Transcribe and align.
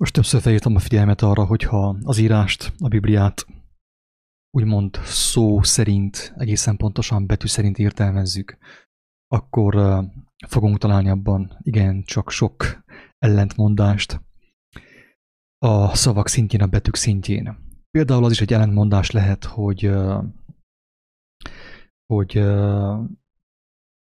Most 0.00 0.12
többször 0.12 0.40
felírtam 0.40 0.74
a 0.74 0.78
figyelmet 0.78 1.22
arra, 1.22 1.44
hogyha 1.44 1.96
az 2.02 2.18
írást, 2.18 2.72
a 2.78 2.88
Bibliát 2.88 3.46
úgymond 4.50 4.96
szó 5.04 5.62
szerint, 5.62 6.32
egészen 6.36 6.76
pontosan 6.76 7.26
betű 7.26 7.46
szerint 7.46 7.78
értelmezzük, 7.78 8.58
akkor 9.26 10.00
fogunk 10.48 10.78
találni 10.78 11.08
abban 11.08 11.58
igen 11.62 12.02
csak 12.02 12.30
sok 12.30 12.84
ellentmondást 13.18 14.20
a 15.58 15.94
szavak 15.94 16.28
szintjén, 16.28 16.62
a 16.62 16.66
betűk 16.66 16.96
szintjén. 16.96 17.56
Például 17.90 18.24
az 18.24 18.30
is 18.30 18.40
egy 18.40 18.52
ellentmondás 18.52 19.10
lehet, 19.10 19.44
hogy, 19.44 19.92
hogy 22.06 22.38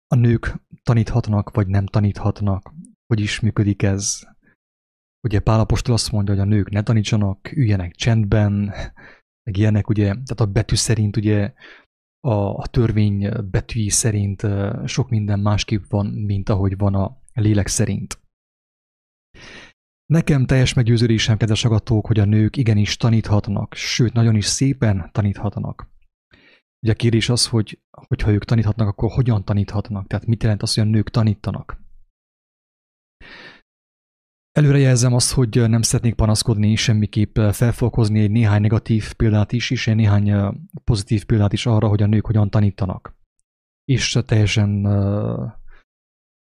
a 0.08 0.16
nők 0.16 0.55
taníthatnak, 0.84 1.50
vagy 1.50 1.68
nem 1.68 1.86
taníthatnak. 1.86 2.73
Hogy 3.05 3.20
is 3.20 3.39
működik 3.39 3.84
ez? 3.84 4.30
Ugye 5.23 5.39
Pálapostól 5.39 5.93
azt 5.93 6.11
mondja, 6.11 6.33
hogy 6.33 6.43
a 6.43 6.45
nők 6.45 6.69
ne 6.69 6.83
tanítsanak, 6.83 7.51
üljenek 7.51 7.95
csendben, 7.95 8.53
meg 9.43 9.57
ilyenek, 9.57 9.89
ugye, 9.89 10.03
tehát 10.03 10.39
a 10.39 10.45
betű 10.45 10.75
szerint 10.75 11.17
ugye 11.17 11.53
a, 12.20 12.34
a 12.34 12.67
törvény 12.67 13.29
betűi 13.52 13.89
szerint 13.89 14.48
sok 14.85 15.09
minden 15.09 15.39
másképp 15.39 15.84
van, 15.89 16.05
mint 16.05 16.49
ahogy 16.49 16.77
van 16.77 16.95
a 16.95 17.21
lélek 17.34 17.67
szerint. 17.67 18.20
Nekem 20.05 20.45
teljes 20.45 20.73
meggyőződésem, 20.73 21.38
kedves 21.38 21.65
agatók, 21.65 22.07
hogy 22.07 22.20
a 22.20 22.26
nők 22.26 22.57
igenis 22.57 22.98
taníthatnak, 22.98 23.73
sőt, 23.73 24.13
nagyon 24.13 24.35
is 24.35 24.45
szépen 24.45 25.09
taníthatnak. 25.12 25.90
Ugye 26.84 26.91
a 26.91 26.95
kérdés 26.95 27.29
az, 27.29 27.48
hogy 27.48 27.79
hogyha 28.07 28.31
ők 28.31 28.45
taníthatnak, 28.45 28.88
akkor 28.88 29.12
hogyan 29.12 29.45
taníthatnak? 29.45 30.07
Tehát 30.07 30.26
mit 30.26 30.43
jelent 30.43 30.62
az, 30.62 30.73
hogy 30.73 30.84
a 30.84 30.90
nők 30.90 31.09
tanítanak? 31.09 31.80
Előrejelzem 34.52 35.14
azt, 35.14 35.34
hogy 35.34 35.70
nem 35.70 35.82
szeretnék 35.82 36.16
panaszkodni, 36.16 36.76
semmiképp 36.76 37.40
fel 37.40 37.72
fogok 37.72 37.94
hozni 37.94 38.20
egy 38.20 38.32
néhány 38.32 38.62
negatív 38.62 39.14
példát 39.14 39.52
is, 39.52 39.70
és 39.70 39.88
egy 39.88 39.96
néhány 39.96 40.34
pozitív 40.84 41.26
példát 41.26 41.54
is 41.54 41.66
arra, 41.66 41.88
hogy 41.88 42.02
a 42.02 42.05
nők 42.05 42.26
hogyan 42.26 42.49
tanítanak. 42.49 43.16
És 43.85 44.20
teljesen, 44.26 44.82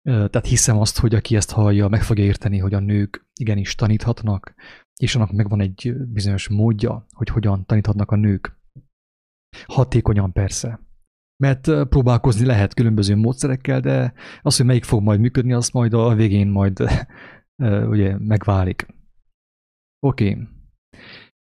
tehát 0.04 0.46
hiszem 0.46 0.78
azt, 0.78 1.00
hogy 1.00 1.16
aki 1.16 1.36
ezt 1.36 1.52
hallja, 1.52 1.88
meg 1.88 2.04
fogja 2.04 2.24
érteni, 2.24 2.58
hogy 2.58 2.74
a 2.74 2.80
nők 2.80 3.28
igenis 3.34 3.76
taníthatnak, 3.76 4.54
és 4.96 5.16
annak 5.16 5.32
megvan 5.32 5.62
egy 5.62 5.94
bizonyos 6.08 6.50
módja, 6.50 7.06
hogy 7.12 7.30
hogyan 7.30 7.66
taníthatnak 7.66 8.12
a 8.12 8.16
nők. 8.16 8.60
Hatékonyan 9.66 10.32
persze. 10.32 10.80
Mert 11.44 11.88
próbálkozni 11.90 12.46
lehet 12.46 12.74
különböző 12.74 13.16
módszerekkel, 13.16 13.80
de 13.80 14.14
az, 14.42 14.58
hogy 14.58 14.66
melyik 14.66 14.84
fog 14.84 15.02
majd 15.02 15.20
működni, 15.20 15.54
az 15.54 15.70
majd 15.70 15.94
a 15.94 16.16
végén 16.16 16.48
majd 16.48 16.84
ugye 17.64 18.18
megválik. 18.18 18.88
Oké. 20.00 20.30
Okay. 20.30 20.48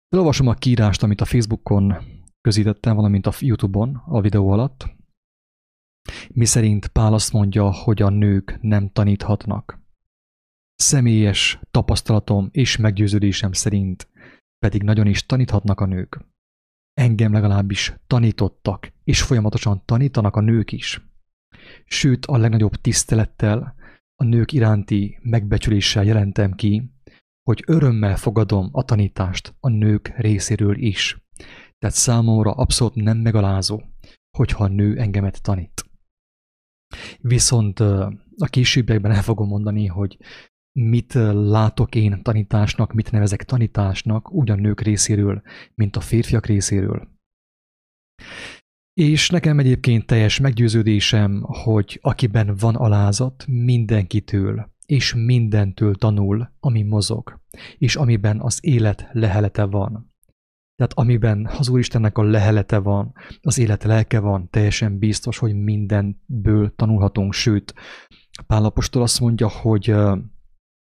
Elolvasom 0.09 0.47
a 0.47 0.53
kiírást, 0.53 1.03
amit 1.03 1.21
a 1.21 1.25
Facebookon 1.25 1.95
közítettem, 2.41 2.95
valamint 2.95 3.27
a 3.27 3.33
Youtube-on 3.39 3.95
a 4.05 4.21
videó 4.21 4.49
alatt. 4.49 4.95
Mi 6.29 6.45
szerint 6.45 6.87
Pál 6.87 7.13
azt 7.13 7.33
mondja, 7.33 7.71
hogy 7.71 8.01
a 8.01 8.09
nők 8.09 8.57
nem 8.61 8.89
taníthatnak. 8.89 9.81
Személyes 10.75 11.59
tapasztalatom 11.71 12.49
és 12.51 12.77
meggyőződésem 12.77 13.51
szerint 13.51 14.09
pedig 14.59 14.83
nagyon 14.83 15.07
is 15.07 15.25
taníthatnak 15.25 15.79
a 15.79 15.85
nők. 15.85 16.25
Engem 16.93 17.33
legalábbis 17.33 17.93
tanítottak, 18.07 18.93
és 19.03 19.21
folyamatosan 19.21 19.85
tanítanak 19.85 20.35
a 20.35 20.41
nők 20.41 20.71
is. 20.71 21.01
Sőt, 21.85 22.25
a 22.25 22.37
legnagyobb 22.37 22.75
tisztelettel 22.75 23.75
a 24.23 24.25
nők 24.25 24.51
iránti 24.51 25.19
megbecsüléssel 25.21 26.03
jelentem 26.03 26.53
ki, 26.53 26.91
hogy 27.43 27.63
örömmel 27.67 28.15
fogadom 28.15 28.69
a 28.71 28.83
tanítást 28.83 29.55
a 29.59 29.69
nők 29.69 30.13
részéről 30.17 30.77
is. 30.77 31.23
Tehát 31.79 31.95
számomra 31.95 32.51
abszolút 32.51 32.95
nem 32.95 33.17
megalázó, 33.17 33.81
hogyha 34.37 34.63
a 34.63 34.67
nő 34.67 34.97
engemet 34.97 35.41
tanít. 35.41 35.85
Viszont 37.17 37.79
a 38.37 38.47
későbbiekben 38.49 39.11
el 39.11 39.21
fogom 39.21 39.47
mondani, 39.47 39.85
hogy 39.85 40.17
mit 40.79 41.13
látok 41.33 41.95
én 41.95 42.23
tanításnak, 42.23 42.93
mit 42.93 43.11
nevezek 43.11 43.43
tanításnak, 43.43 44.31
úgy 44.31 44.49
a 44.49 44.55
nők 44.55 44.81
részéről, 44.81 45.41
mint 45.75 45.95
a 45.95 46.01
férfiak 46.01 46.45
részéről. 46.45 47.07
És 48.93 49.29
nekem 49.29 49.59
egyébként 49.59 50.05
teljes 50.05 50.39
meggyőződésem, 50.39 51.41
hogy 51.41 51.99
akiben 52.01 52.55
van 52.55 52.75
alázat, 52.75 53.45
mindenkitől 53.47 54.71
és 54.85 55.13
mindentől 55.13 55.95
tanul, 55.95 56.49
ami 56.59 56.81
mozog, 56.83 57.39
és 57.77 57.95
amiben 57.95 58.41
az 58.41 58.57
élet 58.61 59.09
lehelete 59.11 59.63
van. 59.63 60.11
Tehát 60.75 60.93
amiben 60.93 61.49
az 61.57 61.69
Úristennek 61.69 62.17
a 62.17 62.23
lehelete 62.23 62.77
van, 62.77 63.13
az 63.41 63.57
élet 63.57 63.83
lelke 63.83 64.19
van, 64.19 64.49
teljesen 64.49 64.97
biztos, 64.97 65.37
hogy 65.37 65.55
mindenből 65.55 66.75
tanulhatunk, 66.75 67.33
sőt, 67.33 67.73
Pálapostól 68.47 69.01
azt 69.01 69.19
mondja, 69.19 69.49
hogy 69.49 69.95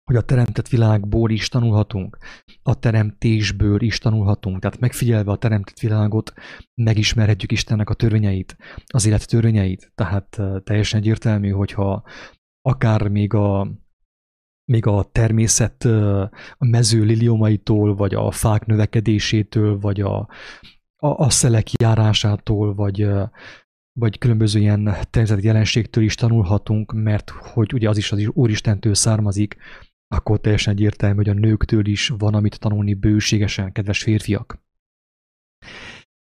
hogy 0.04 0.16
a 0.16 0.20
teremtett 0.20 0.68
világból 0.68 1.30
is 1.30 1.48
tanulhatunk, 1.48 2.18
a 2.62 2.78
teremtésből 2.78 3.80
is 3.80 3.98
tanulhatunk, 3.98 4.58
tehát 4.58 4.80
megfigyelve 4.80 5.30
a 5.30 5.36
teremtett 5.36 5.78
világot, 5.78 6.32
megismerhetjük 6.74 7.52
Istennek 7.52 7.90
a 7.90 7.94
törvényeit, 7.94 8.56
az 8.86 9.06
élet 9.06 9.28
törvényeit, 9.28 9.92
tehát 9.94 10.40
teljesen 10.64 11.00
egyértelmű, 11.00 11.50
hogyha 11.50 12.02
akár 12.60 13.08
még 13.08 13.34
a, 13.34 13.68
még 14.64 14.86
a 14.86 15.08
természet 15.12 15.84
a 15.84 16.64
mező 16.64 17.02
liliomaitól, 17.02 17.94
vagy 17.94 18.14
a 18.14 18.30
fák 18.30 18.66
növekedésétől, 18.66 19.78
vagy 19.78 20.00
a, 20.00 20.28
a, 20.96 21.06
a 21.06 21.30
szelek 21.30 21.72
járásától, 21.72 22.74
vagy, 22.74 23.08
vagy 23.92 24.18
különböző 24.18 24.60
ilyen 24.60 24.96
természeti 25.10 25.44
jelenségtől 25.44 26.04
is 26.04 26.14
tanulhatunk, 26.14 26.92
mert 26.92 27.30
hogy 27.30 27.74
ugye 27.74 27.88
az 27.88 27.96
is 27.96 28.12
az 28.12 28.26
Úristentől 28.32 28.94
származik, 28.94 29.56
akkor 30.08 30.40
teljesen 30.40 30.72
egyértelmű, 30.72 31.16
hogy 31.16 31.28
a 31.28 31.32
nőktől 31.32 31.86
is 31.86 32.08
van 32.08 32.34
amit 32.34 32.58
tanulni 32.58 32.94
bőségesen, 32.94 33.72
kedves 33.72 34.02
férfiak. 34.02 34.62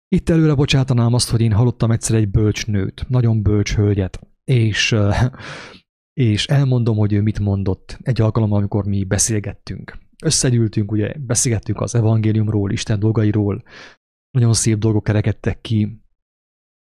Itt 0.07 0.29
előre 0.29 0.53
bocsátanám 0.53 1.13
azt, 1.13 1.29
hogy 1.29 1.41
én 1.41 1.51
hallottam 1.51 1.91
egyszer 1.91 2.15
egy 2.15 2.29
bölcs 2.29 2.67
nőt, 2.67 3.09
nagyon 3.09 3.41
bölcs 3.41 3.75
hölgyet, 3.75 4.19
és, 4.43 4.95
és 6.13 6.47
elmondom, 6.47 6.97
hogy 6.97 7.13
ő 7.13 7.21
mit 7.21 7.39
mondott 7.39 7.97
egy 8.01 8.21
alkalommal, 8.21 8.57
amikor 8.57 8.85
mi 8.85 9.03
beszélgettünk. 9.03 9.97
Összegyűltünk, 10.23 10.91
ugye 10.91 11.13
beszélgettünk 11.19 11.81
az 11.81 11.95
evangéliumról, 11.95 12.71
Isten 12.71 12.99
dolgairól, 12.99 13.63
nagyon 14.31 14.53
szép 14.53 14.77
dolgok 14.77 15.03
kerekedtek 15.03 15.61
ki, 15.61 16.01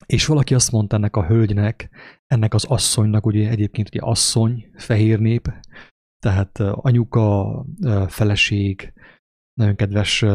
és 0.06 0.26
valaki 0.26 0.54
azt 0.54 0.72
mondta 0.72 0.96
ennek 0.96 1.16
a 1.16 1.26
hölgynek, 1.26 1.90
ennek 2.28 2.54
az 2.54 2.66
asszonynak, 2.66 3.26
ugye 3.26 3.50
egyébként 3.50 3.88
ugye 3.88 4.00
asszony, 4.02 4.70
fehér 4.76 5.20
nép, 5.20 5.54
tehát 6.20 6.60
anyuka, 6.60 7.66
feleség, 8.08 8.94
nagyon 9.54 9.76
kedves 9.76 10.26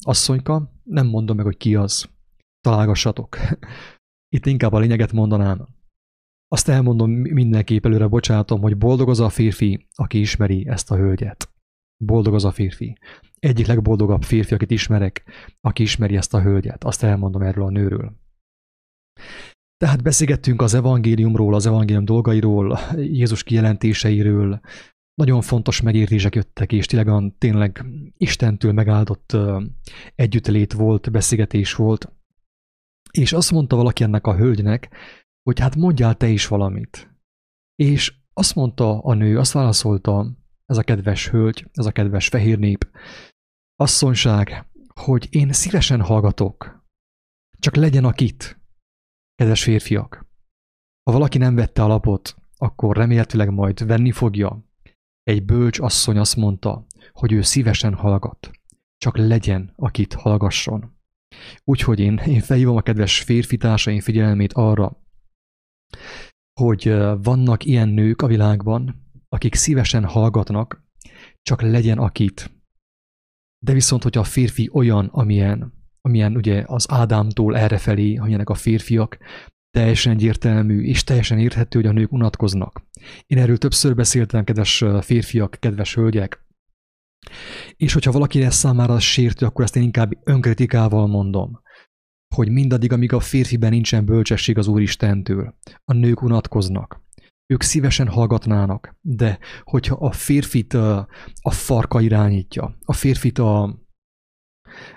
asszonyka, 0.00 0.72
nem 0.82 1.06
mondom 1.06 1.36
meg, 1.36 1.44
hogy 1.44 1.56
ki 1.56 1.74
az. 1.74 2.10
Találgassatok. 2.60 3.36
Itt 4.34 4.46
inkább 4.46 4.72
a 4.72 4.78
lényeget 4.78 5.12
mondanám. 5.12 5.68
Azt 6.48 6.68
elmondom 6.68 7.10
mindenképp 7.10 7.84
előre, 7.84 8.06
bocsánatom, 8.06 8.60
hogy 8.60 8.76
boldog 8.76 9.08
az 9.08 9.20
a 9.20 9.28
férfi, 9.28 9.86
aki 9.94 10.20
ismeri 10.20 10.68
ezt 10.68 10.90
a 10.90 10.96
hölgyet. 10.96 11.52
Boldog 12.04 12.34
az 12.34 12.44
a 12.44 12.50
férfi. 12.50 12.98
Egyik 13.38 13.66
legboldogabb 13.66 14.22
férfi, 14.22 14.54
akit 14.54 14.70
ismerek, 14.70 15.24
aki 15.60 15.82
ismeri 15.82 16.16
ezt 16.16 16.34
a 16.34 16.42
hölgyet. 16.42 16.84
Azt 16.84 17.02
elmondom 17.02 17.42
erről 17.42 17.64
a 17.64 17.70
nőről. 17.70 18.16
Tehát 19.82 20.02
beszélgettünk 20.02 20.62
az 20.62 20.74
evangéliumról, 20.74 21.54
az 21.54 21.66
evangélium 21.66 22.04
dolgairól, 22.04 22.78
Jézus 22.96 23.42
kijelentéseiről, 23.42 24.60
nagyon 25.14 25.40
fontos 25.40 25.80
megértések 25.80 26.34
jöttek, 26.34 26.72
és 26.72 26.86
tényleg, 26.86 27.32
tényleg 27.38 27.84
Istentől 28.16 28.72
megáldott 28.72 29.36
együttlét 30.14 30.72
volt, 30.72 31.10
beszélgetés 31.10 31.74
volt. 31.74 32.12
És 33.10 33.32
azt 33.32 33.50
mondta 33.50 33.76
valaki 33.76 34.02
ennek 34.02 34.26
a 34.26 34.36
hölgynek, 34.36 34.94
hogy 35.42 35.60
hát 35.60 35.76
mondjál 35.76 36.16
te 36.16 36.28
is 36.28 36.46
valamit. 36.46 37.16
És 37.74 38.14
azt 38.32 38.54
mondta 38.54 38.98
a 38.98 39.14
nő, 39.14 39.38
azt 39.38 39.52
válaszolta 39.52 40.32
ez 40.66 40.76
a 40.76 40.82
kedves 40.82 41.28
hölgy, 41.28 41.68
ez 41.72 41.86
a 41.86 41.92
kedves 41.92 42.28
fehér 42.28 42.58
nép, 42.58 42.90
asszonyság, 43.76 44.66
hogy 44.94 45.28
én 45.30 45.52
szívesen 45.52 46.00
hallgatok, 46.00 46.86
csak 47.58 47.76
legyen 47.76 48.04
akit, 48.04 48.61
Kedves 49.42 49.62
férfiak, 49.62 50.26
ha 51.02 51.12
valaki 51.12 51.38
nem 51.38 51.54
vette 51.54 51.82
a 51.82 51.86
lapot, 51.86 52.34
akkor 52.56 52.96
remélhetőleg 52.96 53.50
majd 53.50 53.86
venni 53.86 54.12
fogja. 54.12 54.64
Egy 55.22 55.44
bölcs 55.44 55.78
asszony 55.78 56.18
azt 56.18 56.36
mondta, 56.36 56.86
hogy 57.12 57.32
ő 57.32 57.42
szívesen 57.42 57.94
hallgat. 57.94 58.50
Csak 58.96 59.16
legyen, 59.16 59.72
akit 59.76 60.14
hallgasson. 60.14 60.96
Úgyhogy 61.64 62.00
én, 62.00 62.16
én 62.16 62.40
felhívom 62.40 62.76
a 62.76 62.82
kedves 62.82 63.20
férfi 63.20 63.56
társaim 63.56 64.00
figyelmét 64.00 64.52
arra, 64.52 65.02
hogy 66.60 66.88
vannak 67.22 67.64
ilyen 67.64 67.88
nők 67.88 68.22
a 68.22 68.26
világban, 68.26 69.06
akik 69.28 69.54
szívesen 69.54 70.04
hallgatnak, 70.04 70.84
csak 71.42 71.62
legyen 71.62 71.98
akit. 71.98 72.54
De 73.58 73.72
viszont, 73.72 74.02
hogyha 74.02 74.20
a 74.20 74.24
férfi 74.24 74.70
olyan, 74.72 75.06
amilyen, 75.06 75.81
amilyen 76.08 76.36
ugye 76.36 76.62
az 76.66 76.86
Ádámtól 76.88 77.56
errefelé, 77.56 78.16
amilyenek 78.16 78.48
a 78.48 78.54
férfiak, 78.54 79.18
teljesen 79.70 80.12
egyértelmű 80.12 80.82
és 80.82 81.04
teljesen 81.04 81.38
érthető, 81.38 81.78
hogy 81.78 81.88
a 81.88 81.92
nők 81.92 82.12
unatkoznak. 82.12 82.82
Én 83.26 83.38
erről 83.38 83.58
többször 83.58 83.94
beszéltem, 83.94 84.44
kedves 84.44 84.84
férfiak, 85.00 85.56
kedves 85.60 85.94
hölgyek, 85.94 86.46
és 87.76 87.92
hogyha 87.92 88.12
valaki 88.12 88.40
lesz 88.40 88.56
számára 88.56 88.98
sértő, 88.98 89.46
akkor 89.46 89.64
ezt 89.64 89.76
én 89.76 89.82
inkább 89.82 90.10
önkritikával 90.24 91.06
mondom, 91.06 91.60
hogy 92.34 92.50
mindaddig, 92.50 92.92
amíg 92.92 93.12
a 93.12 93.20
férfiben 93.20 93.70
nincsen 93.70 94.04
bölcsesség 94.04 94.58
az 94.58 94.66
Úristentől, 94.66 95.54
a 95.84 95.92
nők 95.92 96.22
unatkoznak. 96.22 97.00
Ők 97.46 97.62
szívesen 97.62 98.08
hallgatnának, 98.08 98.96
de 99.00 99.38
hogyha 99.62 99.94
a 99.94 100.12
férfit 100.12 100.74
a 101.42 101.50
farka 101.50 102.00
irányítja, 102.00 102.78
a 102.84 102.92
férfit 102.92 103.38
a, 103.38 103.81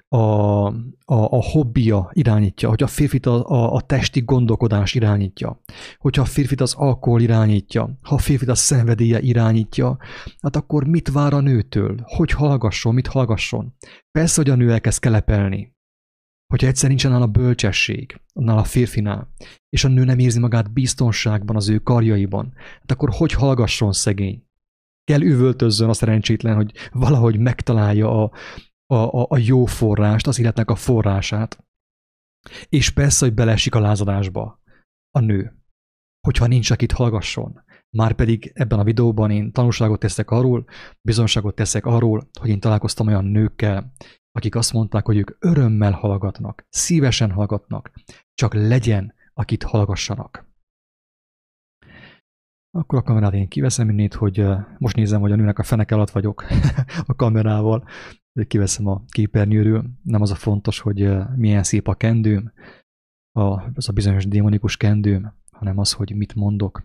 a, 0.08 0.18
a, 0.18 0.74
a 1.06 1.44
hobbija 1.44 2.10
irányítja, 2.14 2.70
hogy 2.70 2.84
a 2.84 2.88
férfit 2.88 3.26
a, 3.26 3.50
a, 3.50 3.74
a 3.74 3.82
testi 3.82 4.22
gondolkodás 4.22 4.94
irányítja, 4.94 5.62
hogyha 5.98 6.22
a 6.22 6.26
férfit 6.26 6.62
az 6.62 6.74
alkohol 6.74 7.22
irányítja, 7.22 7.98
ha 8.02 8.16
a 8.16 8.18
férfit 8.18 8.50
a 8.50 8.56
szenvedélye 8.56 9.20
irányítja, 9.20 9.98
hát 10.42 10.56
akkor 10.56 10.88
mit 10.88 11.12
vár 11.12 11.34
a 11.34 11.40
nőtől? 11.40 11.96
Hogy 12.04 12.32
hallgasson, 12.32 12.94
mit 12.94 13.08
hallgasson? 13.08 13.74
Persze, 14.12 14.42
hogy 14.42 14.52
a 14.52 14.56
nő 14.56 14.72
elkezd 14.72 15.00
kelepelni, 15.00 15.74
hogyha 16.48 16.68
egyszer 16.68 16.90
nincsen 16.90 17.22
a 17.22 17.28
bölcsesség, 17.28 18.22
annál 18.34 18.58
a 18.58 18.64
férfinál, 18.64 19.34
és 19.70 19.84
a 19.84 19.88
nő 19.88 20.04
nem 20.04 20.20
érzi 20.20 20.40
magát 20.40 20.74
biztonságban 20.74 21.56
az 21.56 21.70
ő 21.70 21.80
karjaiban, 21.80 22.54
hát 22.56 22.92
akkor 22.92 23.10
hogy 23.14 23.32
hallgasson 23.32 23.92
szegény? 23.92 24.44
Kell 25.04 25.22
üvöltözzön 25.22 25.90
a 25.90 25.94
szerencsétlen, 25.94 26.56
hogy 26.56 26.72
valahogy 26.92 27.40
megtalálja 27.40 28.24
a, 28.24 28.32
a, 28.86 28.96
a, 28.96 29.26
a 29.30 29.38
jó 29.38 29.66
forrást, 29.66 30.28
az 30.28 30.40
életnek 30.40 30.70
a 30.70 30.76
forrását. 30.76 31.64
És 32.70 32.90
persze, 32.90 33.26
hogy 33.26 33.34
beleesik 33.34 33.76
a 33.76 33.80
lázadásba 33.80 34.62
a 35.12 35.20
nő, 35.20 35.60
hogyha 36.28 36.48
nincs, 36.48 36.72
akit 36.72 36.92
hallgasson. 36.92 37.64
Márpedig 37.90 38.52
ebben 38.54 38.80
a 38.80 38.84
videóban 38.84 39.32
én 39.32 39.52
tanulságot 39.52 40.00
teszek 40.00 40.32
arról, 40.32 40.66
bizonságot 41.02 41.56
teszek 41.56 41.86
arról, 41.86 42.30
hogy 42.40 42.50
én 42.50 42.60
találkoztam 42.60 43.08
olyan 43.08 43.26
nőkkel, 43.26 43.92
akik 44.32 44.56
azt 44.56 44.74
mondták, 44.74 45.06
hogy 45.06 45.18
ők 45.18 45.36
örömmel 45.40 45.92
hallgatnak, 45.92 46.66
szívesen 46.70 47.32
hallgatnak, 47.32 47.92
csak 48.34 48.54
legyen, 48.54 49.14
akit 49.34 49.64
hallgassanak. 49.64 50.55
Akkor 52.76 53.00
a 53.00 53.02
kamerát 53.02 53.34
én 53.34 53.48
kiveszem 53.48 53.90
innét, 53.90 54.14
hogy 54.14 54.46
most 54.78 54.96
nézem, 54.96 55.22
hogy 55.22 55.32
a 55.32 55.36
nőnek 55.36 55.60
a 55.60 55.64
fenek 55.64 55.92
alatt 55.92 56.10
vagyok 56.10 56.46
a 57.06 57.16
kamerával, 57.16 57.88
kiveszem 58.48 58.88
a 58.88 59.04
képernyőről. 59.08 59.86
Nem 60.04 60.22
az 60.22 60.32
a 60.32 60.36
fontos, 60.36 60.80
hogy 60.80 61.10
milyen 61.36 61.64
szép 61.64 61.88
a 61.88 61.94
kendőm, 61.94 62.52
az 63.74 63.90
a 63.90 63.94
bizonyos 63.94 64.28
démonikus 64.28 64.78
kendőm, 64.78 65.34
hanem 65.52 65.78
az, 65.78 65.92
hogy 65.92 66.16
mit 66.16 66.36
mondok. 66.36 66.84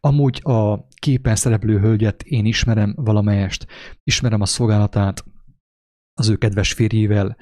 Amúgy 0.00 0.40
a 0.44 0.86
képen 0.88 1.36
szereplő 1.36 1.78
hölgyet 1.78 2.22
én 2.22 2.44
ismerem 2.44 2.94
valamelyest, 2.96 3.66
ismerem 4.04 4.40
a 4.40 4.46
szolgálatát, 4.46 5.24
az 6.12 6.28
ő 6.28 6.36
kedves 6.36 6.72
férjével, 6.72 7.36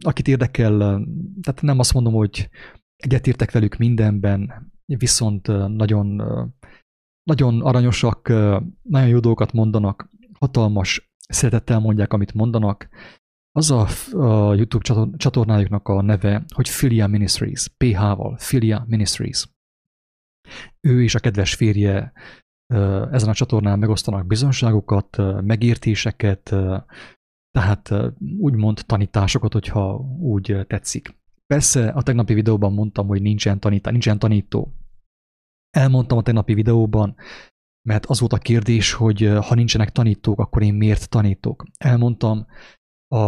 akit 0.00 0.28
érdekel, 0.28 0.78
tehát 1.42 1.62
nem 1.62 1.78
azt 1.78 1.92
mondom, 1.92 2.12
hogy 2.12 2.48
egyetértek 2.96 3.50
velük 3.50 3.76
mindenben, 3.76 4.71
viszont 4.98 5.46
nagyon, 5.76 6.22
nagyon 7.22 7.62
aranyosak, 7.62 8.28
nagyon 8.82 9.08
jó 9.08 9.18
dolgokat 9.18 9.52
mondanak, 9.52 10.10
hatalmas 10.38 11.12
szeretettel 11.28 11.78
mondják, 11.78 12.12
amit 12.12 12.34
mondanak. 12.34 12.88
Az 13.52 13.70
a, 13.70 13.86
YouTube 14.54 15.08
csatornájuknak 15.16 15.88
a 15.88 16.02
neve, 16.02 16.44
hogy 16.54 16.68
Filia 16.68 17.06
Ministries, 17.06 17.68
PH-val, 17.76 18.36
Filia 18.36 18.84
Ministries. 18.88 19.48
Ő 20.80 21.02
és 21.02 21.14
a 21.14 21.18
kedves 21.20 21.54
férje 21.54 22.12
ezen 23.10 23.28
a 23.28 23.34
csatornán 23.34 23.78
megosztanak 23.78 24.26
bizonságokat, 24.26 25.16
megértéseket, 25.42 26.54
tehát 27.50 27.90
úgymond 28.38 28.82
tanításokat, 28.86 29.52
hogyha 29.52 29.96
úgy 30.20 30.64
tetszik. 30.66 31.20
Persze 31.46 31.88
a 31.88 32.02
tegnapi 32.02 32.34
videóban 32.34 32.72
mondtam, 32.72 33.06
hogy 33.06 33.22
nincsen, 33.22 33.60
tanítá, 33.60 33.90
nincsen 33.90 34.18
tanító. 34.18 34.74
Elmondtam 35.76 36.18
a 36.18 36.22
tegnapi 36.22 36.54
videóban, 36.54 37.16
mert 37.88 38.06
az 38.06 38.20
volt 38.20 38.32
a 38.32 38.38
kérdés, 38.38 38.92
hogy 38.92 39.32
ha 39.40 39.54
nincsenek 39.54 39.90
tanítók, 39.90 40.38
akkor 40.38 40.62
én 40.62 40.74
miért 40.74 41.08
tanítok. 41.08 41.64
Elmondtam 41.78 42.46
a, 43.08 43.18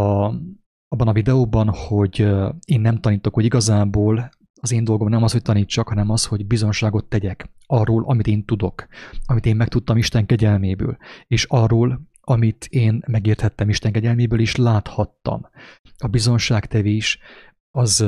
abban 0.89 1.09
a 1.09 1.13
videóban, 1.13 1.69
hogy 1.69 2.19
én 2.65 2.81
nem 2.81 3.01
tanítok, 3.01 3.35
hogy 3.35 3.45
igazából 3.45 4.31
az 4.61 4.73
én 4.73 4.85
dolgom 4.85 5.09
nem 5.09 5.23
az, 5.23 5.33
hogy 5.33 5.43
tanítsak, 5.43 5.89
hanem 5.89 6.11
az, 6.11 6.27
hogy 6.27 6.47
bizonságot 6.47 7.09
tegyek 7.09 7.53
arról, 7.67 8.05
amit 8.07 8.27
én 8.27 8.45
tudok, 8.45 8.87
amit 9.25 9.47
én 9.47 9.57
megtudtam 9.57 9.97
Isten 9.97 10.27
kegyelméből, 10.27 10.97
és 11.27 11.45
arról, 11.45 12.01
amit 12.21 12.67
én 12.71 13.03
megérthettem 13.07 13.69
Isten 13.69 13.93
kegyelméből, 13.93 14.41
és 14.41 14.57
láthattam. 14.57 15.49
A 15.99 16.07
bizonságtevés 16.07 17.19
az 17.71 18.07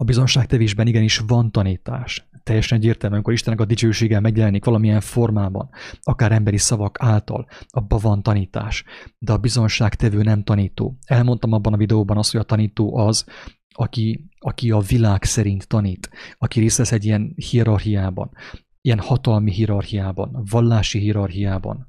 a 0.00 0.04
bizonságtevésben 0.04 0.86
igenis 0.86 1.18
van 1.18 1.50
tanítás. 1.50 2.28
Teljesen 2.42 2.78
egyértelmű, 2.78 3.14
amikor 3.14 3.32
Istennek 3.32 3.60
a 3.60 3.64
dicsősége 3.64 4.20
megjelenik 4.20 4.64
valamilyen 4.64 5.00
formában, 5.00 5.70
akár 6.00 6.32
emberi 6.32 6.56
szavak 6.56 6.96
által, 7.00 7.48
abban 7.68 7.98
van 8.02 8.22
tanítás. 8.22 8.84
De 9.18 9.32
a 9.32 9.36
bizonságtevő 9.36 10.22
nem 10.22 10.42
tanító. 10.42 10.98
Elmondtam 11.06 11.52
abban 11.52 11.72
a 11.72 11.76
videóban 11.76 12.16
azt, 12.16 12.30
hogy 12.32 12.40
a 12.40 12.44
tanító 12.44 12.96
az, 12.96 13.24
aki, 13.74 14.28
aki 14.38 14.70
a 14.70 14.78
világ 14.78 15.24
szerint 15.24 15.68
tanít, 15.68 16.10
aki 16.38 16.60
részt 16.60 16.76
vesz 16.76 16.92
egy 16.92 17.04
ilyen 17.04 17.34
hierarchiában, 17.36 18.30
ilyen 18.80 18.98
hatalmi 18.98 19.52
hierarchiában, 19.52 20.44
vallási 20.50 20.98
hierarchiában, 20.98 21.86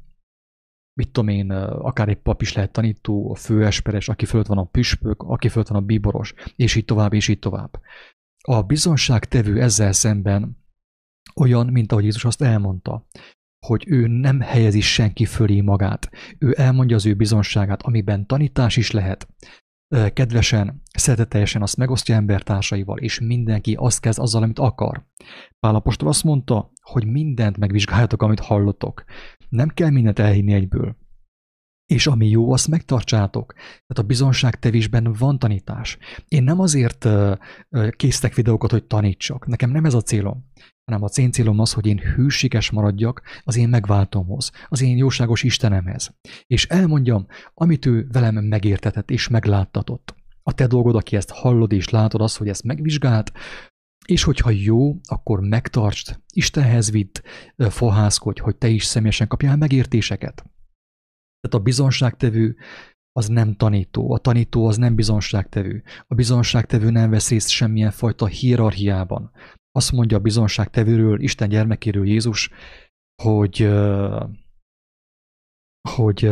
mit 0.99 1.11
tudom 1.11 1.29
én, 1.29 1.51
akár 1.51 2.09
egy 2.09 2.17
pap 2.17 2.41
is 2.41 2.53
lehet 2.53 2.71
tanító, 2.71 3.31
a 3.31 3.35
főesperes, 3.35 4.09
aki 4.09 4.25
fölött 4.25 4.47
van 4.47 4.57
a 4.57 4.63
püspök, 4.63 5.23
aki 5.23 5.49
fölött 5.49 5.67
van 5.67 5.81
a 5.81 5.85
bíboros, 5.85 6.33
és 6.55 6.75
így 6.75 6.85
tovább, 6.85 7.13
és 7.13 7.27
így 7.27 7.39
tovább. 7.39 7.81
A 8.43 8.61
bizonságtevő 8.61 9.61
ezzel 9.61 9.91
szemben 9.91 10.57
olyan, 11.35 11.67
mint 11.67 11.91
ahogy 11.91 12.03
Jézus 12.03 12.25
azt 12.25 12.41
elmondta, 12.41 13.07
hogy 13.65 13.83
ő 13.87 14.07
nem 14.07 14.39
helyezi 14.39 14.81
senki 14.81 15.25
fölé 15.25 15.61
magát. 15.61 16.09
Ő 16.37 16.53
elmondja 16.57 16.95
az 16.95 17.05
ő 17.05 17.13
bizonságát, 17.13 17.81
amiben 17.81 18.25
tanítás 18.25 18.77
is 18.77 18.91
lehet. 18.91 19.27
Kedvesen, 20.13 20.81
szereteteljesen 20.93 21.61
azt 21.61 21.77
megosztja 21.77 22.15
embertársaival, 22.15 22.97
és 22.97 23.19
mindenki 23.19 23.75
azt 23.79 23.99
kezd 23.99 24.19
azzal, 24.19 24.43
amit 24.43 24.59
akar. 24.59 25.05
Pálapostól 25.59 26.07
azt 26.07 26.23
mondta, 26.23 26.71
hogy 26.81 27.05
mindent 27.05 27.57
megvizsgáljatok, 27.57 28.21
amit 28.21 28.39
hallottok. 28.39 29.03
Nem 29.49 29.67
kell 29.67 29.89
mindent 29.89 30.19
elhinni 30.19 30.53
egyből. 30.53 30.97
És 31.85 32.07
ami 32.07 32.29
jó, 32.29 32.51
azt 32.51 32.67
megtartsátok. 32.67 33.53
Tehát 33.53 33.97
a 33.97 34.03
bizonságtevésben 34.03 35.13
van 35.19 35.39
tanítás. 35.39 35.97
Én 36.27 36.43
nem 36.43 36.59
azért 36.59 37.07
késztek 37.89 38.33
videókat, 38.33 38.71
hogy 38.71 38.83
tanítsak. 38.83 39.47
Nekem 39.47 39.69
nem 39.69 39.85
ez 39.85 39.93
a 39.93 40.01
célom 40.01 40.45
hanem 40.89 41.03
a 41.03 41.19
én 41.19 41.31
célom 41.31 41.59
az, 41.59 41.73
hogy 41.73 41.85
én 41.85 41.97
hűséges 41.97 42.71
maradjak 42.71 43.21
az 43.43 43.57
én 43.57 43.69
megváltomhoz, 43.69 44.51
az 44.67 44.81
én 44.81 44.97
jóságos 44.97 45.43
Istenemhez. 45.43 46.15
És 46.47 46.65
elmondjam, 46.65 47.25
amit 47.53 47.85
ő 47.85 48.07
velem 48.11 48.35
megértetett 48.35 49.11
és 49.11 49.27
megláttatott. 49.27 50.15
A 50.43 50.53
te 50.53 50.67
dolgod, 50.67 50.95
aki 50.95 51.15
ezt 51.15 51.31
hallod 51.31 51.71
és 51.71 51.89
látod, 51.89 52.21
az, 52.21 52.35
hogy 52.35 52.47
ezt 52.47 52.63
megvizsgált, 52.63 53.31
és 54.05 54.23
hogyha 54.23 54.49
jó, 54.49 54.95
akkor 55.07 55.39
megtartsd, 55.39 56.19
Istenhez 56.33 56.91
vidd, 56.91 57.21
fohászkodj, 57.55 58.41
hogy 58.41 58.55
te 58.55 58.67
is 58.67 58.83
személyesen 58.83 59.27
kapjál 59.27 59.57
megértéseket. 59.57 60.35
Tehát 61.39 61.57
a 61.57 61.59
bizonságtevő 61.59 62.57
az 63.11 63.27
nem 63.27 63.55
tanító, 63.55 64.11
a 64.11 64.17
tanító 64.17 64.65
az 64.65 64.77
nem 64.77 64.95
bizonságtevő, 64.95 65.83
a 66.07 66.15
bizonságtevő 66.15 66.89
nem 66.89 67.09
vesz 67.09 67.29
részt 67.29 67.49
semmilyen 67.49 67.91
fajta 67.91 68.25
hierarchiában. 68.25 69.31
Azt 69.79 69.91
mondja 69.91 70.17
a 70.17 70.21
bizonságtevőről, 70.21 71.21
Isten 71.21 71.49
gyermekéről 71.49 72.07
Jézus, 72.07 72.49
hogy, 73.23 73.69
hogy 75.89 76.31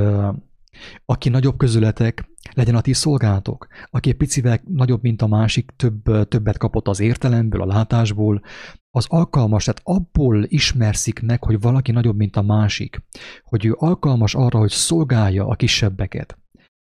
aki 1.06 1.30
nagyobb 1.30 1.58
közületek, 1.58 2.30
legyen 2.54 2.75
a 2.75 2.82
ti 2.82 2.94
szolgálatok. 2.94 3.68
Aki 3.89 4.13
picivel 4.13 4.60
nagyobb, 4.66 5.01
mint 5.01 5.22
a 5.22 5.27
másik, 5.27 5.72
több, 5.75 6.27
többet 6.27 6.58
kapott 6.58 6.88
az 6.88 7.00
értelemből, 7.00 7.62
a 7.62 7.66
látásból, 7.66 8.42
az 8.89 9.06
alkalmas, 9.10 9.63
tehát 9.63 9.82
abból 9.84 10.44
ismerszik 10.44 11.20
meg, 11.20 11.44
hogy 11.44 11.60
valaki 11.60 11.92
nagyobb, 11.92 12.18
mint 12.18 12.36
a 12.36 12.42
másik, 12.42 13.01
hogy 13.44 13.66
ő 13.66 13.75
alkalmas 13.77 14.36
arra, 14.36 14.60
hogy 14.60 14.72
szolgálja 14.72 15.48
a 15.48 15.56
kisebbeket. 15.56 16.38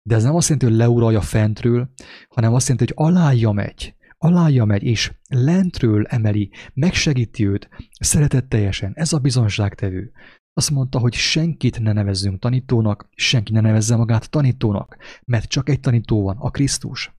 De 0.10 0.16
ez 0.16 0.24
nem 0.24 0.36
azt 0.36 0.50
jelenti, 0.50 0.70
hogy 0.70 0.78
leuralja 0.78 1.22
fentről, 1.22 1.90
hanem 2.30 2.54
azt 2.54 2.68
jelenti, 2.68 2.94
hogy 2.94 3.08
alája 3.08 3.52
megy, 3.52 3.96
alája 4.24 4.66
megy, 4.66 4.84
és 4.84 5.14
lentről 5.28 6.06
emeli, 6.06 6.52
megsegíti 6.74 7.48
őt 7.48 7.70
szeretetteljesen. 8.00 8.92
Ez 8.96 9.14
a 9.14 9.20
bizonságtevő. 9.20 10.12
Azt 10.54 10.72
mondta, 10.72 11.00
hogy 11.00 11.14
senkit 11.14 11.80
ne 11.80 11.92
nevezzünk 11.92 12.40
tanítónak, 12.40 13.10
senki 13.16 13.52
ne 13.52 13.62
nevezze 13.62 13.96
magát 13.96 14.30
tanítónak, 14.30 14.98
mert 15.26 15.50
csak 15.50 15.70
egy 15.70 15.80
tanító 15.80 16.24
van, 16.24 16.38
a 16.40 16.50
Krisztus. 16.50 17.14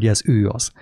Ugye 0.00 0.10
ez 0.10 0.22
ő 0.24 0.48
az. 0.48 0.72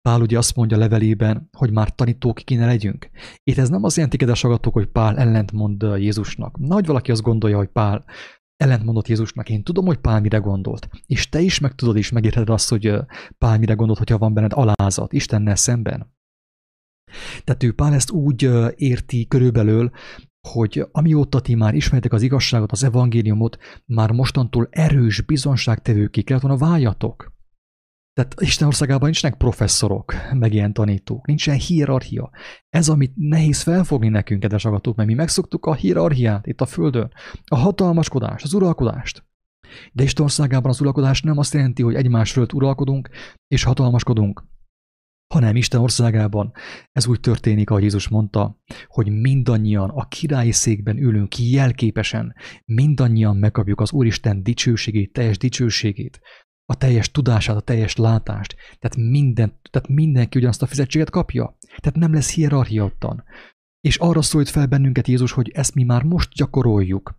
Pál 0.00 0.20
ugye 0.20 0.38
azt 0.38 0.56
mondja 0.56 0.76
levelében, 0.76 1.48
hogy 1.52 1.72
már 1.72 1.94
tanítók 1.94 2.36
kéne 2.44 2.66
legyünk. 2.66 3.10
Itt 3.42 3.58
ez 3.58 3.68
nem 3.68 3.84
az 3.84 3.94
jelenti, 3.94 4.16
kedves 4.16 4.42
hogy 4.70 4.86
Pál 4.86 5.18
ellentmond 5.18 5.82
Jézusnak. 5.82 6.58
Nagy 6.58 6.86
valaki 6.86 7.10
azt 7.10 7.22
gondolja, 7.22 7.56
hogy 7.56 7.68
Pál 7.68 8.04
ellentmondott 8.56 9.08
Jézusnak. 9.08 9.48
Én 9.48 9.62
tudom, 9.62 9.86
hogy 9.86 9.98
Pál 9.98 10.20
mire 10.20 10.38
gondolt. 10.38 10.88
És 11.06 11.28
te 11.28 11.40
is 11.40 11.58
meg 11.58 11.74
tudod 11.74 11.96
és 11.96 12.10
megérted 12.10 12.50
azt, 12.50 12.68
hogy 12.68 12.94
Pál 13.38 13.58
mire 13.58 13.74
gondolt, 13.74 13.98
hogyha 13.98 14.18
van 14.18 14.34
benned 14.34 14.52
alázat 14.54 15.12
Istennel 15.12 15.56
szemben. 15.56 16.14
Tehát 17.44 17.62
ő 17.62 17.72
Pál 17.72 17.94
ezt 17.94 18.10
úgy 18.10 18.50
érti 18.74 19.26
körülbelül, 19.26 19.90
hogy 20.48 20.88
amióta 20.92 21.40
ti 21.40 21.54
már 21.54 21.74
ismertek 21.74 22.12
az 22.12 22.22
igazságot, 22.22 22.72
az 22.72 22.84
evangéliumot, 22.84 23.58
már 23.84 24.10
mostantól 24.10 24.68
erős 24.70 25.20
bizonságtevőké 25.20 26.22
kellett 26.22 26.42
volna 26.42 26.58
váljatok. 26.58 27.35
Tehát 28.16 28.40
Isten 28.40 28.66
országában 28.66 29.04
nincsenek 29.04 29.36
professzorok, 29.36 30.14
meg 30.32 30.52
ilyen 30.52 30.72
tanítók, 30.72 31.26
nincsen 31.26 31.56
hierarchia. 31.56 32.30
Ez, 32.68 32.88
amit 32.88 33.12
nehéz 33.14 33.62
felfogni 33.62 34.08
nekünk, 34.08 34.40
kedves 34.40 34.64
agatók, 34.64 34.96
mert 34.96 35.08
mi 35.08 35.14
megszoktuk 35.14 35.66
a 35.66 35.74
hierarchiát 35.74 36.46
itt 36.46 36.60
a 36.60 36.66
Földön, 36.66 37.12
a 37.44 37.56
hatalmaskodást, 37.56 38.44
az 38.44 38.52
uralkodást. 38.52 39.24
De 39.92 40.02
Isten 40.02 40.24
országában 40.24 40.70
az 40.70 40.80
uralkodás 40.80 41.22
nem 41.22 41.38
azt 41.38 41.54
jelenti, 41.54 41.82
hogy 41.82 41.94
egymás 41.94 42.32
fölött 42.32 42.52
uralkodunk 42.52 43.08
és 43.46 43.62
hatalmaskodunk, 43.62 44.44
hanem 45.34 45.56
Isten 45.56 45.80
országában 45.80 46.52
ez 46.92 47.06
úgy 47.06 47.20
történik, 47.20 47.70
ahogy 47.70 47.82
Jézus 47.82 48.08
mondta, 48.08 48.60
hogy 48.86 49.10
mindannyian 49.20 49.90
a 49.90 50.08
királyi 50.08 50.52
székben 50.52 50.98
ülünk 50.98 51.38
jelképesen, 51.38 52.34
mindannyian 52.64 53.36
megkapjuk 53.36 53.80
az 53.80 53.92
Úristen 53.92 54.42
dicsőségét, 54.42 55.12
teljes 55.12 55.38
dicsőségét, 55.38 56.20
a 56.66 56.74
teljes 56.74 57.10
tudását, 57.10 57.56
a 57.56 57.60
teljes 57.60 57.96
látást. 57.96 58.56
Tehát, 58.78 59.10
minden, 59.10 59.60
tehát 59.70 59.88
mindenki 59.88 60.38
ugyanazt 60.38 60.62
a 60.62 60.66
fizetséget 60.66 61.10
kapja. 61.10 61.56
Tehát 61.76 61.98
nem 61.98 62.12
lesz 62.12 62.32
hierarchia 62.32 62.84
ottan. 62.84 63.24
És 63.80 63.96
arra 63.96 64.22
szólít 64.22 64.48
fel 64.48 64.66
bennünket 64.66 65.08
Jézus, 65.08 65.32
hogy 65.32 65.50
ezt 65.54 65.74
mi 65.74 65.82
már 65.82 66.02
most 66.02 66.32
gyakoroljuk. 66.32 67.18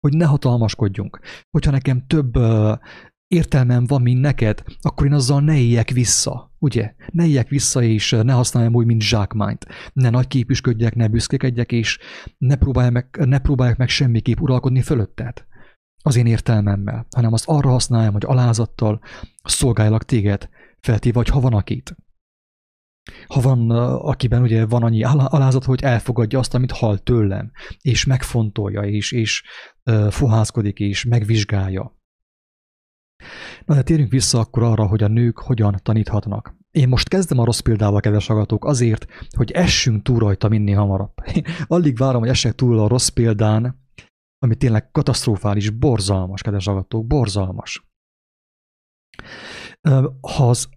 Hogy 0.00 0.16
ne 0.16 0.24
hatalmaskodjunk. 0.24 1.20
Hogyha 1.50 1.70
nekem 1.70 2.06
több 2.06 2.36
uh, 2.36 2.78
értelmem 3.26 3.84
van, 3.86 4.02
mint 4.02 4.20
neked, 4.20 4.62
akkor 4.80 5.06
én 5.06 5.12
azzal 5.12 5.40
ne 5.40 5.56
éljek 5.56 5.90
vissza, 5.90 6.54
ugye? 6.58 6.94
Ne 7.10 7.26
éljek 7.26 7.48
vissza, 7.48 7.82
és 7.82 8.10
ne 8.10 8.32
használjam 8.32 8.74
úgy, 8.74 8.86
mint 8.86 9.02
zsákmányt. 9.02 9.66
Ne 9.92 10.10
nagy 10.10 10.28
képüsködjek, 10.28 10.94
ne 10.94 11.08
büszkekedjek, 11.08 11.72
és 11.72 11.98
ne 12.38 12.56
próbálják 12.56 12.92
meg, 12.92 13.26
ne 13.26 13.38
próbálják 13.38 13.76
meg 13.76 13.88
semmiképp 13.88 14.40
uralkodni 14.40 14.82
fölötted 14.82 15.44
az 16.06 16.16
én 16.16 16.26
értelmemmel, 16.26 17.06
hanem 17.16 17.32
azt 17.32 17.48
arra 17.48 17.70
használjam, 17.70 18.12
hogy 18.12 18.24
alázattal 18.26 19.00
szolgáljalak 19.44 20.04
téged, 20.04 20.48
feltéve, 20.80 21.16
hogy 21.16 21.28
ha 21.28 21.40
van 21.40 21.52
akit. 21.52 21.96
Ha 23.26 23.40
van, 23.40 23.70
akiben 24.00 24.42
ugye 24.42 24.66
van 24.66 24.82
annyi 24.82 25.04
alázat, 25.04 25.64
hogy 25.64 25.82
elfogadja 25.82 26.38
azt, 26.38 26.54
amit 26.54 26.72
hall 26.72 26.98
tőlem, 26.98 27.50
és 27.80 28.04
megfontolja, 28.04 28.82
és, 28.82 29.12
és 29.12 29.42
fohászkodik, 30.08 30.78
és 30.78 31.04
megvizsgálja. 31.04 31.96
Na 33.64 33.74
de 33.74 33.82
térjünk 33.82 34.10
vissza 34.10 34.38
akkor 34.38 34.62
arra, 34.62 34.86
hogy 34.86 35.02
a 35.02 35.08
nők 35.08 35.38
hogyan 35.38 35.80
taníthatnak. 35.82 36.54
Én 36.70 36.88
most 36.88 37.08
kezdem 37.08 37.38
a 37.38 37.44
rossz 37.44 37.60
példával, 37.60 38.00
kedves 38.00 38.28
agatók, 38.28 38.64
azért, 38.64 39.06
hogy 39.36 39.50
essünk 39.50 40.02
túl 40.02 40.18
rajta 40.18 40.48
minél 40.48 40.76
hamarabb. 40.76 41.12
Alig 41.66 41.96
várom, 41.96 42.20
hogy 42.20 42.30
essek 42.30 42.54
túl 42.54 42.78
a 42.78 42.88
rossz 42.88 43.08
példán, 43.08 43.84
ami 44.46 44.56
tényleg 44.56 44.90
katasztrofális, 44.90 45.70
borzalmas, 45.70 46.42
kedves 46.42 46.66
agatók, 46.66 47.06
borzalmas. 47.06 47.86
Ha 50.20 50.48
az 50.48 50.68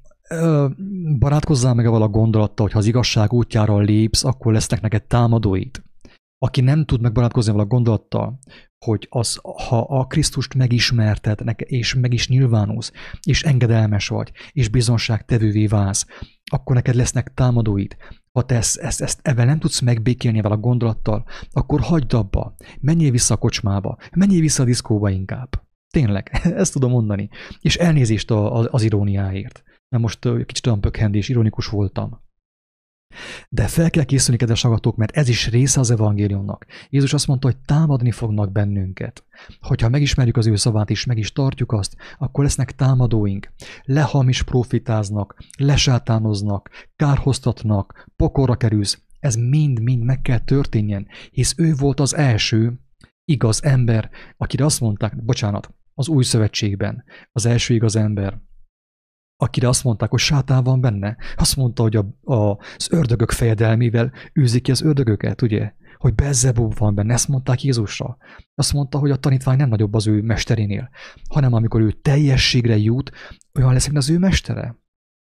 barátkozzál 1.19 1.73
meg 1.73 1.85
avval 1.85 2.01
a 2.01 2.07
gondolattal, 2.07 2.65
hogy 2.65 2.71
ha 2.71 2.79
az 2.79 2.85
igazság 2.85 3.33
útjára 3.33 3.77
lépsz, 3.77 4.23
akkor 4.23 4.53
lesznek 4.53 4.81
neked 4.81 5.03
támadóid. 5.03 5.83
Aki 6.37 6.61
nem 6.61 6.85
tud 6.85 7.01
megbarátkozni 7.01 7.51
avval 7.51 7.65
a 7.65 7.67
gondolattal, 7.67 8.39
hogy 8.85 9.07
az, 9.09 9.39
ha 9.67 9.79
a 9.81 10.05
Krisztust 10.05 10.53
megismerted, 10.53 11.39
és 11.57 11.93
meg 11.93 12.13
is 12.13 12.27
nyilvánulsz, 12.27 12.91
és 13.21 13.43
engedelmes 13.43 14.07
vagy, 14.07 14.31
és 14.51 14.67
bizonságtevővé 14.69 15.67
válsz, 15.67 16.05
akkor 16.51 16.75
neked 16.75 16.95
lesznek 16.95 17.33
támadóid. 17.33 17.95
Ha 18.31 18.45
te 18.45 18.55
ezt, 18.55 18.77
ezt, 18.77 19.01
ezt 19.01 19.19
ebben 19.23 19.45
nem 19.45 19.59
tudsz 19.59 19.79
megbékélni 19.79 20.41
vele 20.41 20.55
a 20.55 20.57
gondolattal, 20.57 21.25
akkor 21.51 21.79
hagyd 21.79 22.13
abba, 22.13 22.55
menjél 22.79 23.11
vissza 23.11 23.33
a 23.33 23.37
kocsmába, 23.37 23.97
menjél 24.15 24.41
vissza 24.41 24.63
a 24.63 24.65
diszkóba 24.65 25.09
inkább. 25.09 25.67
Tényleg, 25.93 26.29
ezt 26.43 26.73
tudom 26.73 26.91
mondani. 26.91 27.29
És 27.61 27.75
elnézést 27.75 28.31
az 28.31 28.83
iróniáért. 28.83 29.63
Mert 29.89 30.03
most 30.03 30.45
kicsit 30.45 30.67
olyan 30.67 30.81
pökhendi 30.81 31.17
és 31.17 31.29
ironikus 31.29 31.67
voltam. 31.67 32.27
De 33.49 33.67
fel 33.67 33.89
kell 33.89 34.03
készülni, 34.03 34.39
kedves 34.39 34.61
hallgatók, 34.61 34.95
mert 34.95 35.17
ez 35.17 35.29
is 35.29 35.49
része 35.49 35.79
az 35.79 35.91
evangéliumnak. 35.91 36.65
Jézus 36.89 37.13
azt 37.13 37.27
mondta, 37.27 37.47
hogy 37.47 37.57
támadni 37.57 38.11
fognak 38.11 38.51
bennünket. 38.51 39.23
Hogyha 39.59 39.89
megismerjük 39.89 40.37
az 40.37 40.47
ő 40.47 40.55
szavát 40.55 40.89
és 40.89 41.05
meg 41.05 41.17
is 41.17 41.31
tartjuk 41.31 41.71
azt, 41.71 41.95
akkor 42.17 42.43
lesznek 42.43 42.75
támadóink. 42.75 43.51
Lehamis 43.83 44.43
profitáznak, 44.43 45.35
lesátánoznak, 45.57 46.69
kárhoztatnak, 46.95 48.07
pokorra 48.15 48.55
kerülsz. 48.55 49.01
Ez 49.19 49.35
mind-mind 49.35 50.03
meg 50.03 50.21
kell 50.21 50.39
történjen, 50.39 51.07
hisz 51.31 51.53
ő 51.57 51.73
volt 51.73 51.99
az 51.99 52.15
első 52.15 52.79
igaz 53.25 53.63
ember, 53.63 54.09
akire 54.37 54.65
azt 54.65 54.79
mondták, 54.81 55.23
bocsánat, 55.23 55.73
az 55.93 56.07
új 56.07 56.23
szövetségben, 56.23 57.03
az 57.31 57.45
első 57.45 57.73
igaz 57.73 57.95
ember, 57.95 58.39
akire 59.41 59.67
azt 59.67 59.83
mondták, 59.83 60.09
hogy 60.09 60.19
sátán 60.19 60.63
van 60.63 60.81
benne. 60.81 61.17
Azt 61.35 61.55
mondta, 61.55 61.81
hogy 61.81 61.95
a, 61.95 62.33
a, 62.33 62.57
az 62.75 62.87
ördögök 62.91 63.31
fejedelmével 63.31 64.11
űzik 64.39 64.63
ki 64.63 64.71
az 64.71 64.81
ördögöket, 64.81 65.41
ugye? 65.41 65.73
Hogy 65.97 66.15
Bezzebub 66.15 66.77
van 66.77 66.95
benne, 66.95 67.13
ezt 67.13 67.27
mondták 67.27 67.63
Jézusra. 67.63 68.17
Azt 68.55 68.73
mondta, 68.73 68.97
hogy 68.97 69.11
a 69.11 69.15
tanítvány 69.15 69.57
nem 69.57 69.69
nagyobb 69.69 69.93
az 69.93 70.07
ő 70.07 70.21
mesterénél, 70.21 70.89
hanem 71.29 71.53
amikor 71.53 71.81
ő 71.81 71.91
teljességre 71.91 72.77
jut, 72.77 73.11
olyan 73.59 73.73
lesz, 73.73 73.85
mint 73.85 73.97
az 73.97 74.09
ő 74.09 74.17
mestere. 74.17 74.77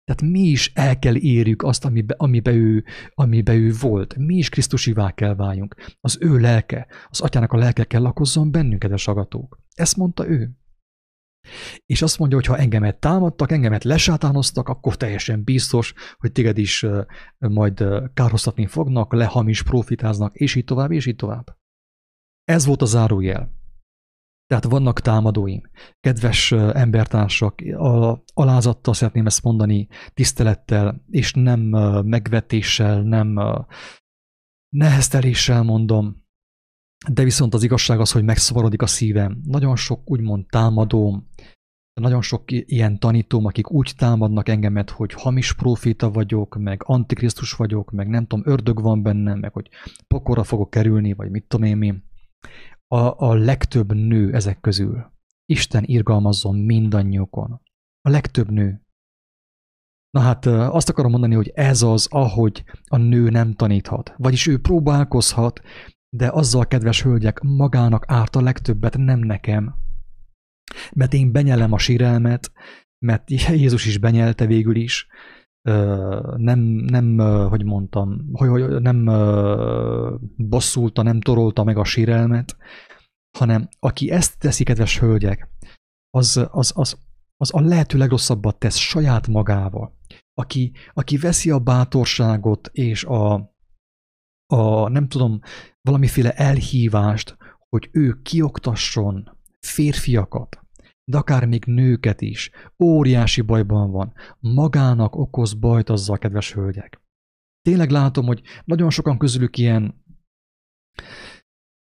Tehát 0.04 0.32
mi 0.32 0.40
is 0.40 0.72
el 0.74 0.98
kell 0.98 1.16
érjük 1.16 1.62
azt, 1.62 1.84
amibe, 1.84 2.14
amibe, 2.18 2.52
ő, 2.52 2.84
amibe 3.14 3.54
ő 3.54 3.72
volt. 3.80 4.16
Mi 4.16 4.34
is 4.34 4.48
Krisztusivá 4.48 5.10
kell 5.10 5.34
váljunk. 5.34 5.74
Az 6.00 6.18
ő 6.20 6.38
lelke, 6.38 6.86
az 7.08 7.20
atyának 7.20 7.52
a 7.52 7.56
lelke 7.56 7.84
kell 7.84 8.02
lakozzon 8.02 8.50
bennünk, 8.50 8.78
kedves 8.78 9.08
agatók. 9.08 9.58
Ezt 9.74 9.96
mondta 9.96 10.28
ő. 10.28 10.50
És 11.86 12.02
azt 12.02 12.18
mondja, 12.18 12.36
hogy 12.36 12.46
ha 12.46 12.56
engemet 12.56 13.00
támadtak, 13.00 13.52
engemet 13.52 13.84
lesátánoztak, 13.84 14.68
akkor 14.68 14.96
teljesen 14.96 15.44
biztos, 15.44 15.94
hogy 16.16 16.32
téged 16.32 16.58
is 16.58 16.86
majd 17.38 17.84
kárhoztatni 18.14 18.66
fognak, 18.66 19.12
lehamis 19.12 19.62
profitáznak, 19.62 20.36
és 20.36 20.54
így 20.54 20.64
tovább, 20.64 20.90
és 20.90 21.06
így 21.06 21.16
tovább. 21.16 21.58
Ez 22.44 22.66
volt 22.66 22.82
a 22.82 22.86
zárójel. 22.86 23.52
Tehát 24.46 24.64
vannak 24.64 25.00
támadóim. 25.00 25.62
Kedves 26.00 26.52
embertársak, 26.52 27.62
alázattal 28.34 28.94
szeretném 28.94 29.26
ezt 29.26 29.42
mondani, 29.42 29.88
tisztelettel, 30.14 31.04
és 31.10 31.32
nem 31.32 31.60
megvetéssel, 32.04 33.02
nem 33.02 33.40
nehezteléssel 34.68 35.62
mondom, 35.62 36.23
de 37.12 37.22
viszont 37.22 37.54
az 37.54 37.62
igazság 37.62 38.00
az, 38.00 38.12
hogy 38.12 38.24
megszaborodik 38.24 38.82
a 38.82 38.86
szívem. 38.86 39.40
Nagyon 39.44 39.76
sok 39.76 40.10
úgymond 40.10 40.46
támadóm, 40.46 41.28
nagyon 42.00 42.22
sok 42.22 42.42
ilyen 42.46 42.98
tanítóm, 42.98 43.44
akik 43.44 43.70
úgy 43.70 43.92
támadnak 43.96 44.48
engemet, 44.48 44.90
hogy 44.90 45.12
hamis 45.12 45.54
proféta 45.54 46.10
vagyok, 46.10 46.56
meg 46.56 46.82
antikrisztus 46.84 47.52
vagyok, 47.52 47.90
meg 47.90 48.08
nem 48.08 48.26
tudom, 48.26 48.44
ördög 48.46 48.80
van 48.80 49.02
bennem, 49.02 49.38
meg 49.38 49.52
hogy 49.52 49.68
pokora 50.06 50.44
fogok 50.44 50.70
kerülni, 50.70 51.12
vagy 51.12 51.30
mit 51.30 51.44
tudom 51.48 51.66
én 51.66 51.76
mi. 51.76 51.94
A, 52.86 53.26
a 53.28 53.34
legtöbb 53.34 53.92
nő 53.92 54.34
ezek 54.34 54.60
közül. 54.60 55.12
Isten 55.46 55.84
irgalmazzon 55.84 56.56
mindannyiukon. 56.56 57.60
A 58.00 58.10
legtöbb 58.10 58.50
nő. 58.50 58.82
Na 60.10 60.20
hát 60.20 60.46
azt 60.46 60.88
akarom 60.88 61.10
mondani, 61.10 61.34
hogy 61.34 61.48
ez 61.54 61.82
az, 61.82 62.06
ahogy 62.10 62.64
a 62.84 62.96
nő 62.96 63.28
nem 63.30 63.54
taníthat. 63.54 64.14
Vagyis 64.16 64.46
ő 64.46 64.60
próbálkozhat, 64.60 65.60
de 66.16 66.30
azzal, 66.30 66.66
kedves 66.66 67.02
hölgyek, 67.02 67.40
magának 67.40 68.04
árt 68.06 68.36
a 68.36 68.40
legtöbbet, 68.40 68.96
nem 68.96 69.18
nekem. 69.18 69.74
Mert 70.92 71.12
én 71.12 71.32
benyelem 71.32 71.72
a 71.72 71.78
sírelmet, 71.78 72.52
mert 73.06 73.30
Jézus 73.30 73.86
is 73.86 73.98
benyelte 73.98 74.46
végül 74.46 74.76
is, 74.76 75.06
nem, 76.36 76.58
nem 76.86 77.18
hogy 77.48 77.64
mondtam, 77.64 78.28
hogy, 78.32 78.48
hogy 78.48 78.82
nem 78.82 79.04
bosszulta, 80.36 81.02
nem 81.02 81.20
torolta 81.20 81.64
meg 81.64 81.76
a 81.76 81.84
sírelmet, 81.84 82.56
hanem 83.38 83.68
aki 83.78 84.10
ezt 84.10 84.38
teszi, 84.38 84.64
kedves 84.64 84.98
hölgyek, 84.98 85.48
az, 86.10 86.48
az, 86.50 86.72
az, 86.74 86.98
az 87.36 87.54
a 87.54 87.60
lehető 87.60 87.98
legrosszabbat 87.98 88.58
tesz 88.58 88.76
saját 88.76 89.26
magával. 89.26 89.98
Aki, 90.34 90.72
aki 90.92 91.16
veszi 91.16 91.50
a 91.50 91.58
bátorságot 91.58 92.68
és 92.72 93.04
a, 93.04 93.54
a 94.46 94.88
nem 94.88 95.08
tudom, 95.08 95.40
valamiféle 95.84 96.32
elhívást, 96.32 97.36
hogy 97.68 97.88
ő 97.92 98.20
kioktasson 98.22 99.38
férfiakat, 99.60 100.58
de 101.04 101.16
akár 101.16 101.46
még 101.46 101.64
nőket 101.64 102.20
is. 102.20 102.50
Óriási 102.82 103.40
bajban 103.40 103.90
van. 103.90 104.12
Magának 104.40 105.16
okoz 105.16 105.54
bajt 105.54 105.88
azzal, 105.88 106.18
kedves 106.18 106.52
hölgyek. 106.52 107.00
Tényleg 107.62 107.90
látom, 107.90 108.26
hogy 108.26 108.42
nagyon 108.64 108.90
sokan 108.90 109.18
közülük 109.18 109.58
ilyen 109.58 110.02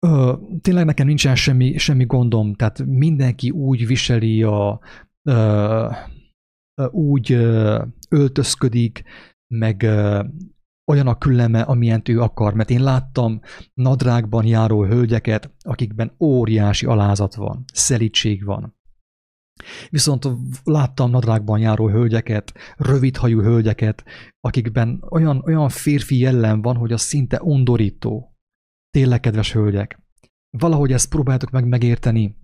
Ö, 0.07 0.37
tényleg 0.61 0.85
nekem 0.85 1.07
nincsen 1.07 1.35
semmi, 1.37 1.79
semmi 1.79 2.05
gondom, 2.05 2.55
tehát 2.55 2.85
mindenki 2.87 3.51
úgy 3.51 3.87
viseli 3.87 4.43
a 4.43 4.81
ö, 5.23 5.91
úgy 6.91 7.33
ö, 7.33 7.85
öltözködik, 8.09 9.03
meg 9.55 9.83
olyan 10.87 11.07
a 11.07 11.19
külleme, 11.19 11.61
amilyen 11.61 12.03
ő 12.05 12.21
akar, 12.21 12.55
mert 12.55 12.71
én 12.71 12.83
láttam 12.83 13.41
nadrágban 13.75 14.47
járó 14.47 14.85
hölgyeket, 14.85 15.55
akikben 15.61 16.15
óriási 16.21 16.87
alázat 16.87 17.35
van, 17.35 17.65
szelítség 17.73 18.45
van. 18.45 18.81
Viszont 19.91 20.29
láttam 20.65 21.11
nadrágban 21.11 21.59
járó 21.59 21.89
hölgyeket, 21.89 22.53
rövidhajú 22.77 23.41
hölgyeket, 23.41 24.05
akikben 24.41 25.05
olyan, 25.11 25.43
olyan 25.45 25.69
férfi 25.69 26.19
jellem 26.19 26.63
van, 26.63 26.77
hogy 26.77 26.93
az 26.93 27.01
szinte 27.01 27.43
undorító. 27.43 28.37
Tényleg, 28.91 29.21
kedves 29.21 29.53
hölgyek, 29.53 30.01
valahogy 30.59 30.93
ezt 30.93 31.09
próbáltok 31.09 31.51
meg 31.51 31.67
megérteni, 31.67 32.37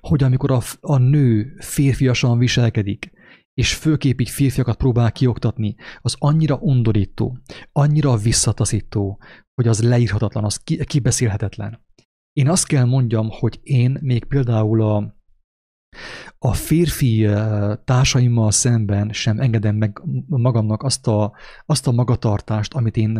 hogy 0.00 0.22
amikor 0.22 0.50
a, 0.50 0.60
a 0.80 0.96
nő 0.96 1.56
férfiasan 1.58 2.38
viselkedik, 2.38 3.10
és 3.54 3.74
főképp 3.74 4.20
férfiakat 4.20 4.76
próbál 4.76 5.12
kioktatni, 5.12 5.74
az 6.00 6.16
annyira 6.18 6.56
undorító, 6.56 7.38
annyira 7.72 8.16
visszataszító, 8.16 9.20
hogy 9.54 9.68
az 9.68 9.82
leírhatatlan, 9.82 10.44
az 10.44 10.56
ki, 10.56 10.84
kibeszélhetetlen. 10.84 11.84
Én 12.32 12.48
azt 12.48 12.66
kell 12.66 12.84
mondjam, 12.84 13.28
hogy 13.30 13.60
én 13.62 13.98
még 14.00 14.24
például 14.24 14.82
a, 14.82 15.16
a 16.38 16.52
férfi 16.52 17.28
társaimmal 17.84 18.50
szemben 18.50 19.12
sem 19.12 19.38
engedem 19.38 19.76
meg 19.76 20.02
magamnak 20.26 20.82
azt 20.82 21.06
a, 21.06 21.32
azt 21.66 21.86
a 21.86 21.92
magatartást, 21.92 22.74
amit 22.74 22.96
én 22.96 23.18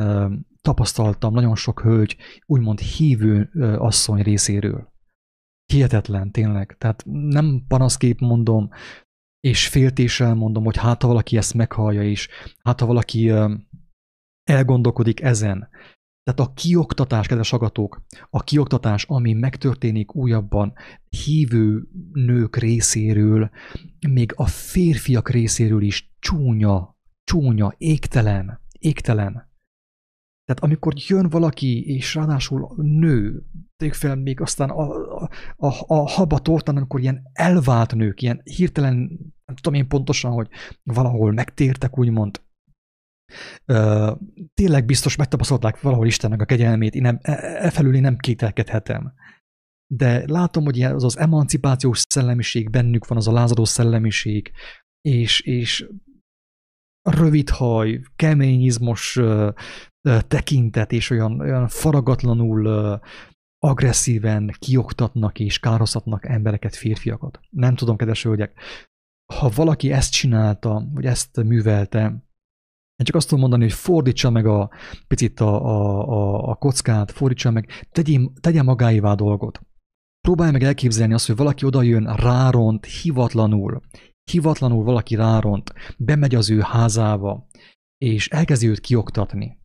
tapasztaltam 0.61 1.33
nagyon 1.33 1.55
sok 1.57 1.81
hölgy, 1.81 2.17
úgymond 2.47 2.79
hívő 2.79 3.51
asszony 3.79 4.23
részéről. 4.23 4.93
Hihetetlen, 5.73 6.31
tényleg. 6.31 6.77
Tehát 6.79 7.03
nem 7.07 7.65
panaszkép 7.69 8.21
mondom, 8.21 8.69
és 9.41 9.69
féltéssel 9.69 10.35
mondom, 10.35 10.65
hogy 10.65 10.77
hát 10.77 11.03
ha 11.03 11.09
valaki 11.09 11.37
ezt 11.37 11.55
meghallja 11.55 12.03
is, 12.03 12.29
hát 12.63 12.81
ha 12.81 12.87
valaki 12.87 13.33
elgondolkodik 14.45 15.21
ezen, 15.21 15.69
tehát 16.23 16.51
a 16.51 16.53
kioktatás, 16.55 17.27
kedves 17.27 17.53
agatók, 17.53 18.03
a 18.31 18.43
kioktatás, 18.43 19.05
ami 19.05 19.33
megtörténik 19.33 20.15
újabban 20.15 20.73
hívő 21.09 21.89
nők 22.13 22.57
részéről, 22.57 23.51
még 24.09 24.33
a 24.37 24.47
férfiak 24.47 25.29
részéről 25.29 25.83
is 25.83 26.13
csúnya, 26.19 26.99
csúnya, 27.25 27.75
égtelen, 27.79 28.61
égtelen. 28.79 29.33
Tehát 30.45 30.63
amikor 30.63 30.93
jön 30.97 31.29
valaki, 31.29 31.85
és 31.87 32.15
ráadásul 32.15 32.75
nő, 32.77 33.47
tegyük 33.77 33.95
fel 33.95 34.17
még 34.17 34.41
aztán 34.41 34.71
a, 34.71 34.91
a, 35.17 35.29
a, 35.57 35.85
a 35.87 36.09
haba 36.09 36.39
tortán, 36.39 36.77
amikor 36.77 37.01
ilyen 37.01 37.23
elvált 37.33 37.95
nők, 37.95 38.23
ilyen 38.23 38.41
hirtelen, 38.45 39.19
nem 39.51 39.59
tudom 39.59 39.81
én 39.81 39.89
pontosan, 39.89 40.33
hogy 40.33 40.49
valahol 40.83 41.33
megtértek, 41.33 41.99
úgymond, 41.99 42.41
Ö, 43.65 44.13
tényleg 44.55 44.85
biztos 44.85 45.17
megtapasztalták 45.17 45.81
valahol 45.81 46.07
Istennek 46.07 46.41
a 46.41 46.45
kegyelmét, 46.45 46.95
én 46.95 47.03
nem, 47.03 47.19
e, 47.23 47.33
e 47.65 47.71
felül 47.71 47.95
én 47.95 48.01
nem 48.01 48.17
kételkedhetem. 48.17 49.13
De 49.87 50.25
látom, 50.27 50.65
hogy 50.65 50.83
az 50.83 51.05
az 51.05 51.19
emancipációs 51.19 52.05
szellemiség 52.09 52.71
bennük 52.71 53.07
van, 53.07 53.19
az 53.19 53.29
a 53.29 53.33
lázadó 53.33 53.65
szellemiség, 53.65 54.53
és, 55.01 55.41
és 55.41 55.89
rövid 57.03 57.49
haj, 57.49 58.01
keményizmos 58.17 59.17
uh, 59.17 59.53
tekintet, 60.29 60.93
és 60.93 61.11
olyan, 61.11 61.41
olyan 61.41 61.69
faragatlanul 61.69 62.67
uh, 62.67 63.01
agresszíven 63.59 64.55
kioktatnak 64.59 65.39
és 65.39 65.59
kározhatnak 65.59 66.27
embereket, 66.27 66.75
férfiakat. 66.75 67.41
Nem 67.51 67.75
tudom, 67.75 67.97
kedves 67.97 68.23
hölgyek, 68.23 68.61
ha 69.39 69.51
valaki 69.55 69.93
ezt 69.93 70.13
csinálta, 70.13 70.89
vagy 70.95 71.05
ezt 71.05 71.43
művelte, 71.43 72.29
én 72.97 73.07
csak 73.07 73.15
azt 73.15 73.29
tudom 73.29 73.41
mondani, 73.41 73.63
hogy 73.63 73.73
fordítsa 73.73 74.31
meg 74.31 74.47
a 74.47 74.71
picit 75.09 75.41
a, 75.41 75.65
a, 75.65 76.09
a, 76.09 76.49
a 76.49 76.55
kockát, 76.55 77.11
fordítsa 77.11 77.51
meg, 77.51 77.89
tegye, 77.91 78.19
tegye 78.41 78.63
magáévá 78.63 79.15
dolgot. 79.15 79.61
Próbálj 80.21 80.51
meg 80.51 80.63
elképzelni 80.63 81.15
azt, 81.15 81.27
hogy 81.27 81.37
valaki 81.37 81.65
odajön, 81.65 82.15
ráront, 82.15 82.85
hivatlanul, 82.85 83.81
hivatlanul 84.31 84.85
valaki 84.85 85.15
ráront, 85.15 85.73
bemegy 85.99 86.35
az 86.35 86.51
ő 86.51 86.61
házába, 86.61 87.49
és 87.99 88.29
elkezdi 88.29 88.69
őt 88.69 88.81
kioktatni. 88.81 89.59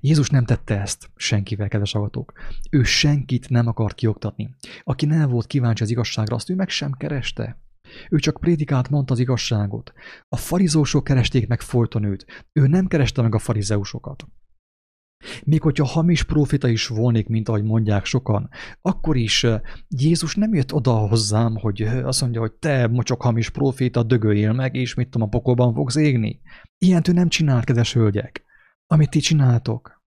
Jézus 0.00 0.30
nem 0.30 0.44
tette 0.44 0.80
ezt 0.80 1.10
senkivel, 1.16 1.68
kedves 1.68 1.94
agatók. 1.94 2.32
Ő 2.70 2.82
senkit 2.82 3.48
nem 3.48 3.66
akart 3.66 3.94
kioktatni. 3.94 4.54
Aki 4.82 5.06
nem 5.06 5.30
volt 5.30 5.46
kíváncsi 5.46 5.82
az 5.82 5.90
igazságra, 5.90 6.34
azt 6.34 6.50
ő 6.50 6.54
meg 6.54 6.68
sem 6.68 6.92
kereste. 6.92 7.63
Ő 8.10 8.18
csak 8.18 8.40
prédikált, 8.40 8.90
mondta 8.90 9.12
az 9.12 9.18
igazságot. 9.18 9.92
A 10.28 10.36
farizósok 10.36 11.04
keresték 11.04 11.48
meg 11.48 11.60
folyton 11.60 12.04
őt. 12.04 12.46
Ő 12.52 12.66
nem 12.66 12.86
kereste 12.86 13.22
meg 13.22 13.34
a 13.34 13.38
farizeusokat. 13.38 14.26
Még 15.44 15.62
hogyha 15.62 15.84
hamis 15.84 16.24
profita 16.24 16.68
is 16.68 16.86
volnék, 16.86 17.28
mint 17.28 17.48
ahogy 17.48 17.62
mondják 17.62 18.04
sokan, 18.04 18.48
akkor 18.80 19.16
is 19.16 19.46
Jézus 19.88 20.34
nem 20.34 20.54
jött 20.54 20.72
oda 20.72 20.92
hozzám, 20.92 21.56
hogy 21.56 21.82
azt 21.82 22.20
mondja, 22.20 22.40
hogy 22.40 22.52
te 22.52 22.86
mocsok 22.86 23.22
hamis 23.22 23.50
profita, 23.50 24.02
dögöljél 24.02 24.52
meg, 24.52 24.74
és 24.74 24.94
mit 24.94 25.10
tudom, 25.10 25.26
a 25.26 25.30
pokolban 25.30 25.74
fogsz 25.74 25.96
égni. 25.96 26.40
Ilyent 26.78 27.08
ő 27.08 27.12
nem 27.12 27.28
csinált, 27.28 27.64
kedves 27.64 27.92
hölgyek. 27.92 28.44
Amit 28.86 29.10
ti 29.10 29.18
csináltok. 29.18 30.02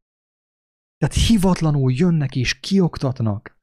Tehát 0.98 1.16
hivatlanul 1.28 1.92
jönnek 1.92 2.36
és 2.36 2.60
kioktatnak. 2.60 3.58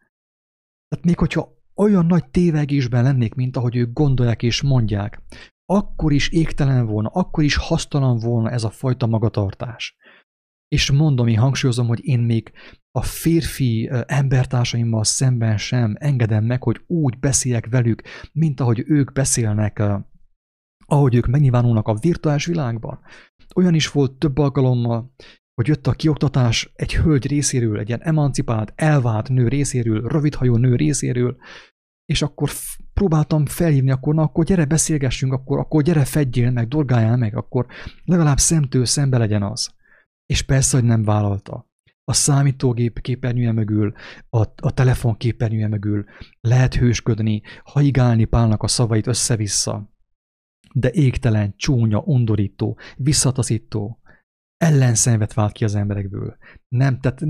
Tehát 0.88 1.04
még 1.04 1.18
hogyha 1.18 1.62
olyan 1.76 2.06
nagy 2.06 2.30
tévegésben 2.30 3.02
lennék, 3.02 3.34
mint 3.34 3.56
ahogy 3.56 3.76
ők 3.76 3.92
gondolják 3.92 4.42
és 4.42 4.62
mondják, 4.62 5.22
akkor 5.66 6.12
is 6.12 6.28
égtelen 6.28 6.86
volna, 6.86 7.08
akkor 7.08 7.44
is 7.44 7.56
hasztalan 7.56 8.18
volna 8.18 8.50
ez 8.50 8.64
a 8.64 8.70
fajta 8.70 9.06
magatartás. 9.06 9.96
És 10.68 10.90
mondom, 10.90 11.26
én 11.26 11.38
hangsúlyozom, 11.38 11.86
hogy 11.86 12.04
én 12.04 12.20
még 12.20 12.52
a 12.90 13.02
férfi 13.02 13.90
embertársaimmal 14.06 15.04
szemben 15.04 15.58
sem 15.58 15.94
engedem 15.98 16.44
meg, 16.44 16.62
hogy 16.62 16.82
úgy 16.86 17.18
beszéljek 17.18 17.66
velük, 17.66 18.02
mint 18.32 18.60
ahogy 18.60 18.84
ők 18.86 19.12
beszélnek, 19.12 19.82
ahogy 20.86 21.14
ők 21.14 21.26
megnyilvánulnak 21.26 21.88
a 21.88 21.94
virtuális 21.94 22.46
világban. 22.46 23.00
Olyan 23.54 23.74
is 23.74 23.90
volt 23.90 24.12
több 24.12 24.38
alkalommal, 24.38 25.14
hogy 25.54 25.66
jött 25.66 25.86
a 25.86 25.92
kioktatás 25.92 26.72
egy 26.74 26.94
hölgy 26.94 27.26
részéről, 27.26 27.78
egy 27.78 27.88
ilyen 27.88 28.02
emancipált, 28.02 28.72
elvált 28.76 29.28
nő 29.28 29.48
részéről, 29.48 30.08
rövidhajú 30.08 30.56
nő 30.56 30.76
részéről, 30.76 31.36
és 32.04 32.22
akkor 32.22 32.50
próbáltam 32.92 33.46
felhívni, 33.46 33.90
akkor 33.90 34.14
na, 34.14 34.22
akkor 34.22 34.44
gyere 34.44 34.64
beszélgessünk, 34.64 35.32
akkor, 35.32 35.58
akkor 35.58 35.82
gyere 35.82 36.04
fedjél 36.04 36.50
meg, 36.50 36.68
dolgáljál 36.68 37.16
meg, 37.16 37.36
akkor 37.36 37.66
legalább 38.04 38.38
szemtől 38.38 38.84
szembe 38.84 39.18
legyen 39.18 39.42
az. 39.42 39.74
És 40.26 40.42
persze, 40.42 40.76
hogy 40.76 40.86
nem 40.86 41.04
vállalta. 41.04 41.72
A 42.04 42.12
számítógép 42.12 43.00
képernyője 43.00 43.52
mögül, 43.52 43.92
a, 44.28 44.38
a 44.56 44.72
telefon 44.74 45.16
képernyője 45.16 45.68
mögül 45.68 46.04
lehet 46.40 46.74
hősködni, 46.74 47.42
haigálni 47.64 48.24
pálnak 48.24 48.62
a 48.62 48.68
szavait 48.68 49.06
össze-vissza. 49.06 49.92
De 50.72 50.90
égtelen, 50.92 51.54
csúnya, 51.56 51.98
undorító, 51.98 52.78
visszataszító, 52.96 54.00
ellenszenvet 54.64 55.34
vált 55.34 55.52
ki 55.52 55.64
az 55.64 55.74
emberekből. 55.74 56.36
Nem, 56.68 57.00
tehát 57.00 57.20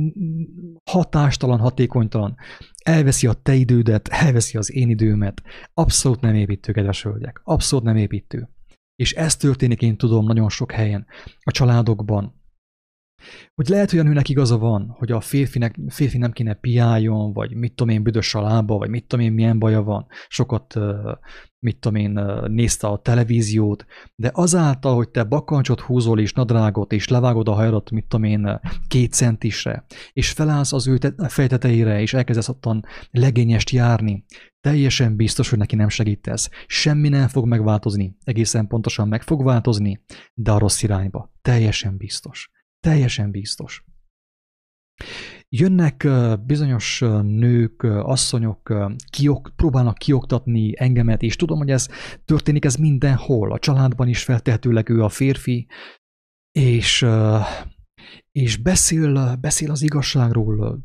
hatástalan, 0.91 1.59
hatékonytalan. 1.59 2.37
Elveszi 2.85 3.27
a 3.27 3.33
te 3.33 3.55
idődet, 3.55 4.09
elveszi 4.09 4.59
az 4.59 4.73
én 4.73 4.89
időmet. 4.89 5.43
Abszolút 5.75 6.21
nem 6.21 6.35
építő, 6.35 6.73
kedves 6.73 7.03
hölgyek. 7.03 7.41
Abszolút 7.45 7.85
nem 7.85 7.97
építő. 7.97 8.49
És 8.97 9.13
ez 9.13 9.37
történik, 9.37 9.83
én 9.83 9.97
tudom, 9.97 10.25
nagyon 10.25 10.49
sok 10.49 10.73
helyen. 10.73 11.07
A 11.41 11.51
családokban, 11.51 12.43
hogy 13.55 13.69
lehet, 13.69 13.91
hogy 13.91 13.99
a 13.99 14.03
nőnek 14.03 14.29
igaza 14.29 14.59
van, 14.59 14.95
hogy 14.99 15.13
a 15.13 15.21
férfinek, 15.21 15.77
férfi 15.89 16.19
nem 16.19 16.33
kéne 16.33 16.55
piáljon, 16.55 17.33
vagy 17.33 17.55
mit 17.55 17.75
tudom 17.75 17.95
én, 17.95 18.03
büdös 18.03 18.35
a 18.35 18.41
lába, 18.41 18.79
vagy 18.79 18.89
mit 18.89 19.07
tudom 19.07 19.25
én, 19.25 19.33
milyen 19.33 19.59
baja 19.59 19.83
van. 19.83 20.07
Sokat, 20.29 20.75
mit 21.59 21.79
tudom 21.79 22.01
én, 22.01 22.21
nézte 22.47 22.87
a 22.87 22.99
televíziót, 22.99 23.85
de 24.15 24.31
azáltal, 24.35 24.95
hogy 24.95 25.09
te 25.09 25.25
bakancsot 25.25 25.81
húzol 25.81 26.21
és 26.21 26.33
nadrágot, 26.33 26.93
és 26.93 27.09
levágod 27.09 27.49
a 27.49 27.53
hajadat, 27.53 27.91
mit 27.91 28.07
tudom 28.09 28.25
én, 28.25 28.61
két 28.89 29.13
centisre, 29.13 29.85
és 30.13 30.31
felállsz 30.31 30.73
az 30.73 30.87
ő 30.87 30.99
fejtetejére, 31.29 32.01
és 32.01 32.15
elkezdesz 32.15 32.49
ottan 32.49 32.85
legényest 33.11 33.71
járni, 33.71 34.25
teljesen 34.65 35.17
biztos, 35.17 35.51
hogy 35.51 35.59
neki 35.59 35.77
nem 35.77 35.89
segítesz. 35.89 36.49
Semmi 36.67 37.09
nem 37.09 37.29
fog 37.29 37.47
megváltozni. 37.47 38.17
Egészen 38.25 38.67
pontosan 38.67 39.09
meg 39.09 39.23
fog 39.23 39.45
változni, 39.45 40.05
de 40.35 40.51
a 40.51 40.59
rossz 40.59 40.83
irányba. 40.83 41.33
Teljesen 41.43 41.97
biztos. 41.97 42.51
Teljesen 42.85 43.31
biztos. 43.31 43.85
Jönnek 45.49 46.07
bizonyos 46.47 47.01
nők, 47.23 47.83
asszonyok, 47.83 48.73
kiok, 49.11 49.53
próbálnak 49.57 49.99
kioktatni 49.99 50.73
engemet, 50.77 51.23
és 51.23 51.37
tudom, 51.37 51.59
hogy 51.59 51.71
ez 51.71 51.89
történik 52.25 52.65
ez 52.65 52.77
mindenhol. 52.77 53.53
A 53.53 53.59
családban 53.59 54.09
is 54.09 54.25
feltehetőleg 54.25 54.89
ő 54.89 55.03
a 55.03 55.09
férfi, 55.09 55.67
és, 56.59 57.07
és 58.33 58.57
beszél, 58.57 59.37
beszél 59.37 59.71
az 59.71 59.83
igazságról, 59.83 60.85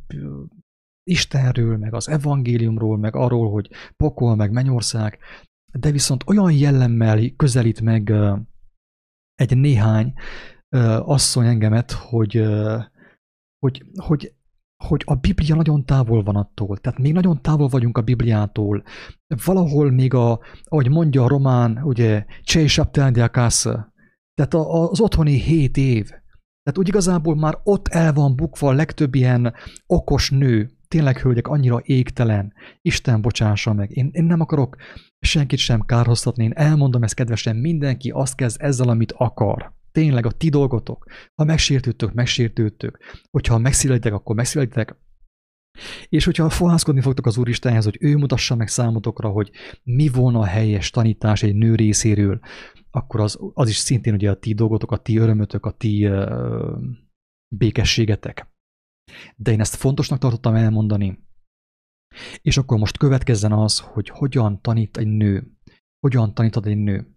Istenről, 1.04 1.78
meg 1.78 1.94
az 1.94 2.08
evangéliumról, 2.08 2.98
meg 2.98 3.16
arról, 3.16 3.52
hogy 3.52 3.70
pokol, 3.98 4.36
meg 4.36 4.52
mennyország, 4.52 5.20
de 5.80 5.92
viszont 5.92 6.24
olyan 6.28 6.52
jellemmel 6.52 7.30
közelít 7.36 7.82
meg 7.82 8.14
egy 9.36 9.58
néhány 9.58 10.14
asszony 11.00 11.46
engemet, 11.46 11.92
hogy, 11.92 12.44
hogy, 13.60 13.86
hogy 13.96 14.34
hogy 14.84 15.02
a 15.06 15.16
Biblia 15.16 15.56
nagyon 15.56 15.86
távol 15.86 16.24
van 16.24 16.36
attól, 16.36 16.78
tehát 16.78 17.00
még 17.00 17.14
nagyon 17.14 17.42
távol 17.42 17.68
vagyunk 17.68 17.98
a 17.98 18.02
Bibliától. 18.02 18.84
Valahol 19.46 19.92
még 19.92 20.14
a, 20.14 20.40
ahogy 20.64 20.90
mondja 20.90 21.24
a 21.24 21.28
román, 21.28 21.80
ugye, 21.84 22.26
Csei 22.44 22.68
casa, 23.32 23.94
tehát 24.34 24.54
az 24.54 25.00
otthoni 25.00 25.32
hét 25.32 25.78
év. 25.78 26.08
Tehát 26.64 26.78
úgy 26.78 26.88
igazából 26.88 27.36
már 27.36 27.60
ott 27.64 27.88
el 27.88 28.14
van 28.14 28.36
bukva 28.36 28.68
a 28.68 28.74
legtöbb 28.74 29.16
ilyen 29.16 29.54
okos 29.86 30.30
nő, 30.30 30.72
tényleg 30.88 31.18
hölgyek 31.18 31.48
annyira 31.48 31.80
égtelen, 31.84 32.54
Isten 32.82 33.22
bocsássa 33.22 33.74
meg. 33.74 33.92
Én, 33.92 34.10
én 34.12 34.24
nem 34.24 34.40
akarok 34.40 34.76
senkit 35.20 35.60
sem 35.60 35.82
kárhoztatni, 35.82 36.44
én 36.44 36.54
elmondom 36.56 37.04
ezt 37.04 37.14
kedvesen, 37.14 37.56
mindenki 37.56 38.10
azt 38.10 38.36
kezd 38.36 38.62
ezzel, 38.62 38.90
amit 38.90 39.12
akar 39.12 39.78
tényleg 39.92 40.26
a 40.26 40.32
ti 40.32 40.50
dolgotok. 40.50 41.06
Ha 41.36 41.44
megsértődtök, 41.44 42.14
megsértődtök. 42.14 43.00
Hogyha 43.32 43.58
megszülettek, 43.58 44.14
akkor 44.14 44.36
megszülettek. 44.36 44.96
És 46.10 46.26
hogyha 46.26 46.50
fohászkodni 46.50 47.02
fogtok 47.02 47.26
az 47.26 47.38
Úristenhez, 47.38 47.84
hogy 47.84 47.98
ő 48.00 48.18
mutassa 48.18 48.56
meg 48.56 48.68
számotokra, 48.68 49.30
hogy 49.30 49.52
mi 49.84 50.08
volna 50.08 50.40
a 50.40 50.46
helyes 50.46 50.90
tanítás 50.90 51.44
egy 51.44 51.56
nő 51.56 51.76
részéről, 51.76 52.40
akkor 52.92 53.20
az, 53.20 53.38
az 53.54 53.70
is 53.70 53.76
szintén 53.76 54.14
ugye 54.14 54.30
a 54.30 54.40
ti 54.40 54.54
dolgotok, 54.54 54.92
a 54.92 54.98
ti 54.98 55.18
örömötök, 55.18 55.66
a 55.66 55.72
ti 55.72 56.08
uh, 56.08 56.78
békességetek. 57.56 58.48
De 59.36 59.52
én 59.52 59.60
ezt 59.60 59.76
fontosnak 59.76 60.20
tartottam 60.20 60.56
elmondani. 60.56 61.28
És 62.42 62.58
akkor 62.58 62.78
most 62.78 62.98
következzen 62.98 63.52
az, 63.52 63.80
hogy 63.80 64.10
hogyan 64.10 64.62
tanít 64.62 64.98
egy 64.98 65.08
nő. 65.08 65.52
Hogyan 66.00 66.34
tanítod 66.34 66.66
egy 66.66 66.78
nő. 66.78 67.14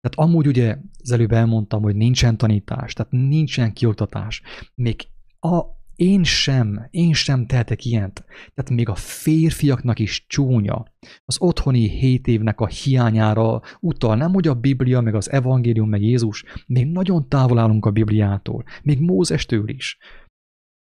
Tehát 0.00 0.30
amúgy 0.30 0.46
ugye 0.46 0.76
az 1.02 1.10
előbb 1.10 1.32
elmondtam, 1.32 1.82
hogy 1.82 1.96
nincsen 1.96 2.36
tanítás, 2.36 2.92
tehát 2.92 3.12
nincsen 3.12 3.72
kioktatás. 3.72 4.42
Még 4.74 5.08
a, 5.40 5.62
én 5.96 6.24
sem, 6.24 6.86
én 6.90 7.12
sem 7.12 7.46
tehetek 7.46 7.84
ilyent. 7.84 8.24
Tehát 8.54 8.70
még 8.70 8.88
a 8.88 8.94
férfiaknak 8.94 9.98
is 9.98 10.26
csúnya. 10.26 10.84
Az 11.24 11.40
otthoni 11.40 11.88
hét 11.88 12.26
évnek 12.26 12.60
a 12.60 12.66
hiányára 12.66 13.60
utal, 13.80 14.16
nem 14.16 14.32
hogy 14.32 14.48
a 14.48 14.54
Biblia, 14.54 15.00
meg 15.00 15.14
az 15.14 15.30
evangélium, 15.30 15.88
meg 15.88 16.02
Jézus, 16.02 16.44
még 16.66 16.86
nagyon 16.86 17.28
távol 17.28 17.58
állunk 17.58 17.86
a 17.86 17.90
Bibliától, 17.90 18.64
még 18.82 19.00
Mózestől 19.00 19.68
is. 19.68 19.98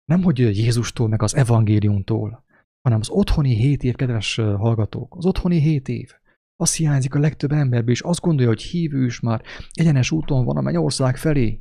Nem 0.05 0.23
hogy 0.23 0.39
Jézustól, 0.39 1.09
meg 1.09 1.23
az 1.23 1.35
evangéliumtól, 1.35 2.45
hanem 2.83 3.01
az 3.01 3.11
otthoni 3.11 3.55
hét 3.55 3.83
év, 3.83 3.95
kedves 3.95 4.35
hallgatók, 4.35 5.17
az 5.17 5.27
otthoni 5.27 5.61
hét 5.61 5.89
év. 5.89 6.13
Az 6.57 6.77
hiányzik 6.77 7.15
a 7.15 7.19
legtöbb 7.19 7.53
emberből, 7.53 7.91
és 7.91 8.01
azt 8.01 8.21
gondolja, 8.21 8.49
hogy 8.49 8.63
hívő 8.63 9.05
is 9.05 9.21
már 9.21 9.43
egyenes 9.73 10.11
úton 10.11 10.45
van 10.45 10.57
a 10.57 10.61
mennyország 10.61 11.17
felé. 11.17 11.61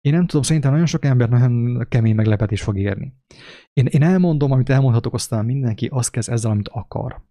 Én 0.00 0.12
nem 0.12 0.26
tudom, 0.26 0.42
szerintem 0.42 0.70
nagyon 0.70 0.86
sok 0.86 1.04
ember 1.04 1.28
nagyon 1.28 1.86
kemény 1.88 2.14
meglepetés 2.14 2.62
fog 2.62 2.78
érni. 2.78 3.14
Én, 3.72 3.86
én 3.86 4.02
elmondom, 4.02 4.50
amit 4.50 4.68
elmondhatok, 4.68 5.14
aztán 5.14 5.44
mindenki 5.44 5.86
azt 5.86 6.10
kezd 6.10 6.30
ezzel, 6.30 6.50
amit 6.50 6.68
akar. 6.68 7.24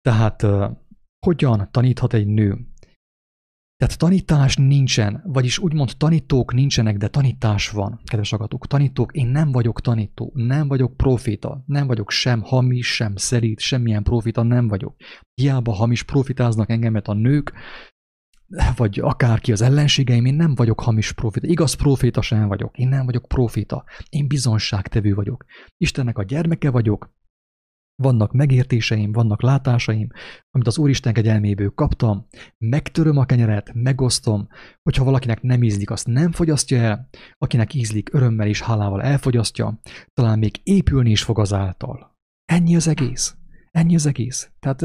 Tehát 0.00 0.42
uh, 0.42 0.70
hogyan 1.26 1.68
taníthat 1.70 2.12
egy 2.12 2.26
nő? 2.26 2.66
Tehát 3.80 3.98
tanítás 3.98 4.56
nincsen, 4.56 5.22
vagyis 5.26 5.58
úgymond 5.58 5.92
tanítók 5.96 6.52
nincsenek, 6.52 6.96
de 6.96 7.08
tanítás 7.08 7.70
van, 7.70 8.00
kedves 8.04 8.32
agatok. 8.32 8.66
Tanítók, 8.66 9.12
én 9.12 9.26
nem 9.26 9.52
vagyok 9.52 9.80
tanító, 9.80 10.32
nem 10.34 10.68
vagyok 10.68 10.96
profita, 10.96 11.62
nem 11.66 11.86
vagyok 11.86 12.10
sem 12.10 12.42
hamis, 12.42 12.94
sem 12.94 13.16
szerít, 13.16 13.60
semmilyen 13.60 14.02
profita 14.02 14.42
nem 14.42 14.68
vagyok. 14.68 14.96
Hiába 15.34 15.72
hamis 15.72 16.02
profitáznak 16.02 16.70
engemet 16.70 17.08
a 17.08 17.14
nők, 17.14 17.52
vagy 18.76 18.98
akárki 19.00 19.52
az 19.52 19.60
ellenségeim, 19.60 20.24
én 20.24 20.34
nem 20.34 20.54
vagyok 20.54 20.80
hamis 20.80 21.12
profita. 21.12 21.46
Igaz 21.46 21.74
proféta 21.74 22.22
sem 22.22 22.48
vagyok. 22.48 22.78
Én 22.78 22.88
nem 22.88 23.04
vagyok 23.04 23.28
profita. 23.28 23.84
Én 24.08 24.28
bizonságtevő 24.28 25.14
vagyok. 25.14 25.44
Istennek 25.76 26.18
a 26.18 26.22
gyermeke 26.22 26.70
vagyok, 26.70 27.10
vannak 28.00 28.32
megértéseim, 28.32 29.12
vannak 29.12 29.42
látásaim, 29.42 30.08
amit 30.50 30.66
az 30.66 30.78
Úristen 30.78 31.12
kegyelméből 31.12 31.70
kaptam, 31.70 32.26
megtöröm 32.58 33.16
a 33.16 33.24
kenyeret, 33.24 33.72
megosztom, 33.74 34.48
hogyha 34.82 35.04
valakinek 35.04 35.42
nem 35.42 35.62
ízlik, 35.62 35.90
azt 35.90 36.06
nem 36.06 36.32
fogyasztja 36.32 36.78
el, 36.78 37.08
akinek 37.38 37.74
ízlik, 37.74 38.14
örömmel 38.14 38.46
és 38.46 38.62
hálával 38.62 39.02
elfogyasztja, 39.02 39.80
talán 40.12 40.38
még 40.38 40.60
épülni 40.62 41.10
is 41.10 41.22
fog 41.22 41.38
azáltal. 41.38 42.18
Ennyi 42.44 42.76
az 42.76 42.88
egész. 42.88 43.34
Ennyi 43.70 43.94
az 43.94 44.06
egész. 44.06 44.50
Tehát 44.60 44.80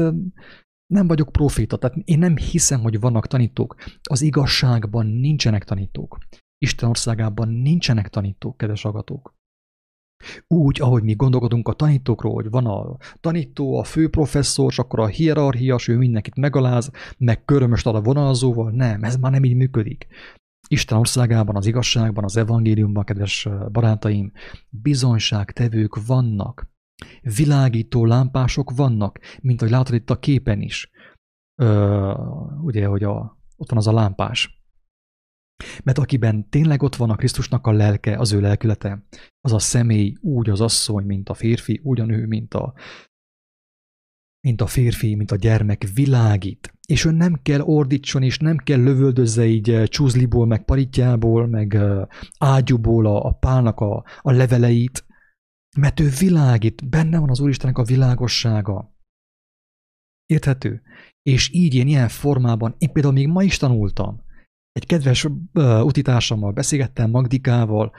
nem 0.86 1.06
vagyok 1.06 1.32
proféta, 1.32 1.76
tehát 1.76 1.96
én 2.04 2.18
nem 2.18 2.36
hiszem, 2.36 2.80
hogy 2.80 3.00
vannak 3.00 3.26
tanítók. 3.26 3.76
Az 4.02 4.22
igazságban 4.22 5.06
nincsenek 5.06 5.64
tanítók. 5.64 6.18
Isten 6.58 6.88
országában 6.88 7.48
nincsenek 7.48 8.08
tanítók, 8.08 8.56
kedves 8.56 8.84
agatók. 8.84 9.35
Úgy, 10.46 10.80
ahogy 10.80 11.02
mi 11.02 11.14
gondolkodunk 11.14 11.68
a 11.68 11.72
tanítókról, 11.72 12.34
hogy 12.34 12.50
van 12.50 12.66
a 12.66 12.96
tanító, 13.20 13.78
a 13.78 13.84
főprofesszor, 13.84 14.70
és 14.70 14.78
akkor 14.78 15.00
a 15.00 15.06
hierarchias, 15.06 15.88
ő 15.88 15.96
mindenkit 15.96 16.36
megaláz, 16.36 16.90
meg 17.18 17.44
körömöst 17.44 17.86
a 17.86 18.00
vonalzóval. 18.00 18.70
Nem, 18.70 19.02
ez 19.02 19.16
már 19.16 19.32
nem 19.32 19.44
így 19.44 19.56
működik. 19.56 20.06
Isten 20.68 20.98
országában, 20.98 21.56
az 21.56 21.66
igazságban, 21.66 22.24
az 22.24 22.36
evangéliumban, 22.36 23.04
kedves 23.04 23.48
barátaim, 23.72 24.32
bizonyságtevők 24.70 26.06
vannak. 26.06 26.70
Világító 27.36 28.04
lámpások 28.04 28.70
vannak, 28.76 29.18
mint 29.40 29.60
ahogy 29.60 29.72
látod 29.72 29.94
itt 29.94 30.10
a 30.10 30.18
képen 30.18 30.60
is. 30.60 30.90
Ö, 31.62 32.12
ugye, 32.62 32.86
hogy 32.86 33.02
a, 33.02 33.38
ott 33.56 33.68
van 33.68 33.78
az 33.78 33.86
a 33.86 33.92
lámpás. 33.92 34.55
Mert 35.84 35.98
akiben 35.98 36.48
tényleg 36.48 36.82
ott 36.82 36.96
van 36.96 37.10
a 37.10 37.16
Krisztusnak 37.16 37.66
a 37.66 37.72
lelke, 37.72 38.18
az 38.18 38.32
ő 38.32 38.40
lelkülete, 38.40 39.06
az 39.40 39.52
a 39.52 39.58
személy 39.58 40.14
úgy 40.20 40.50
az 40.50 40.60
asszony, 40.60 41.04
mint 41.04 41.28
a 41.28 41.34
férfi, 41.34 41.80
úgy 41.84 42.00
a 42.00 42.04
nő, 42.04 42.26
mint 42.26 42.54
a, 42.54 42.74
mint 44.40 44.60
a 44.60 44.66
férfi, 44.66 45.14
mint 45.14 45.30
a 45.30 45.36
gyermek 45.36 45.88
világít. 45.94 46.74
És 46.88 47.04
ő 47.04 47.10
nem 47.10 47.40
kell 47.42 47.60
ordítson, 47.60 48.22
és 48.22 48.38
nem 48.38 48.56
kell 48.56 48.82
lövöldözze 48.82 49.46
így 49.46 49.70
eh, 49.70 49.86
csúzliból, 49.86 50.46
meg 50.46 50.64
paritjából, 50.64 51.46
meg 51.46 51.74
eh, 51.74 52.02
ágyúból 52.38 53.06
a, 53.06 53.24
a 53.24 53.32
pálnak 53.32 53.80
a, 53.80 54.04
a 54.20 54.32
leveleit, 54.32 55.06
mert 55.76 56.00
ő 56.00 56.08
világít, 56.18 56.88
benne 56.88 57.18
van 57.18 57.30
az 57.30 57.40
Úristennek 57.40 57.78
a 57.78 57.84
világossága. 57.84 58.94
Érthető? 60.26 60.82
És 61.22 61.50
így 61.52 61.74
én 61.74 61.86
ilyen 61.86 62.08
formában, 62.08 62.74
én 62.78 62.92
például 62.92 63.14
még 63.14 63.28
ma 63.28 63.42
is 63.42 63.56
tanultam, 63.56 64.24
egy 64.76 64.86
kedves 64.86 65.24
uh, 65.24 65.84
utitársammal 65.84 66.52
beszélgettem, 66.52 67.10
Magdikával, 67.10 67.92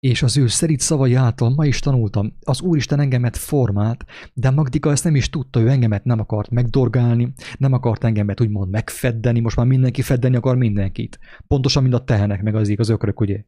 és 0.00 0.22
az 0.22 0.36
ő 0.36 0.46
szerint 0.46 0.80
szavai 0.80 1.14
által 1.14 1.54
ma 1.54 1.66
is 1.66 1.78
tanultam, 1.78 2.32
az 2.40 2.60
Úristen 2.60 3.00
engemet 3.00 3.36
formált, 3.36 4.04
de 4.34 4.50
Magdika 4.50 4.90
ezt 4.90 5.04
nem 5.04 5.14
is 5.14 5.30
tudta, 5.30 5.60
ő 5.60 5.68
engemet 5.68 6.04
nem 6.04 6.20
akart 6.20 6.50
megdorgálni, 6.50 7.32
nem 7.58 7.72
akart 7.72 8.04
engemet 8.04 8.40
úgymond 8.40 8.70
megfeddeni, 8.70 9.40
most 9.40 9.56
már 9.56 9.66
mindenki 9.66 10.02
feddeni 10.02 10.36
akar 10.36 10.56
mindenkit. 10.56 11.18
Pontosan, 11.46 11.82
mint 11.82 11.94
a 11.94 12.04
tehenek, 12.04 12.42
meg 12.42 12.54
az 12.54 12.74
az 12.76 12.88
ökrök, 12.88 13.20
ugye. 13.20 13.44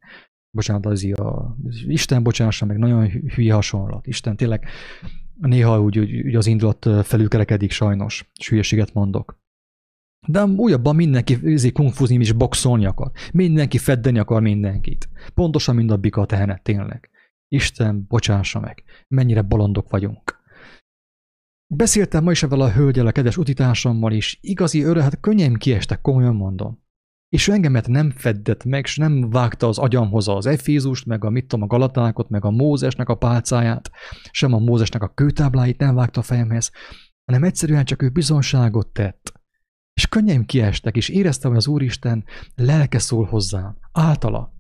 Bocsánat, 0.50 0.86
az 0.86 1.04
a... 1.04 1.56
Isten 1.86 2.22
bocsássa 2.22 2.66
meg, 2.66 2.78
nagyon 2.78 3.06
hülye 3.08 3.54
hasonlat. 3.54 4.06
Isten 4.06 4.36
tényleg 4.36 4.68
néha 5.40 5.80
úgy, 5.80 5.98
úgy, 5.98 6.20
úgy 6.20 6.34
az 6.34 6.46
indulat 6.46 6.88
felülkerekedik 7.02 7.70
sajnos, 7.70 8.30
és 8.38 8.48
hülyeséget 8.48 8.92
mondok. 8.92 9.38
De 10.26 10.44
újabban 10.44 10.94
mindenki 10.94 11.38
ízik 11.44 11.72
kungfuzni 11.72 12.14
és 12.14 12.32
boxolni 12.32 12.86
akar. 12.86 13.10
Mindenki 13.32 13.78
feddeni 13.78 14.18
akar 14.18 14.42
mindenkit. 14.42 15.08
Pontosan, 15.34 15.74
mint 15.74 15.90
a 15.90 15.96
bika 15.96 16.26
tehenet, 16.26 16.62
tényleg. 16.62 17.10
Isten, 17.48 18.04
bocsássa 18.08 18.60
meg, 18.60 18.82
mennyire 19.08 19.42
bolondok 19.42 19.90
vagyunk. 19.90 20.38
Beszéltem 21.66 22.24
ma 22.24 22.30
is 22.30 22.42
ebben 22.42 22.60
a 22.60 22.70
hölgyel, 22.70 23.06
a 23.06 23.12
kedves 23.12 23.36
utitársammal 23.36 24.12
is, 24.12 24.38
igazi 24.40 24.82
örő, 24.82 25.00
hát 25.00 25.20
könnyen 25.20 25.54
kiestek, 25.54 26.00
komolyan 26.00 26.34
mondom. 26.34 26.82
És 27.28 27.48
ő 27.48 27.52
engemet 27.52 27.88
nem 27.88 28.10
feddett 28.10 28.64
meg, 28.64 28.84
és 28.84 28.96
nem 28.96 29.30
vágta 29.30 29.68
az 29.68 29.78
agyamhoz 29.78 30.28
az 30.28 30.46
Efézust, 30.46 31.06
meg 31.06 31.24
a 31.24 31.30
mit 31.30 31.46
tudom, 31.46 31.64
a 31.64 31.66
Galatákot, 31.66 32.28
meg 32.28 32.44
a 32.44 32.50
Mózesnek 32.50 33.08
a 33.08 33.14
pálcáját, 33.14 33.90
sem 34.30 34.52
a 34.52 34.58
Mózesnek 34.58 35.02
a 35.02 35.14
kőtábláit 35.14 35.78
nem 35.78 35.94
vágta 35.94 36.20
a 36.20 36.22
fejemhez, 36.22 36.70
hanem 37.24 37.44
egyszerűen 37.44 37.84
csak 37.84 38.02
ő 38.02 38.08
bizonságot 38.08 38.92
tett 38.92 39.39
és 40.00 40.06
könnyeim 40.06 40.44
kiestek, 40.44 40.96
és 40.96 41.08
éreztem, 41.08 41.50
hogy 41.50 41.58
az 41.58 41.66
Úristen 41.66 42.24
lelke 42.54 42.98
szól 42.98 43.24
hozzám, 43.24 43.78
általa. 43.92 44.54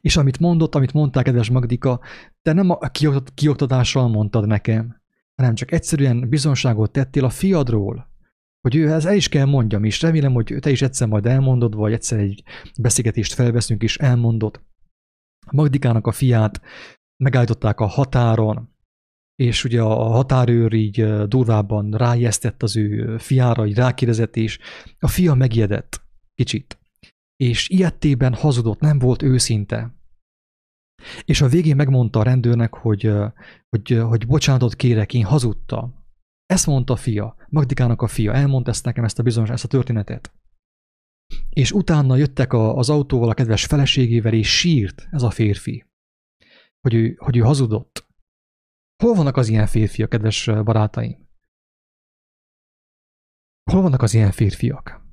És 0.00 0.16
amit 0.16 0.38
mondott, 0.38 0.74
amit 0.74 0.92
mondták, 0.92 1.24
kedves 1.24 1.50
Magdika, 1.50 2.00
te 2.42 2.52
nem 2.52 2.70
a 2.70 2.90
kioktatással 3.34 4.08
mondtad 4.08 4.46
nekem, 4.46 5.00
hanem 5.34 5.54
csak 5.54 5.72
egyszerűen 5.72 6.28
bizonságot 6.28 6.92
tettél 6.92 7.24
a 7.24 7.30
fiadról, 7.30 8.10
hogy 8.60 8.76
ő 8.76 8.92
ez 8.92 9.04
el 9.04 9.14
is 9.14 9.28
kell 9.28 9.46
mondjam, 9.46 9.84
és 9.84 10.02
remélem, 10.02 10.32
hogy 10.32 10.56
te 10.60 10.70
is 10.70 10.82
egyszer 10.82 11.08
majd 11.08 11.26
elmondod, 11.26 11.74
vagy 11.74 11.92
egyszer 11.92 12.18
egy 12.18 12.42
beszélgetést 12.80 13.34
felveszünk, 13.34 13.82
és 13.82 13.96
elmondod. 13.96 14.62
Magdikának 15.50 16.06
a 16.06 16.12
fiát 16.12 16.60
megállították 17.24 17.80
a 17.80 17.86
határon, 17.86 18.71
és 19.36 19.64
ugye 19.64 19.82
a 19.82 19.94
határőr 19.94 20.72
így 20.72 21.26
durvában 21.26 21.90
rájesztett 21.90 22.62
az 22.62 22.76
ő 22.76 23.18
fiára, 23.18 23.66
így 23.66 23.76
rákérdezett, 23.76 24.36
és 24.36 24.58
a 24.98 25.08
fia 25.08 25.34
megijedett 25.34 26.02
kicsit. 26.34 26.78
És 27.36 27.68
ilyettében 27.68 28.34
hazudott, 28.34 28.80
nem 28.80 28.98
volt 28.98 29.22
őszinte. 29.22 29.94
És 31.24 31.40
a 31.40 31.48
végén 31.48 31.76
megmondta 31.76 32.18
a 32.18 32.22
rendőrnek, 32.22 32.74
hogy, 32.74 33.12
hogy, 33.68 33.98
hogy 34.08 34.26
bocsánatot 34.26 34.74
kérek, 34.74 35.14
én 35.14 35.24
hazudtam. 35.24 36.00
Ezt 36.46 36.66
mondta 36.66 36.92
a 36.92 36.96
fia, 36.96 37.36
Magdikának 37.48 38.02
a 38.02 38.06
fia, 38.06 38.32
elmondta 38.32 38.70
ezt 38.70 38.84
nekem 38.84 39.04
ezt 39.04 39.18
a 39.18 39.22
bizonyos, 39.22 39.50
ezt 39.50 39.64
a 39.64 39.68
történetet. 39.68 40.32
És 41.50 41.72
utána 41.72 42.16
jöttek 42.16 42.52
a, 42.52 42.76
az 42.76 42.90
autóval 42.90 43.28
a 43.28 43.34
kedves 43.34 43.64
feleségével, 43.64 44.32
és 44.32 44.58
sírt 44.58 45.08
ez 45.10 45.22
a 45.22 45.30
férfi, 45.30 45.84
hogy 46.80 46.94
ő, 46.94 47.14
hogy 47.18 47.36
ő 47.36 47.40
hazudott. 47.40 48.06
Hol 49.02 49.14
vannak 49.14 49.36
az 49.36 49.48
ilyen 49.48 49.66
férfiak, 49.66 50.08
kedves 50.08 50.46
barátaim? 50.46 51.28
Hol 53.70 53.82
vannak 53.82 54.02
az 54.02 54.14
ilyen 54.14 54.30
férfiak? 54.30 55.06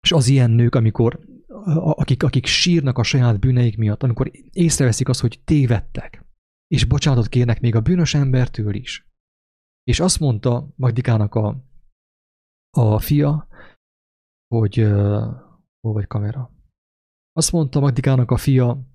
És 0.00 0.12
az 0.12 0.26
ilyen 0.26 0.50
nők, 0.50 0.74
amikor, 0.74 1.20
akik, 1.76 2.22
akik 2.22 2.46
sírnak 2.46 2.98
a 2.98 3.02
saját 3.02 3.40
bűneik 3.40 3.76
miatt, 3.76 4.02
amikor 4.02 4.30
észreveszik 4.50 5.08
azt, 5.08 5.20
hogy 5.20 5.40
tévedtek, 5.44 6.24
és 6.66 6.84
bocsánatot 6.84 7.28
kérnek 7.28 7.60
még 7.60 7.74
a 7.74 7.80
bűnös 7.80 8.14
embertől 8.14 8.74
is. 8.74 9.06
És 9.82 10.00
azt 10.00 10.20
mondta 10.20 10.72
Magdikának 10.76 11.34
a, 11.34 11.64
a 12.70 12.98
fia, 12.98 13.48
hogy 14.54 14.80
uh, 14.80 15.34
hol 15.80 15.92
vagy 15.92 16.06
kamera? 16.06 16.52
Azt 17.32 17.52
mondta 17.52 17.80
Magdikának 17.80 18.30
a 18.30 18.36
fia 18.36 18.86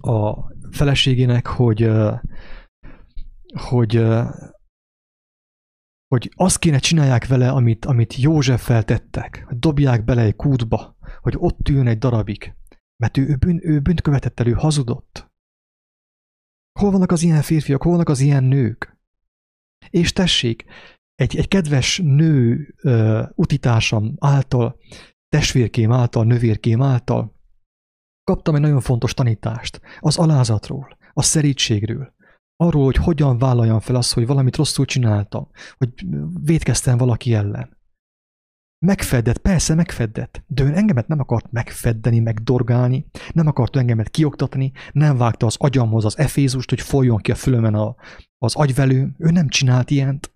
a 0.00 0.52
feleségének, 0.72 1.46
hogy 1.46 1.90
hogy 3.52 4.04
hogy 6.08 6.32
azt 6.34 6.58
kéne 6.58 6.78
csinálják 6.78 7.26
vele, 7.26 7.50
amit, 7.50 7.84
amit 7.84 8.16
József 8.16 8.64
feltettek, 8.64 9.44
hogy 9.46 9.58
dobják 9.58 10.04
bele 10.04 10.22
egy 10.22 10.36
kútba, 10.36 10.96
hogy 11.20 11.34
ott 11.36 11.68
ülne 11.68 11.90
egy 11.90 11.98
darabig, 11.98 12.54
mert 12.96 13.16
ő, 13.16 13.26
ő, 13.26 13.36
bűn, 13.36 13.60
ő 13.62 13.80
bűnt 13.80 14.00
követett 14.00 14.40
el, 14.40 14.46
ő 14.46 14.52
hazudott. 14.52 15.30
Hol 16.80 16.90
vannak 16.90 17.12
az 17.12 17.22
ilyen 17.22 17.42
férfiak, 17.42 17.82
hol 17.82 17.92
vannak 17.92 18.08
az 18.08 18.20
ilyen 18.20 18.44
nők? 18.44 18.96
És 19.90 20.12
tessék, 20.12 20.64
egy, 21.14 21.36
egy 21.36 21.48
kedves 21.48 22.00
nő 22.04 22.74
uh, 22.82 23.28
utitársam 23.34 24.14
által, 24.18 24.78
testvérkém 25.28 25.92
által, 25.92 26.24
növérkém 26.24 26.82
által 26.82 27.34
kaptam 28.24 28.54
egy 28.54 28.60
nagyon 28.60 28.80
fontos 28.80 29.14
tanítást 29.14 29.80
az 30.00 30.18
alázatról, 30.18 30.96
a 31.12 31.22
szerítségről, 31.22 32.14
arról, 32.56 32.84
hogy 32.84 32.96
hogyan 32.96 33.38
vállaljam 33.38 33.80
fel 33.80 33.94
azt, 33.94 34.12
hogy 34.12 34.26
valamit 34.26 34.56
rosszul 34.56 34.84
csináltam, 34.84 35.48
hogy 35.78 36.06
védkeztem 36.42 36.98
valaki 36.98 37.34
ellen. 37.34 37.80
Megfedett, 38.78 39.38
persze 39.38 39.74
megfedett, 39.74 40.42
de 40.46 40.62
ő 40.62 40.76
engemet 40.76 41.08
nem 41.08 41.20
akart 41.20 41.52
megfeddeni, 41.52 42.18
megdorgálni, 42.18 43.06
nem 43.32 43.46
akart 43.46 43.76
engemet 43.76 44.08
kioktatni, 44.08 44.72
nem 44.92 45.16
vágta 45.16 45.46
az 45.46 45.56
agyamhoz 45.58 46.04
az 46.04 46.18
efézust, 46.18 46.68
hogy 46.68 46.80
folyjon 46.80 47.18
ki 47.18 47.30
a 47.30 47.34
fülömen 47.34 47.74
a, 47.74 47.94
az 48.38 48.54
agyvelő, 48.54 49.14
ő 49.18 49.30
nem 49.30 49.48
csinált 49.48 49.90
ilyent, 49.90 50.32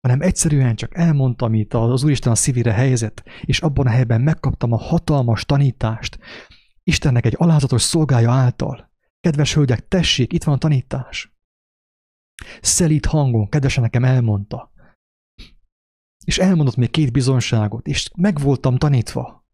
hanem 0.00 0.20
egyszerűen 0.20 0.74
csak 0.74 0.96
elmondta, 0.96 1.44
amit 1.46 1.74
az 1.74 2.04
Úristen 2.04 2.32
a 2.32 2.34
szívére 2.34 2.72
helyezett, 2.72 3.22
és 3.40 3.60
abban 3.60 3.86
a 3.86 3.90
helyben 3.90 4.20
megkaptam 4.20 4.72
a 4.72 4.78
hatalmas 4.78 5.44
tanítást, 5.44 6.18
Istennek 6.82 7.24
egy 7.24 7.34
alázatos 7.36 7.82
szolgája 7.82 8.30
által. 8.30 8.90
Kedves 9.20 9.54
hölgyek, 9.54 9.88
tessék, 9.88 10.32
itt 10.32 10.44
van 10.44 10.54
a 10.54 10.58
tanítás. 10.58 11.34
Szelít 12.60 13.06
hangon, 13.06 13.48
kedvesen 13.48 13.82
nekem 13.82 14.04
elmondta. 14.04 14.72
És 16.24 16.38
elmondott 16.38 16.76
még 16.76 16.90
két 16.90 17.12
bizonságot, 17.12 17.86
és 17.86 18.10
meg 18.16 18.38
voltam 18.38 18.76
tanítva. 18.76 19.46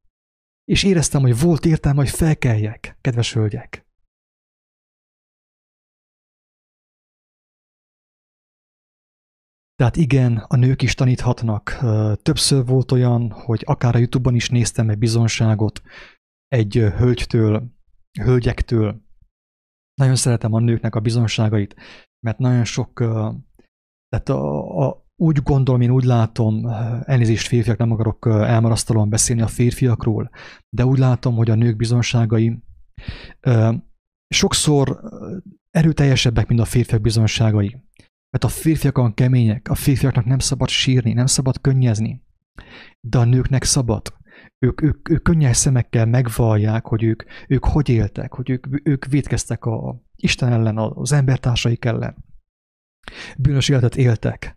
És 0.64 0.82
éreztem, 0.82 1.20
hogy 1.20 1.40
volt 1.40 1.64
értelme, 1.64 1.98
hogy 1.98 2.10
felkeljek, 2.10 2.98
kedves 3.00 3.32
hölgyek. 3.32 3.86
Tehát 9.74 9.96
igen, 9.96 10.36
a 10.36 10.56
nők 10.56 10.82
is 10.82 10.94
taníthatnak. 10.94 11.78
Többször 12.22 12.64
volt 12.64 12.92
olyan, 12.92 13.30
hogy 13.30 13.62
akár 13.66 13.94
a 13.94 13.98
Youtube-on 13.98 14.34
is 14.34 14.48
néztem 14.48 14.88
egy 14.88 14.98
bizonságot 14.98 15.82
egy 16.48 16.74
hölgytől, 16.74 17.70
hölgyektől. 18.20 19.02
Nagyon 19.94 20.16
szeretem 20.16 20.52
a 20.52 20.60
nőknek 20.60 20.94
a 20.94 21.00
bizonságait, 21.00 21.76
mert 22.26 22.38
nagyon 22.38 22.64
sok, 22.64 22.92
tehát 24.08 24.28
a, 24.28 24.86
a, 24.86 25.06
úgy 25.16 25.42
gondolom, 25.42 25.80
én 25.80 25.90
úgy 25.90 26.04
látom, 26.04 26.66
elnézést 27.04 27.46
férfiak, 27.46 27.78
nem 27.78 27.90
akarok 27.90 28.26
elmarasztalóan 28.26 29.08
beszélni 29.08 29.42
a 29.42 29.46
férfiakról, 29.46 30.30
de 30.76 30.84
úgy 30.84 30.98
látom, 30.98 31.34
hogy 31.34 31.50
a 31.50 31.54
nők 31.54 31.76
bizonságai 31.76 32.62
sokszor 34.28 35.00
erőteljesebbek, 35.70 36.48
mint 36.48 36.60
a 36.60 36.64
férfiak 36.64 37.00
bizonságai. 37.00 37.68
Mert 38.30 38.44
a 38.44 38.48
férfiakon 38.48 39.14
kemények, 39.14 39.68
a 39.68 39.74
férfiaknak 39.74 40.24
nem 40.24 40.38
szabad 40.38 40.68
sírni, 40.68 41.12
nem 41.12 41.26
szabad 41.26 41.60
könnyezni, 41.60 42.22
de 43.00 43.18
a 43.18 43.24
nőknek 43.24 43.62
szabad. 43.62 44.17
Ők, 44.58 44.82
ők, 44.82 45.10
ők 45.10 45.22
könnyes 45.22 45.56
szemekkel 45.56 46.06
megvallják, 46.06 46.86
hogy 46.86 47.02
ők, 47.02 47.22
ők 47.48 47.64
hogy 47.64 47.88
éltek, 47.88 48.32
hogy 48.32 48.50
ők, 48.50 48.66
ők 48.88 49.04
védkeztek 49.04 49.64
a 49.64 50.02
Isten 50.16 50.52
ellen, 50.52 50.78
az 50.78 51.12
embertársaik 51.12 51.84
ellen. 51.84 52.24
Bűnös 53.38 53.68
életet 53.68 53.96
éltek, 53.96 54.56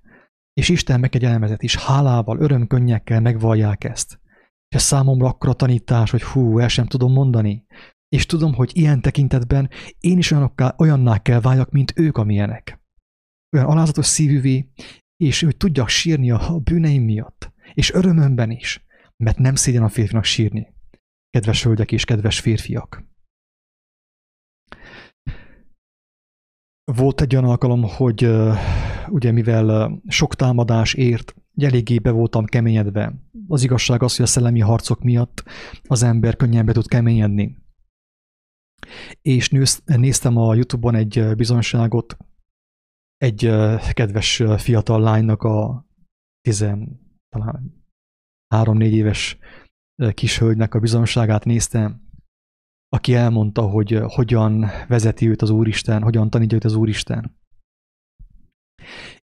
és 0.53 0.69
Isten 0.69 0.99
megkegyelmezett 0.99 1.61
is 1.61 1.75
hálával, 1.75 2.39
örömkönnyekkel 2.39 3.21
megvallják 3.21 3.83
ezt. 3.83 4.19
És 4.67 4.75
ez 4.75 4.81
számomra 4.81 5.27
akkora 5.27 5.53
tanítás, 5.53 6.11
hogy 6.11 6.23
hú, 6.23 6.59
el 6.59 6.67
sem 6.67 6.85
tudom 6.85 7.11
mondani. 7.11 7.65
És 8.09 8.25
tudom, 8.25 8.53
hogy 8.53 8.71
ilyen 8.73 9.01
tekintetben 9.01 9.69
én 9.99 10.17
is 10.17 10.31
olyanokká, 10.31 10.75
olyanná 10.77 11.17
kell 11.17 11.39
váljak, 11.39 11.71
mint 11.71 11.93
ők, 11.95 12.17
amilyenek 12.17 12.81
olyan 13.55 13.67
alázatos 13.67 14.05
szívűvé, 14.05 14.71
és 15.17 15.41
hogy 15.41 15.57
tudjak 15.57 15.87
sírni 15.87 16.31
a 16.31 16.59
bűneim 16.63 17.03
miatt, 17.03 17.51
és 17.73 17.93
örömömben 17.93 18.51
is, 18.51 18.85
mert 19.21 19.37
nem 19.37 19.55
szégyen 19.55 19.83
a 19.83 19.89
férfinak 19.89 20.23
sírni. 20.23 20.73
Kedves 21.29 21.63
hölgyek 21.63 21.91
és 21.91 22.05
kedves 22.05 22.39
férfiak. 22.39 23.03
Volt 26.83 27.21
egy 27.21 27.35
olyan 27.35 27.49
alkalom, 27.49 27.83
hogy 27.83 28.29
ugye 29.07 29.31
mivel 29.31 29.99
sok 30.07 30.35
támadás 30.35 30.93
ért, 30.93 31.35
eléggé 31.57 31.97
be 31.97 32.11
voltam 32.11 32.45
keményedve. 32.45 33.13
Az 33.47 33.63
igazság 33.63 34.03
az, 34.03 34.15
hogy 34.15 34.25
a 34.25 34.27
szellemi 34.27 34.59
harcok 34.59 35.01
miatt 35.01 35.43
az 35.87 36.03
ember 36.03 36.35
könnyen 36.35 36.65
be 36.65 36.73
tud 36.73 36.87
keményedni. 36.87 37.57
És 39.21 39.49
néztem 39.85 40.37
a 40.37 40.55
Youtube-on 40.55 40.95
egy 40.95 41.35
bizonyságot, 41.35 42.17
egy 43.17 43.39
kedves 43.93 44.43
fiatal 44.57 45.01
lánynak 45.01 45.43
a 45.43 45.87
tizen, 46.41 46.99
talán 47.29 47.80
három-négy 48.51 48.93
éves 48.93 49.37
kis 50.13 50.39
hölgynek 50.39 50.73
a 50.73 50.79
bizonságát 50.79 51.45
néztem, 51.45 52.09
aki 52.89 53.13
elmondta, 53.13 53.61
hogy 53.61 54.01
hogyan 54.03 54.65
vezeti 54.87 55.29
őt 55.29 55.41
az 55.41 55.49
Úristen, 55.49 56.01
hogyan 56.01 56.29
tanítja 56.29 56.57
őt 56.57 56.63
az 56.63 56.75
Úristen. 56.75 57.39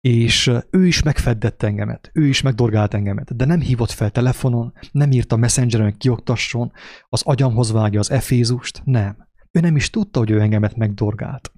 És 0.01 0.51
ő 0.71 0.87
is 0.87 1.03
megfeddett 1.03 1.63
engemet, 1.63 2.11
ő 2.13 2.27
is 2.27 2.43
megdorgált 2.43 2.95
engemet, 2.95 3.37
de 3.37 3.45
nem 3.45 3.61
hívott 3.61 3.91
fel 3.91 4.11
telefonon, 4.11 4.73
nem 4.93 5.13
írt 5.13 5.33
a 5.33 5.37
messengeren 5.37 5.97
kioktasson, 5.97 6.73
az 7.09 7.23
agyamhoz 7.23 7.73
vágja 7.73 8.01
az 8.01 8.11
efézust, 8.11 8.83
nem. 8.85 9.29
Ő 9.51 9.61
nem 9.61 9.77
is 9.77 9.91
tudta, 9.91 10.19
hogy 10.19 10.31
ő 10.31 10.41
engemet 10.41 10.77
megdorgált 10.77 11.53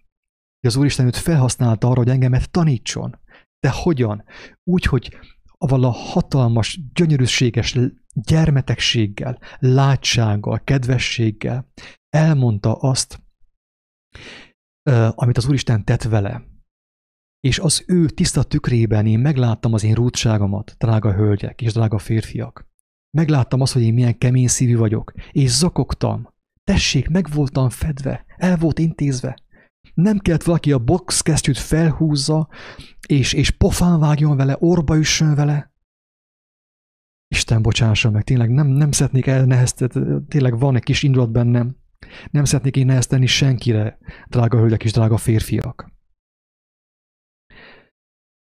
hogy 0.61 0.75
az 0.75 0.77
Úristen 0.77 1.07
őt 1.07 1.17
felhasználta 1.17 1.89
arra, 1.89 1.99
hogy 1.99 2.09
engemet 2.09 2.51
tanítson. 2.51 3.19
De 3.61 3.71
hogyan? 3.71 4.25
Úgy, 4.65 4.85
hogy 4.85 5.19
avval 5.67 5.85
a 5.85 5.91
hatalmas, 5.91 6.81
gyönyörűséges 6.95 7.79
gyermetegséggel, 8.15 9.39
látsággal, 9.59 10.61
kedvességgel 10.65 11.73
elmondta 12.09 12.75
azt, 12.75 13.23
amit 15.11 15.37
az 15.37 15.47
Úristen 15.47 15.85
tett 15.85 16.03
vele. 16.03 16.43
És 17.41 17.59
az 17.59 17.85
ő 17.87 18.09
tiszta 18.09 18.43
tükrében 18.43 19.07
én 19.07 19.19
megláttam 19.19 19.73
az 19.73 19.85
én 19.85 19.95
rútságomat, 19.95 20.75
drága 20.79 21.13
hölgyek 21.13 21.63
és 21.63 21.73
drága 21.73 21.99
férfiak. 21.99 22.69
Megláttam 23.17 23.61
azt, 23.61 23.73
hogy 23.73 23.83
én 23.83 23.95
milyen 23.95 24.19
kemény 24.19 24.49
szívű 24.49 24.77
vagyok, 24.77 25.13
és 25.31 25.51
zokogtam, 25.51 26.35
Tessék, 26.65 27.09
meg 27.09 27.29
voltam 27.33 27.69
fedve, 27.69 28.25
el 28.37 28.57
volt 28.57 28.79
intézve. 28.79 29.39
Nem 29.95 30.19
kellett 30.19 30.43
valaki 30.43 30.73
a 30.73 30.79
boxkesztyűt 30.79 31.59
felhúzza, 31.59 32.49
és, 33.07 33.33
és 33.33 33.51
pofán 33.51 34.01
vágjon 34.01 34.37
vele, 34.37 34.57
orba 34.59 34.97
üssön 34.97 35.35
vele. 35.35 35.75
Isten 37.29 37.63
bocsásson 37.63 38.13
meg, 38.13 38.25
tényleg 38.25 38.51
nem, 38.51 38.67
nem 38.67 38.93
szeretnék 38.93 39.27
elnehezteni, 39.27 40.23
tényleg 40.29 40.59
van 40.59 40.77
egy 40.77 40.83
kis 40.83 41.03
indulat 41.03 41.31
bennem. 41.31 41.77
Nem 42.31 42.45
szeretnék 42.45 42.77
én 42.77 42.87
nehezteni 42.87 43.27
senkire, 43.27 43.99
drága 44.29 44.59
hölgyek 44.59 44.85
és 44.85 44.93
drága 44.93 45.17
férfiak. 45.17 45.95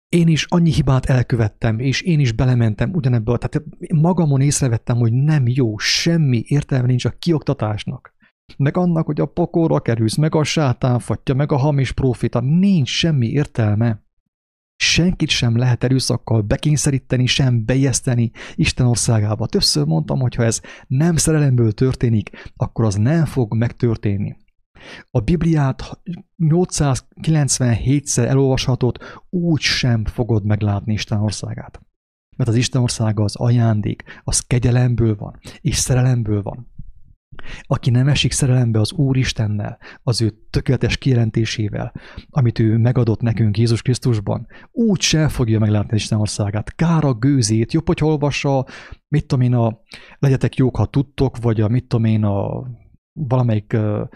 Én 0.09 0.29
is 0.29 0.45
annyi 0.45 0.73
hibát 0.73 1.05
elkövettem, 1.05 1.79
és 1.79 2.01
én 2.01 2.21
is 2.21 2.33
belementem 2.33 2.93
ugyanebből. 2.93 3.39
Tehát 3.39 3.67
magamon 3.95 4.41
észrevettem, 4.41 4.97
hogy 4.97 5.13
nem 5.13 5.43
jó, 5.47 5.79
semmi 5.79 6.43
értelme 6.47 6.87
nincs 6.87 7.05
a 7.05 7.11
kioktatásnak. 7.11 8.15
Meg 8.57 8.77
annak, 8.77 9.07
hogy 9.07 9.21
a 9.21 9.27
pokorra 9.27 9.81
kerülsz, 9.81 10.17
meg 10.17 10.35
a 10.35 10.45
sátánfatja, 10.45 11.35
meg 11.35 11.53
a 11.53 11.57
hamis 11.57 11.93
profita, 11.93 12.41
nincs 12.41 12.89
semmi 12.89 13.27
értelme. 13.27 14.03
Senkit 14.77 15.29
sem 15.29 15.57
lehet 15.57 15.85
erőszakkal 15.85 16.41
bekényszeríteni, 16.41 17.27
sem 17.27 17.65
bejeszteni 17.65 18.31
Isten 18.55 18.87
országába. 18.87 19.47
Többször 19.47 19.87
mondtam, 19.87 20.21
hogy 20.21 20.35
ha 20.35 20.45
ez 20.45 20.61
nem 20.87 21.17
szerelemből 21.17 21.73
történik, 21.73 22.53
akkor 22.57 22.85
az 22.85 22.95
nem 22.95 23.25
fog 23.25 23.55
megtörténni. 23.55 24.37
A 25.11 25.21
Bibliát 25.21 26.01
897-szer 26.39 28.27
elolvashatod, 28.27 28.99
úgy 29.31 29.61
sem 29.61 30.05
fogod 30.05 30.45
meglátni 30.45 30.93
Isten 30.93 31.21
országát. 31.21 31.81
Mert 32.37 32.51
az 32.51 32.57
Isten 32.57 32.83
országa 32.83 33.25
az 33.25 33.37
ajándék, 33.37 34.05
az 34.25 34.41
kegyelemből 34.41 35.17
van, 35.17 35.39
és 35.61 35.77
szerelemből 35.77 36.43
van. 36.43 36.72
Aki 37.63 37.91
nem 37.91 38.09
esik 38.09 38.33
szerelembe 38.33 38.81
az 38.81 38.93
Úristennel, 38.93 39.79
az 40.03 40.21
ő 40.21 40.33
tökéletes 40.51 40.97
kijelentésével, 40.97 41.93
amit 42.31 42.59
ő 42.59 42.77
megadott 42.77 43.21
nekünk 43.21 43.59
Jézus 43.59 43.83
Krisztusban, 43.83 44.47
úgy 44.71 45.01
se 45.01 45.29
fogja 45.29 45.59
meglátni 45.59 45.97
Isten 45.97 46.19
országát. 46.19 46.75
Kár 46.75 47.05
a 47.05 47.15
gőzét, 47.15 47.73
jobb, 47.73 47.87
hogy 47.87 47.99
olvassa, 48.03 48.67
mit 49.09 49.27
tudom 49.27 49.45
én, 49.45 49.55
a 49.55 49.81
legyetek 50.19 50.57
jók, 50.57 50.77
ha 50.77 50.87
tudtok, 50.87 51.37
vagy 51.37 51.61
a 51.61 51.69
mit 51.69 51.87
tudom 51.87 52.05
én, 52.05 52.25
a 52.25 52.67
valamelyik 53.13 53.73
uh, 53.75 54.09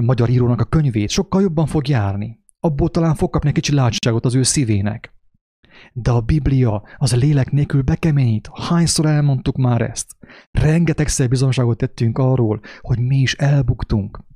magyar 0.00 0.28
írónak 0.28 0.60
a 0.60 0.64
könyvét, 0.64 1.10
sokkal 1.10 1.42
jobban 1.42 1.66
fog 1.66 1.88
járni. 1.88 2.40
Abból 2.60 2.88
talán 2.88 3.14
fog 3.14 3.30
kapni 3.30 3.48
egy 3.48 3.54
kicsi 3.54 3.74
látságot 3.74 4.24
az 4.24 4.34
ő 4.34 4.42
szívének. 4.42 5.17
De 5.92 6.10
a 6.10 6.20
Biblia 6.20 6.82
az 6.96 7.12
a 7.12 7.16
lélek 7.16 7.50
nélkül 7.50 7.82
bekeményít. 7.82 8.50
Hányszor 8.52 9.06
elmondtuk 9.06 9.56
már 9.56 9.80
ezt? 9.80 10.16
Rengetegszer 10.50 11.28
bizonságot 11.28 11.76
tettünk 11.76 12.18
arról, 12.18 12.60
hogy 12.80 12.98
mi 12.98 13.16
is 13.16 13.34
elbuktunk. 13.34 14.26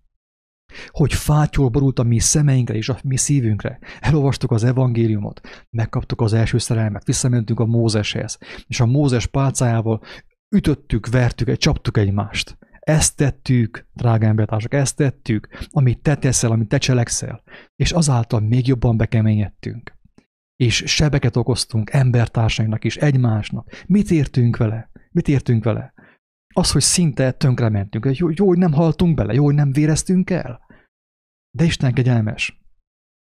Hogy 0.88 1.12
fátyol 1.12 1.68
borult 1.68 1.98
a 1.98 2.02
mi 2.02 2.18
szemeinkre 2.18 2.74
és 2.74 2.88
a 2.88 2.98
mi 3.02 3.16
szívünkre. 3.16 3.78
Elolvastuk 4.00 4.50
az 4.50 4.64
evangéliumot, 4.64 5.40
megkaptuk 5.70 6.20
az 6.20 6.32
első 6.32 6.58
szerelmet, 6.58 7.04
visszamentünk 7.04 7.60
a 7.60 7.66
Mózeshez, 7.66 8.38
és 8.66 8.80
a 8.80 8.86
Mózes 8.86 9.26
pálcájával 9.26 10.00
ütöttük, 10.54 11.06
vertük, 11.06 11.56
csaptuk 11.56 11.96
egymást. 11.96 12.58
Ezt 12.80 13.16
tettük, 13.16 13.86
drága 13.92 14.26
embertársak, 14.26 14.74
ezt 14.74 14.96
tettük, 14.96 15.48
amit 15.70 16.02
te 16.02 16.16
teszel, 16.16 16.50
amit 16.50 16.68
te 16.68 16.78
cselekszel, 16.78 17.42
és 17.76 17.92
azáltal 17.92 18.40
még 18.40 18.66
jobban 18.66 18.96
bekeményedtünk 18.96 20.00
és 20.62 20.82
sebeket 20.86 21.36
okoztunk 21.36 21.90
embertársainknak 21.92 22.84
is, 22.84 22.96
egymásnak. 22.96 23.84
Mit 23.86 24.10
értünk 24.10 24.56
vele? 24.56 24.90
Mit 25.10 25.28
értünk 25.28 25.64
vele? 25.64 25.94
Az, 26.54 26.72
hogy 26.72 26.82
szinte 26.82 27.32
tönkrementünk. 27.32 28.08
Jó, 28.16 28.28
jó, 28.34 28.46
hogy 28.46 28.58
nem 28.58 28.72
haltunk 28.72 29.16
bele, 29.16 29.32
jó, 29.32 29.44
hogy 29.44 29.54
nem 29.54 29.72
véreztünk 29.72 30.30
el. 30.30 30.60
De 31.56 31.64
Isten 31.64 31.92
kegyelmes. 31.92 32.60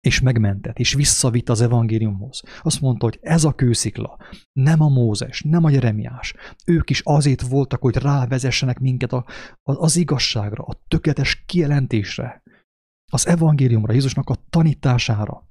És 0.01 0.21
megmentett, 0.21 0.79
és 0.79 0.95
visszavitt 0.95 1.49
az 1.49 1.61
evangéliumhoz. 1.61 2.43
Azt 2.63 2.81
mondta, 2.81 3.05
hogy 3.05 3.19
ez 3.21 3.45
a 3.45 3.53
kőszikla, 3.53 4.19
nem 4.53 4.81
a 4.81 4.89
Mózes, 4.89 5.43
nem 5.43 5.65
a 5.65 5.71
Jeremiás. 5.71 6.35
Ők 6.67 6.91
is 6.91 7.01
azért 7.05 7.43
voltak, 7.43 7.81
hogy 7.81 7.97
rávezessenek 7.97 8.79
minket 8.79 9.13
a, 9.13 9.25
az 9.63 9.97
igazságra, 9.97 10.65
a 10.65 10.83
tökéletes 10.89 11.45
kijelentésre, 11.45 12.43
az 13.13 13.27
evangéliumra, 13.27 13.93
Jézusnak 13.93 14.31
a 14.31 14.37
tanítására. 14.51 15.51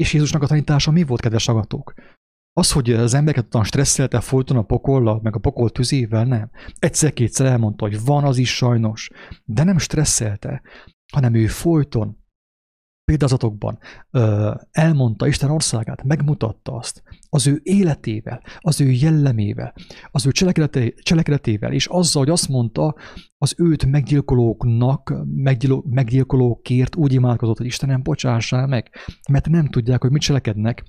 És 0.00 0.12
Jézusnak 0.12 0.42
a 0.42 0.46
tanítása 0.46 0.90
mi 0.90 1.04
volt, 1.04 1.20
kedves 1.20 1.48
agatók? 1.48 1.94
Az, 2.52 2.72
hogy 2.72 2.92
az 2.92 3.14
embereket 3.14 3.44
ottan 3.44 3.64
stresszelte 3.64 4.20
folyton 4.20 4.56
a 4.56 4.62
pokollal, 4.62 5.20
meg 5.22 5.34
a 5.34 5.38
pokol 5.38 5.70
tüzével, 5.70 6.24
nem. 6.24 6.50
Egyszer-kétszer 6.78 7.46
elmondta, 7.46 7.84
hogy 7.84 8.04
van 8.04 8.24
az 8.24 8.36
is 8.36 8.56
sajnos, 8.56 9.10
de 9.44 9.64
nem 9.64 9.78
stresszelte, 9.78 10.62
hanem 11.12 11.34
ő 11.34 11.46
folyton 11.46 12.19
példázatokban 13.04 13.78
ö, 14.10 14.54
elmondta 14.70 15.26
Isten 15.26 15.50
országát, 15.50 16.02
megmutatta 16.02 16.72
azt 16.76 17.02
az 17.28 17.46
ő 17.46 17.60
életével, 17.62 18.42
az 18.58 18.80
ő 18.80 18.90
jellemével, 18.90 19.74
az 20.10 20.26
ő 20.26 20.30
cselekedete, 20.30 20.92
cselekedetével, 21.02 21.72
és 21.72 21.86
azzal, 21.86 22.22
hogy 22.22 22.32
azt 22.32 22.48
mondta, 22.48 22.94
az 23.38 23.54
őt 23.58 23.86
meggyilkolóknak, 23.86 25.14
meggyiló, 25.34 25.84
meggyilkolókért 25.90 26.96
úgy 26.96 27.12
imádkozott, 27.12 27.56
hogy 27.56 27.66
Istenem, 27.66 28.02
bocsássál 28.02 28.66
meg, 28.66 28.90
mert 29.30 29.48
nem 29.48 29.66
tudják, 29.68 30.02
hogy 30.02 30.10
mit 30.10 30.22
cselekednek. 30.22 30.84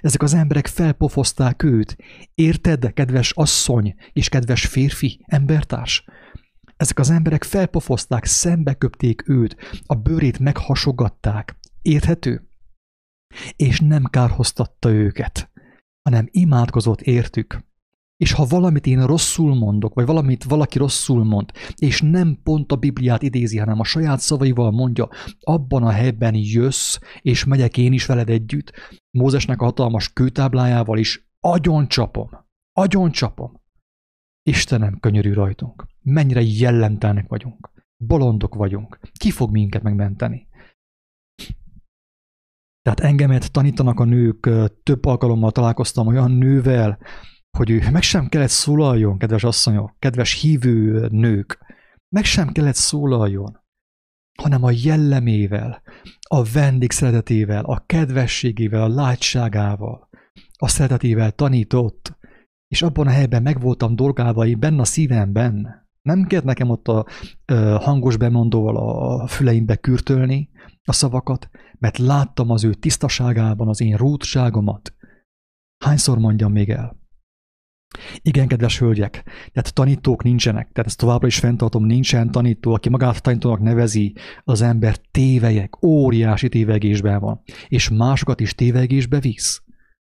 Ezek 0.00 0.22
az 0.22 0.34
emberek 0.34 0.66
felpofozták 0.66 1.62
őt. 1.62 1.96
Érted, 2.34 2.92
kedves 2.92 3.32
asszony 3.32 3.94
és 4.12 4.28
kedves 4.28 4.66
férfi, 4.66 5.20
embertárs? 5.24 6.04
Ezek 6.76 6.98
az 6.98 7.10
emberek 7.10 7.44
felpofozták, 7.44 8.24
szembeköpték 8.24 9.28
őt, 9.28 9.56
a 9.86 9.94
bőrét 9.94 10.38
meghasogatták, 10.38 11.56
Érthető? 11.86 12.48
És 13.56 13.80
nem 13.80 14.04
kárhoztatta 14.04 14.90
őket, 14.90 15.50
hanem 16.02 16.28
imádkozott 16.30 17.00
értük. 17.00 17.64
És 18.16 18.32
ha 18.32 18.44
valamit 18.44 18.86
én 18.86 19.06
rosszul 19.06 19.54
mondok, 19.54 19.94
vagy 19.94 20.06
valamit 20.06 20.44
valaki 20.44 20.78
rosszul 20.78 21.24
mond, 21.24 21.50
és 21.74 22.00
nem 22.00 22.40
pont 22.42 22.72
a 22.72 22.76
Bibliát 22.76 23.22
idézi, 23.22 23.58
hanem 23.58 23.80
a 23.80 23.84
saját 23.84 24.20
szavaival 24.20 24.70
mondja, 24.70 25.08
abban 25.40 25.82
a 25.82 25.90
helyben 25.90 26.34
jössz, 26.34 26.98
és 27.20 27.44
megyek 27.44 27.76
én 27.76 27.92
is 27.92 28.06
veled 28.06 28.30
együtt, 28.30 28.72
Mózesnek 29.10 29.60
a 29.60 29.64
hatalmas 29.64 30.12
kőtáblájával 30.12 30.98
is, 30.98 31.28
agyon 31.40 31.88
csapom, 31.88 32.30
agyon 32.72 33.10
csapom. 33.10 33.62
Istenem, 34.42 34.98
könyörű 35.00 35.32
rajtunk. 35.32 35.86
Mennyire 36.08 36.40
jellemtelnek 36.40 37.28
vagyunk. 37.28 37.70
Bolondok 37.96 38.54
vagyunk. 38.54 38.98
Ki 39.12 39.30
fog 39.30 39.50
minket 39.50 39.82
megmenteni? 39.82 40.48
Tehát 42.82 43.00
engemet 43.00 43.52
tanítanak 43.52 44.00
a 44.00 44.04
nők, 44.04 44.50
több 44.82 45.04
alkalommal 45.04 45.50
találkoztam 45.50 46.06
olyan 46.06 46.30
nővel, 46.30 46.98
hogy 47.58 47.70
ő 47.70 47.90
meg 47.90 48.02
sem 48.02 48.28
kellett 48.28 48.48
szólaljon, 48.48 49.18
kedves 49.18 49.44
asszonyok, 49.44 49.96
kedves 49.98 50.40
hívő 50.40 51.08
nők, 51.10 51.58
meg 52.08 52.24
sem 52.24 52.52
kellett 52.52 52.74
szólaljon, 52.74 53.60
hanem 54.42 54.64
a 54.64 54.70
jellemével, 54.70 55.82
a 56.28 56.44
vendég 56.44 56.90
szeretetével, 56.90 57.64
a 57.64 57.82
kedvességével, 57.86 58.82
a 58.82 58.94
látságával, 58.94 60.08
a 60.58 60.68
szeretetével 60.68 61.32
tanított, 61.32 62.18
és 62.68 62.82
abban 62.82 63.06
a 63.06 63.10
helyben 63.10 63.42
meg 63.42 63.60
voltam 63.60 63.96
dolgálva, 63.96 64.46
én 64.46 64.58
benne 64.58 64.80
a 64.80 64.84
szívemben. 64.84 65.85
Nem 66.06 66.24
kellett 66.24 66.44
nekem 66.44 66.70
ott 66.70 66.88
a, 66.88 67.06
a 67.44 67.54
hangos 67.54 68.16
bemondóval 68.16 68.76
a 68.76 69.26
füleimbe 69.26 69.76
kürtölni 69.76 70.50
a 70.84 70.92
szavakat, 70.92 71.50
mert 71.78 71.98
láttam 71.98 72.50
az 72.50 72.64
ő 72.64 72.74
tisztaságában 72.74 73.68
az 73.68 73.80
én 73.80 73.96
rútságomat. 73.96 74.94
Hányszor 75.84 76.18
mondjam 76.18 76.52
még 76.52 76.70
el? 76.70 76.96
Igen, 78.22 78.48
kedves 78.48 78.78
hölgyek, 78.78 79.12
tehát 79.52 79.74
tanítók 79.74 80.22
nincsenek, 80.22 80.70
tehát 80.72 80.86
ezt 80.86 80.98
továbbra 80.98 81.26
is 81.26 81.38
fenntartom, 81.38 81.84
nincsen 81.84 82.30
tanító, 82.30 82.72
aki 82.74 82.88
magát 82.88 83.22
tanítónak 83.22 83.60
nevezi, 83.60 84.14
az 84.44 84.60
ember 84.60 84.96
tévejek, 84.96 85.84
óriási 85.84 86.48
tévegésben 86.48 87.20
van, 87.20 87.42
és 87.68 87.88
másokat 87.88 88.40
is 88.40 88.54
tévegésbe 88.54 89.20
visz. 89.20 89.62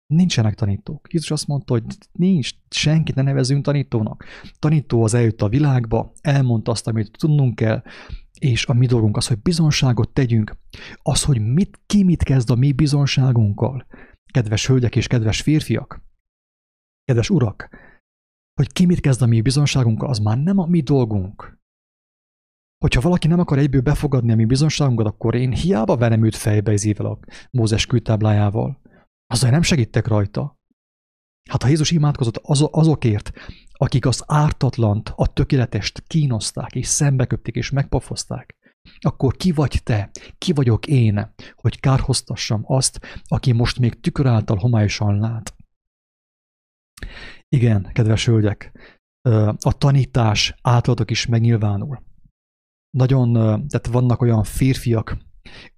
Nincsenek 0.06 0.54
tanítók. 0.54 1.12
Jézus 1.12 1.30
azt 1.30 1.46
mondta, 1.46 1.72
hogy 1.72 1.84
nincs, 2.12 2.50
senkit 2.70 3.14
ne 3.14 3.22
nevezünk 3.22 3.64
tanítónak. 3.64 4.24
Tanító 4.58 5.02
az 5.02 5.14
eljött 5.14 5.42
a 5.42 5.48
világba, 5.48 6.12
elmondta 6.20 6.70
azt, 6.70 6.86
amit 6.86 7.16
tudnunk 7.18 7.54
kell, 7.54 7.82
és 8.38 8.66
a 8.66 8.72
mi 8.72 8.86
dolgunk 8.86 9.16
az, 9.16 9.26
hogy 9.26 9.38
bizonságot 9.38 10.12
tegyünk. 10.12 10.56
Az, 11.02 11.24
hogy 11.24 11.40
mit, 11.40 11.80
ki 11.86 12.02
mit 12.02 12.22
kezd 12.22 12.50
a 12.50 12.54
mi 12.54 12.72
bizonságunkkal. 12.72 13.86
Kedves 14.32 14.66
hölgyek 14.66 14.96
és 14.96 15.06
kedves 15.06 15.40
férfiak, 15.40 16.02
kedves 17.04 17.30
urak, 17.30 17.68
hogy 18.54 18.72
ki 18.72 18.86
mit 18.86 19.00
kezd 19.00 19.22
a 19.22 19.26
mi 19.26 19.40
bizonságunkkal, 19.40 20.08
az 20.08 20.18
már 20.18 20.38
nem 20.38 20.58
a 20.58 20.66
mi 20.66 20.80
dolgunk. 20.80 21.58
Hogyha 22.84 23.00
valaki 23.00 23.26
nem 23.26 23.38
akar 23.38 23.58
egyből 23.58 23.80
befogadni 23.80 24.32
a 24.32 24.36
mi 24.36 24.44
bizonságunkat, 24.44 25.06
akkor 25.06 25.34
én 25.34 25.52
hiába 25.52 25.96
venem 25.96 26.24
őt 26.24 26.36
fejbe 26.36 26.72
ezével 26.72 27.06
a 27.06 27.18
Mózes 27.50 27.86
kőtáblájával. 27.86 28.80
Azzal 29.26 29.50
nem 29.50 29.62
segítek 29.62 30.06
rajta. 30.06 30.58
Hát 31.50 31.62
ha 31.62 31.68
Jézus 31.68 31.90
imádkozott 31.90 32.36
az, 32.36 32.68
azokért, 32.70 33.32
akik 33.72 34.06
az 34.06 34.22
ártatlant, 34.26 35.12
a 35.16 35.32
tökéletest 35.32 36.04
kínozták, 36.06 36.74
és 36.74 36.86
szembeköpték, 36.86 37.54
és 37.54 37.70
megpofozták, 37.70 38.56
akkor 38.98 39.36
ki 39.36 39.52
vagy 39.52 39.80
te, 39.82 40.10
ki 40.38 40.52
vagyok 40.52 40.86
én, 40.86 41.34
hogy 41.54 41.80
kárhoztassam 41.80 42.62
azt, 42.66 43.22
aki 43.24 43.52
most 43.52 43.78
még 43.78 44.00
tükör 44.00 44.26
által 44.26 44.56
homályosan 44.56 45.18
lát. 45.18 45.54
Igen, 47.48 47.90
kedves 47.92 48.26
hölgyek, 48.26 48.72
a 49.58 49.78
tanítás 49.78 50.54
általatok 50.62 51.10
is 51.10 51.26
megnyilvánul. 51.26 52.02
Nagyon, 52.90 53.32
tehát 53.68 53.86
vannak 53.86 54.20
olyan 54.20 54.42
férfiak, 54.42 55.16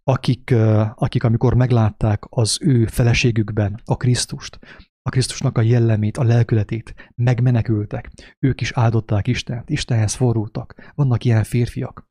akik, 0.03 0.55
akik 0.95 1.25
amikor 1.25 1.55
meglátták 1.55 2.25
az 2.29 2.59
ő 2.61 2.87
feleségükben 2.87 3.81
a 3.85 3.97
Krisztust, 3.97 4.59
a 5.03 5.11
Krisztusnak 5.11 5.59
a 5.59 5.61
jellemét, 5.61 6.17
a 6.17 6.25
lelkületét, 6.25 7.12
megmenekültek. 7.14 8.11
Ők 8.39 8.61
is 8.61 8.73
áldották 8.73 9.27
Istent, 9.27 9.71
Istenhez 9.71 10.14
forrultak. 10.14 10.93
Vannak 10.95 11.25
ilyen 11.25 11.45
férfiak. 11.45 12.05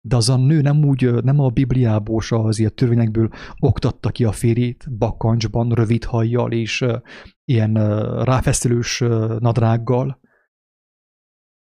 De 0.00 0.16
az 0.16 0.28
a 0.28 0.36
nő 0.36 0.60
nem 0.60 0.84
úgy, 0.84 1.22
nem 1.24 1.40
a 1.40 1.48
Bibliából, 1.48 2.20
se 2.20 2.36
az 2.36 2.58
ilyen 2.58 2.74
törvényekből 2.74 3.30
oktatta 3.58 4.10
ki 4.10 4.24
a 4.24 4.32
férjét 4.32 4.96
bakancsban, 4.98 5.68
rövid 5.68 6.04
hajjal 6.04 6.52
és 6.52 6.84
ilyen 7.44 7.74
ráfeszülős 8.24 8.98
nadrággal, 9.38 10.20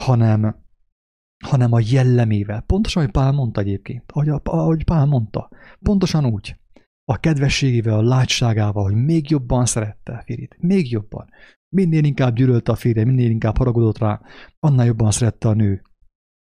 hanem, 0.05 0.67
hanem 1.45 1.73
a 1.73 1.81
jellemével. 1.91 2.61
Pontosan, 2.61 3.03
ahogy 3.03 3.15
Pál 3.15 3.33
mondta 3.33 3.61
egyébként, 3.61 4.05
ahogy, 4.13 4.29
ahogy 4.43 4.85
Pál 4.85 5.07
mondta. 5.07 5.49
Pontosan 5.83 6.27
úgy. 6.27 6.57
A 7.05 7.17
kedvességével, 7.17 7.99
a 7.99 8.03
látságával, 8.03 8.83
hogy 8.83 8.95
még 8.95 9.31
jobban 9.31 9.67
szerette 9.67 10.13
a 10.13 10.23
férjét. 10.25 10.57
Még 10.59 10.91
jobban. 10.91 11.29
Minél 11.75 12.05
inkább 12.05 12.35
gyűlölte 12.35 12.73
a 12.73 12.75
férje, 12.75 13.05
minél 13.05 13.31
inkább 13.31 13.57
haragudott 13.57 13.99
rá, 13.99 14.21
annál 14.59 14.87
jobban 14.87 15.11
szerette 15.11 15.49
a 15.49 15.55
nő. 15.55 15.83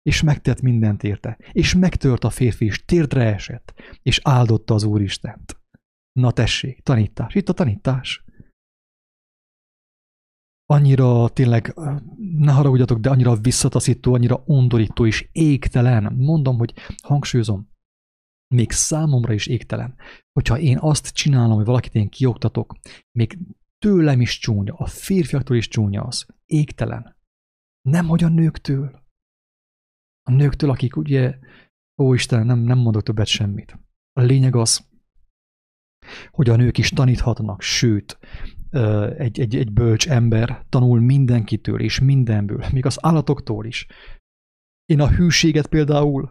És 0.02 0.22
megtett 0.22 0.60
mindent 0.60 1.02
érte. 1.02 1.38
És 1.52 1.74
megtört 1.74 2.24
a 2.24 2.30
férfi, 2.30 2.64
és 2.64 2.84
térdre 2.84 3.34
esett. 3.34 3.74
És 4.02 4.20
áldotta 4.22 4.74
az 4.74 4.84
Úristent. 4.84 5.60
Na 6.12 6.30
tessék, 6.30 6.82
tanítás. 6.82 7.34
Itt 7.34 7.48
a 7.48 7.52
tanítás 7.52 8.24
annyira 10.70 11.28
tényleg, 11.28 11.74
ne 12.36 12.52
haragudjatok, 12.52 12.98
de 12.98 13.10
annyira 13.10 13.36
visszataszító, 13.36 14.14
annyira 14.14 14.42
undorító 14.46 15.06
és 15.06 15.28
égtelen. 15.32 16.12
Mondom, 16.12 16.58
hogy 16.58 16.74
hangsúlyozom, 17.02 17.70
még 18.54 18.70
számomra 18.70 19.32
is 19.32 19.46
égtelen, 19.46 19.94
hogyha 20.32 20.58
én 20.58 20.78
azt 20.80 21.08
csinálom, 21.08 21.56
hogy 21.56 21.64
valakit 21.64 21.94
én 21.94 22.08
kioktatok, 22.08 22.74
még 23.10 23.38
tőlem 23.78 24.20
is 24.20 24.38
csúnya, 24.38 24.74
a 24.74 24.86
férfiaktól 24.86 25.56
is 25.56 25.68
csúnya 25.68 26.02
az. 26.02 26.26
Égtelen. 26.46 27.16
Nem, 27.88 28.06
hogy 28.06 28.24
a 28.24 28.28
nőktől. 28.28 29.02
A 30.22 30.30
nőktől, 30.30 30.70
akik 30.70 30.96
ugye, 30.96 31.38
ó 32.02 32.14
Isten, 32.14 32.46
nem, 32.46 32.58
nem 32.58 32.78
mondok 32.78 33.02
többet 33.02 33.26
semmit. 33.26 33.78
A 34.12 34.20
lényeg 34.20 34.56
az, 34.56 34.88
hogy 36.30 36.48
a 36.48 36.56
nők 36.56 36.78
is 36.78 36.88
taníthatnak, 36.88 37.62
sőt, 37.62 38.18
egy, 39.16 39.40
egy, 39.40 39.56
egy 39.56 39.72
bölcs 39.72 40.08
ember 40.08 40.64
tanul 40.68 41.00
mindenkitől 41.00 41.80
és 41.80 42.00
mindenből, 42.00 42.64
még 42.72 42.86
az 42.86 42.98
állatoktól 43.00 43.66
is. 43.66 43.86
Én 44.84 45.00
a 45.00 45.08
hűséget 45.08 45.66
például 45.66 46.30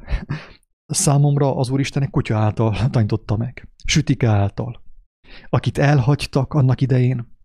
számomra 0.85 1.55
az 1.55 1.69
Úristen 1.69 2.03
egy 2.03 2.09
kutya 2.09 2.37
által 2.37 2.89
tanította 2.89 3.37
meg, 3.37 3.67
sütike 3.83 4.27
által, 4.27 4.83
akit 5.49 5.77
elhagytak 5.77 6.53
annak 6.53 6.81
idején, 6.81 7.35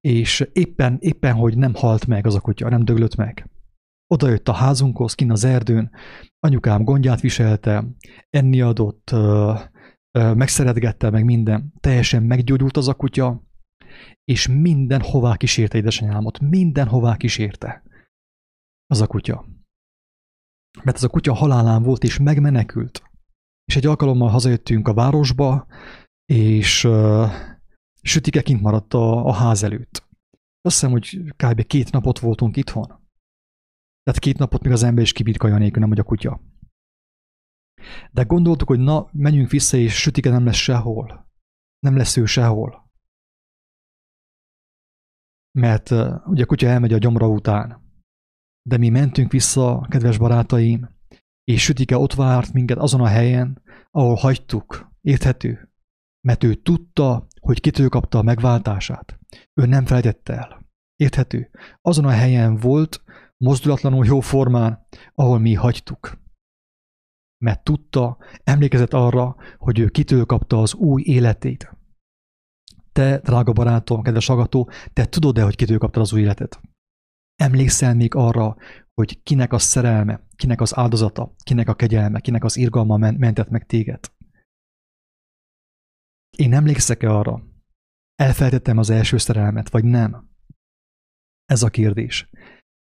és 0.00 0.48
éppen, 0.52 0.96
éppen, 1.00 1.34
hogy 1.34 1.58
nem 1.58 1.74
halt 1.74 2.06
meg 2.06 2.26
az 2.26 2.34
a 2.34 2.40
kutya, 2.40 2.68
nem 2.68 2.84
döglött 2.84 3.16
meg. 3.16 3.50
Oda 4.14 4.28
jött 4.28 4.48
a 4.48 4.52
házunkhoz, 4.52 5.14
kin 5.14 5.30
az 5.30 5.44
erdőn, 5.44 5.90
anyukám 6.38 6.84
gondját 6.84 7.20
viselte, 7.20 7.84
enni 8.30 8.60
adott, 8.60 9.10
megszeretgette 10.16 11.10
meg 11.10 11.24
minden, 11.24 11.72
teljesen 11.80 12.22
meggyógyult 12.22 12.76
az 12.76 12.88
a 12.88 12.94
kutya, 12.94 13.42
és 14.24 14.46
minden 14.46 15.00
hová 15.00 15.36
kísérte 15.36 15.78
édesanyámot, 15.78 16.40
minden 16.40 16.88
hová 16.88 17.16
kísérte 17.16 17.82
az 18.86 19.00
a 19.00 19.06
kutya. 19.06 19.44
Mert 20.82 20.96
az 20.96 21.04
a 21.04 21.08
kutya 21.08 21.34
halálán 21.34 21.82
volt, 21.82 22.02
és 22.02 22.18
megmenekült. 22.18 23.02
És 23.64 23.76
egy 23.76 23.86
alkalommal 23.86 24.28
hazajöttünk 24.28 24.88
a 24.88 24.94
városba, 24.94 25.66
és 26.32 26.84
uh, 26.84 27.30
sütike 28.02 28.42
kint 28.42 28.60
maradt 28.60 28.94
a, 28.94 29.26
a 29.26 29.32
ház 29.32 29.62
előtt. 29.62 30.06
Azt 30.60 30.74
hiszem, 30.74 30.90
hogy 30.90 31.32
kb. 31.36 31.66
két 31.66 31.92
napot 31.92 32.18
voltunk 32.18 32.56
itthon. 32.56 32.86
Tehát 34.02 34.20
két 34.20 34.38
napot 34.38 34.62
még 34.62 34.72
az 34.72 34.82
ember 34.82 35.04
is 35.04 35.12
kibírkalja 35.12 35.58
nélkül, 35.58 35.80
nem 35.80 35.88
hogy 35.88 35.98
a 35.98 36.02
kutya. 36.02 36.40
De 38.10 38.22
gondoltuk, 38.22 38.68
hogy 38.68 38.78
na, 38.78 39.08
menjünk 39.12 39.50
vissza, 39.50 39.76
és 39.76 40.00
sütike 40.00 40.30
nem 40.30 40.44
lesz 40.44 40.56
sehol. 40.56 41.30
Nem 41.78 41.96
lesz 41.96 42.16
ő 42.16 42.24
sehol. 42.24 42.90
Mert 45.58 45.90
ugye 46.26 46.42
a 46.42 46.46
kutya 46.46 46.66
elmegy 46.66 46.92
a 46.92 46.98
gyomra 46.98 47.28
után. 47.28 47.84
De 48.62 48.76
mi 48.76 48.88
mentünk 48.88 49.32
vissza, 49.32 49.86
kedves 49.88 50.18
barátaim, 50.18 50.94
és 51.44 51.62
sütike 51.62 51.96
ott 51.96 52.14
várt 52.14 52.52
minket 52.52 52.78
azon 52.78 53.00
a 53.00 53.06
helyen, 53.06 53.62
ahol 53.90 54.14
hagytuk. 54.14 54.90
Érthető? 55.00 55.72
Mert 56.20 56.44
ő 56.44 56.54
tudta, 56.54 57.26
hogy 57.40 57.60
kitől 57.60 57.88
kapta 57.88 58.18
a 58.18 58.22
megváltását. 58.22 59.18
Ő 59.54 59.66
nem 59.66 59.84
felejtette 59.86 60.32
el. 60.32 60.66
Érthető? 60.96 61.50
Azon 61.80 62.04
a 62.04 62.10
helyen 62.10 62.56
volt, 62.56 63.02
mozdulatlanul 63.36 64.06
jó 64.06 64.20
formán, 64.20 64.86
ahol 65.14 65.38
mi 65.38 65.54
hagytuk 65.54 66.24
mert 67.44 67.64
tudta, 67.64 68.18
emlékezett 68.44 68.92
arra, 68.92 69.36
hogy 69.58 69.78
ő 69.78 69.88
kitől 69.88 70.24
kapta 70.24 70.60
az 70.60 70.74
új 70.74 71.02
életét. 71.02 71.76
Te, 72.92 73.18
drága 73.18 73.52
barátom, 73.52 74.02
kedves 74.02 74.28
agató, 74.28 74.70
te 74.92 75.06
tudod-e, 75.06 75.42
hogy 75.42 75.56
kitől 75.56 75.78
kaptad 75.78 76.02
az 76.02 76.12
új 76.12 76.20
életet? 76.20 76.60
Emlékszel 77.34 77.94
még 77.94 78.14
arra, 78.14 78.56
hogy 78.94 79.22
kinek 79.22 79.52
a 79.52 79.58
szerelme, 79.58 80.26
kinek 80.36 80.60
az 80.60 80.76
áldozata, 80.76 81.34
kinek 81.44 81.68
a 81.68 81.74
kegyelme, 81.74 82.20
kinek 82.20 82.44
az 82.44 82.56
irgalma 82.56 82.96
mentett 82.96 83.48
meg 83.48 83.66
téged? 83.66 84.12
Én 86.36 86.52
emlékszek-e 86.52 87.10
arra? 87.10 87.42
Elfelejtettem 88.14 88.78
az 88.78 88.90
első 88.90 89.18
szerelmet, 89.18 89.70
vagy 89.70 89.84
nem? 89.84 90.30
Ez 91.44 91.62
a 91.62 91.70
kérdés. 91.70 92.30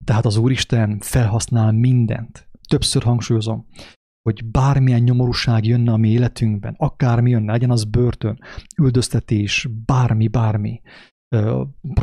Tehát 0.06 0.26
az 0.26 0.38
Úristen 0.38 0.99
felhasznál 0.99 1.72
mindent. 1.72 2.49
Többször 2.70 3.03
hangsúlyozom, 3.03 3.68
hogy 4.30 4.45
bármilyen 4.45 5.01
nyomorúság 5.01 5.65
jönne 5.65 5.91
a 5.91 5.97
mi 5.97 6.09
életünkben, 6.09 6.76
akármi 6.78 7.30
jönne, 7.30 7.51
legyen 7.51 7.71
az 7.71 7.84
börtön, 7.84 8.39
üldöztetés, 8.78 9.67
bármi, 9.86 10.28
bármi, 10.28 10.82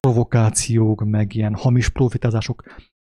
provokációk, 0.00 1.04
meg 1.04 1.34
ilyen 1.34 1.54
hamis 1.54 1.88
profitázások, 1.88 2.62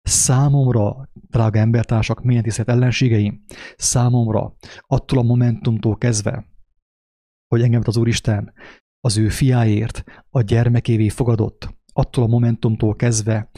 számomra, 0.03 1.09
drága 1.13 1.59
embertársak, 1.59 2.23
milyen 2.23 2.43
tisztelt 2.43 2.69
ellenségeim, 2.69 3.45
számomra 3.77 4.55
attól 4.81 5.19
a 5.19 5.23
momentumtól 5.23 5.97
kezdve, 5.99 6.47
hogy 7.49 7.63
engem 7.63 7.83
az 7.85 7.97
Úristen 7.97 8.53
az 9.01 9.17
ő 9.17 9.29
fiáért 9.29 10.05
a 10.31 10.41
gyermekévé 10.41 11.09
fogadott, 11.09 11.75
attól 11.93 12.25
a 12.25 12.29
momentumtól 12.29 12.97
kezdve 12.97 13.51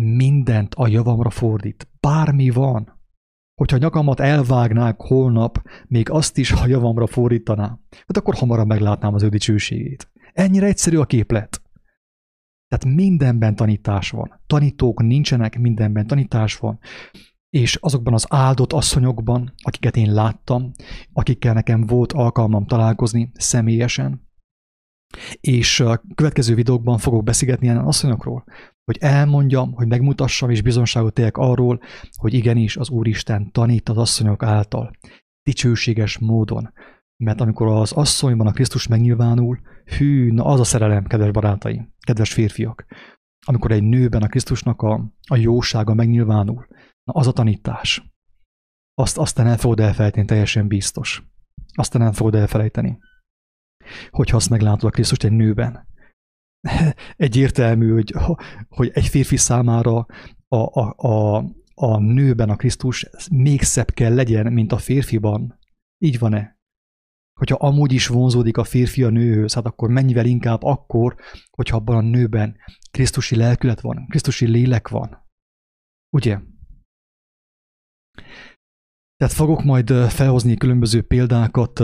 mindent 0.00 0.74
a 0.74 0.88
javamra 0.88 1.30
fordít. 1.30 1.88
Bármi 2.00 2.50
van, 2.50 2.95
Hogyha 3.60 3.76
nyakamat 3.76 4.20
elvágnák 4.20 5.00
holnap, 5.00 5.62
még 5.86 6.10
azt 6.10 6.38
is 6.38 6.52
a 6.52 6.66
javamra 6.66 7.06
fordítaná, 7.06 7.78
hát 7.90 8.16
akkor 8.16 8.34
hamarabb 8.34 8.66
meglátnám 8.66 9.14
az 9.14 9.22
ő 9.22 9.28
dicsőségét. 9.28 10.10
Ennyire 10.32 10.66
egyszerű 10.66 10.96
a 10.96 11.04
képlet. 11.04 11.62
Tehát 12.68 12.96
mindenben 12.96 13.54
tanítás 13.54 14.10
van. 14.10 14.40
Tanítók 14.46 15.02
nincsenek, 15.02 15.58
mindenben 15.58 16.06
tanítás 16.06 16.56
van. 16.56 16.78
És 17.50 17.76
azokban 17.76 18.14
az 18.14 18.26
áldott 18.28 18.72
asszonyokban, 18.72 19.52
akiket 19.62 19.96
én 19.96 20.12
láttam, 20.12 20.72
akikkel 21.12 21.54
nekem 21.54 21.80
volt 21.80 22.12
alkalmam 22.12 22.66
találkozni 22.66 23.30
személyesen, 23.34 24.25
és 25.40 25.80
a 25.80 26.02
következő 26.14 26.54
videókban 26.54 26.98
fogok 26.98 27.24
beszélgetni 27.24 27.66
ilyen 27.66 27.78
asszonyokról, 27.78 28.44
hogy 28.84 28.98
elmondjam, 29.00 29.72
hogy 29.72 29.86
megmutassam 29.86 30.50
és 30.50 30.62
bizonságot 30.62 31.14
tegyek 31.14 31.36
arról, 31.36 31.80
hogy 32.12 32.34
igenis 32.34 32.76
az 32.76 32.90
Úristen 32.90 33.52
tanít 33.52 33.88
az 33.88 33.96
asszonyok 33.96 34.42
által, 34.42 34.90
dicsőséges 35.42 36.18
módon. 36.18 36.72
Mert 37.24 37.40
amikor 37.40 37.66
az 37.66 37.92
asszonyban 37.92 38.46
a 38.46 38.52
Krisztus 38.52 38.86
megnyilvánul, 38.86 39.60
hű, 39.84 40.30
na 40.32 40.44
az 40.44 40.60
a 40.60 40.64
szerelem, 40.64 41.04
kedves 41.04 41.30
barátaim, 41.30 41.94
kedves 42.00 42.32
férfiak. 42.32 42.86
Amikor 43.46 43.70
egy 43.70 43.82
nőben 43.82 44.22
a 44.22 44.26
Krisztusnak 44.26 44.82
a, 44.82 45.12
a 45.28 45.36
jósága 45.36 45.94
megnyilvánul, 45.94 46.66
na 47.04 47.12
az 47.12 47.26
a 47.26 47.32
tanítás. 47.32 48.14
Azt 48.94 49.18
aztán 49.18 49.46
el 49.46 49.56
fogod 49.56 49.80
elfelejteni, 49.80 50.26
teljesen 50.26 50.66
biztos. 50.66 51.22
Aztán 51.74 52.02
el 52.02 52.12
fogod 52.12 52.34
elfelejteni. 52.34 52.98
Hogyha 54.10 54.36
azt 54.36 54.50
meglátod 54.50 54.84
a 54.84 54.90
Krisztust 54.90 55.24
egy 55.24 55.32
nőben, 55.32 55.88
egyértelmű, 57.16 57.92
hogy, 57.92 58.14
hogy 58.68 58.90
egy 58.94 59.06
férfi 59.06 59.36
számára 59.36 60.06
a, 60.48 60.80
a, 60.80 60.94
a, 60.96 61.44
a 61.74 61.98
nőben 61.98 62.50
a 62.50 62.56
Krisztus 62.56 63.08
még 63.30 63.62
szebb 63.62 63.90
kell 63.90 64.14
legyen, 64.14 64.52
mint 64.52 64.72
a 64.72 64.78
férfiban. 64.78 65.58
Így 65.98 66.18
van-e? 66.18 66.56
Hogyha 67.40 67.56
amúgy 67.56 67.92
is 67.92 68.06
vonzódik 68.06 68.56
a 68.56 68.64
férfi 68.64 69.02
a 69.02 69.08
nőhöz, 69.08 69.54
hát 69.54 69.66
akkor 69.66 69.90
mennyivel 69.90 70.26
inkább 70.26 70.62
akkor, 70.62 71.16
hogyha 71.50 71.76
abban 71.76 71.96
a 71.96 72.08
nőben 72.08 72.56
Krisztusi 72.90 73.36
lelkület 73.36 73.80
van, 73.80 74.06
Krisztusi 74.08 74.46
lélek 74.46 74.88
van. 74.88 75.24
Ugye? 76.16 76.40
Tehát 79.16 79.34
fogok 79.34 79.64
majd 79.64 79.90
felhozni 79.90 80.56
különböző 80.56 81.02
példákat. 81.02 81.78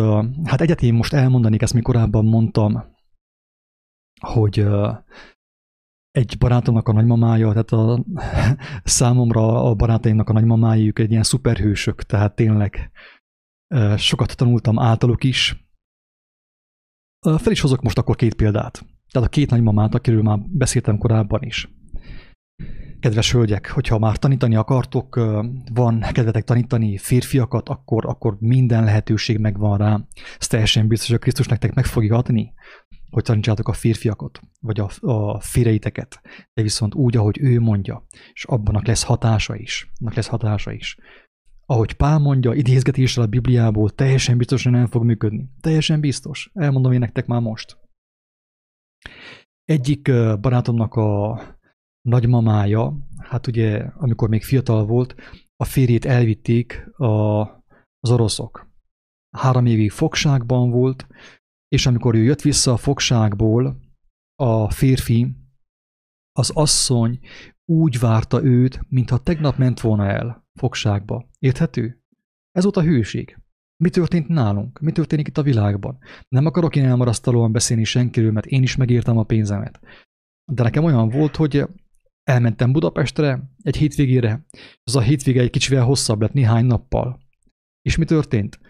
Hát 0.44 0.60
egyet 0.60 0.82
én 0.82 0.94
most 0.94 1.12
elmondanék, 1.12 1.62
ezt 1.62 1.74
még 1.74 1.82
korábban 1.82 2.24
mondtam, 2.24 2.84
hogy 4.20 4.66
egy 6.10 6.38
barátomnak 6.38 6.88
a 6.88 6.92
nagymamája, 6.92 7.48
tehát 7.48 7.72
a, 7.72 8.04
számomra 8.84 9.64
a 9.64 9.74
barátaimnak 9.74 10.28
a 10.28 10.32
nagymamájuk 10.32 10.98
egy 10.98 11.10
ilyen 11.10 11.22
szuperhősök, 11.22 12.02
tehát 12.02 12.34
tényleg 12.34 12.90
sokat 13.96 14.36
tanultam 14.36 14.78
általuk 14.78 15.24
is. 15.24 15.66
Fel 17.20 17.52
is 17.52 17.60
hozok 17.60 17.82
most 17.82 17.98
akkor 17.98 18.16
két 18.16 18.34
példát. 18.34 18.86
Tehát 19.10 19.28
a 19.28 19.30
két 19.30 19.50
nagymamát, 19.50 19.94
akiről 19.94 20.22
már 20.22 20.38
beszéltem 20.38 20.98
korábban 20.98 21.42
is. 21.42 21.68
Kedves 23.02 23.32
hölgyek, 23.32 23.70
hogyha 23.70 23.98
már 23.98 24.16
tanítani 24.16 24.54
akartok, 24.54 25.14
van 25.72 26.00
kedvetek 26.12 26.44
tanítani 26.44 26.96
férfiakat, 26.96 27.68
akkor, 27.68 28.06
akkor 28.06 28.36
minden 28.40 28.84
lehetőség 28.84 29.38
megvan 29.38 29.78
rá. 29.78 30.00
Ez 30.38 30.46
teljesen 30.46 30.88
biztos, 30.88 31.08
hogy 31.08 31.18
Krisztus 31.18 31.46
nektek 31.46 31.74
meg 31.74 31.84
fogja 31.84 32.16
adni, 32.16 32.52
hogy 33.10 33.22
tanítsátok 33.22 33.68
a 33.68 33.72
férfiakat, 33.72 34.40
vagy 34.60 34.80
a, 34.80 34.90
a 35.00 35.40
férjeiteket, 35.40 36.20
de 36.54 36.62
viszont 36.62 36.94
úgy, 36.94 37.16
ahogy 37.16 37.38
ő 37.40 37.60
mondja, 37.60 38.06
és 38.32 38.44
abban 38.44 38.82
lesz 38.84 39.02
hatása 39.02 39.56
is. 39.56 39.90
Annak 40.00 40.14
lesz 40.14 40.26
hatása 40.26 40.72
is. 40.72 40.96
Ahogy 41.66 41.92
Pál 41.92 42.18
mondja, 42.18 42.52
idézgetéssel 42.52 43.24
a 43.24 43.26
Bibliából 43.26 43.90
teljesen 43.90 44.38
biztos, 44.38 44.62
hogy 44.62 44.72
nem 44.72 44.86
fog 44.86 45.04
működni. 45.04 45.48
Teljesen 45.60 46.00
biztos. 46.00 46.50
Elmondom 46.54 46.92
én 46.92 46.98
nektek 46.98 47.26
már 47.26 47.40
most. 47.40 47.76
Egyik 49.64 50.10
barátomnak 50.40 50.94
a 50.94 51.40
nagymamája, 52.02 52.96
hát 53.18 53.46
ugye, 53.46 53.78
amikor 53.78 54.28
még 54.28 54.42
fiatal 54.42 54.86
volt, 54.86 55.14
a 55.56 55.64
férjét 55.64 56.04
elvitték 56.04 56.88
a, 56.96 57.40
az 57.98 58.10
oroszok. 58.10 58.70
Három 59.36 59.66
évig 59.66 59.90
fogságban 59.90 60.70
volt, 60.70 61.06
és 61.68 61.86
amikor 61.86 62.14
ő 62.14 62.22
jött 62.22 62.40
vissza 62.40 62.72
a 62.72 62.76
fogságból, 62.76 63.80
a 64.34 64.70
férfi, 64.70 65.34
az 66.32 66.50
asszony 66.50 67.20
úgy 67.64 67.98
várta 67.98 68.42
őt, 68.42 68.80
mintha 68.88 69.18
tegnap 69.18 69.56
ment 69.56 69.80
volna 69.80 70.06
el 70.06 70.46
fogságba. 70.54 71.28
Érthető? 71.38 72.02
Ez 72.50 72.62
volt 72.62 72.76
a 72.76 72.82
hőség. 72.82 73.36
Mi 73.82 73.90
történt 73.90 74.28
nálunk? 74.28 74.80
Mi 74.80 74.92
történik 74.92 75.28
itt 75.28 75.38
a 75.38 75.42
világban? 75.42 75.98
Nem 76.28 76.46
akarok 76.46 76.76
én 76.76 76.84
elmarasztalóan 76.84 77.52
beszélni 77.52 77.84
senkiről, 77.84 78.32
mert 78.32 78.46
én 78.46 78.62
is 78.62 78.76
megírtam 78.76 79.18
a 79.18 79.22
pénzemet. 79.22 79.80
De 80.52 80.62
nekem 80.62 80.84
olyan 80.84 81.08
volt, 81.08 81.36
hogy 81.36 81.68
elmentem 82.22 82.72
Budapestre 82.72 83.50
egy 83.62 83.76
hétvégére, 83.76 84.46
az 84.84 84.96
a 84.96 85.00
hétvége 85.00 85.40
egy 85.40 85.50
kicsivel 85.50 85.84
hosszabb 85.84 86.20
lett 86.20 86.32
néhány 86.32 86.64
nappal. 86.64 87.20
És 87.82 87.96
mi 87.96 88.04
történt? 88.04 88.60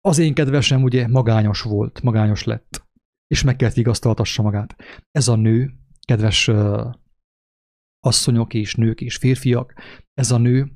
Az 0.00 0.18
én 0.18 0.34
kedvesem 0.34 0.82
ugye 0.82 1.08
magányos 1.08 1.62
volt, 1.62 2.02
magányos 2.02 2.44
lett, 2.44 2.88
és 3.26 3.42
meg 3.42 3.56
kellett 3.56 3.74
vigasztaltassa 3.74 4.42
magát. 4.42 4.76
Ez 5.10 5.28
a 5.28 5.36
nő, 5.36 5.72
kedves 6.06 6.48
uh, 6.48 6.92
asszonyok 8.00 8.54
és 8.54 8.74
nők 8.74 9.00
és 9.00 9.16
férfiak, 9.16 9.74
ez 10.14 10.30
a 10.30 10.38
nő 10.38 10.72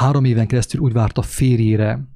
három 0.00 0.24
éven 0.24 0.46
keresztül 0.46 0.80
úgy 0.80 0.92
várt 0.92 1.18
a 1.18 1.22
férjére, 1.22 2.08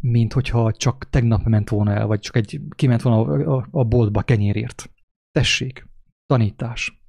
mint 0.00 0.32
hogyha 0.32 0.72
csak 0.72 1.10
tegnap 1.10 1.44
ment 1.44 1.68
volna 1.68 1.92
el, 1.92 2.06
vagy 2.06 2.20
csak 2.20 2.36
egy 2.36 2.60
kiment 2.74 3.02
volna 3.02 3.32
a, 3.32 3.56
a, 3.56 3.68
a 3.70 3.84
boltba 3.84 4.22
kenyérért. 4.22 4.90
Tessék, 5.30 5.86
tanítás. 6.26 7.02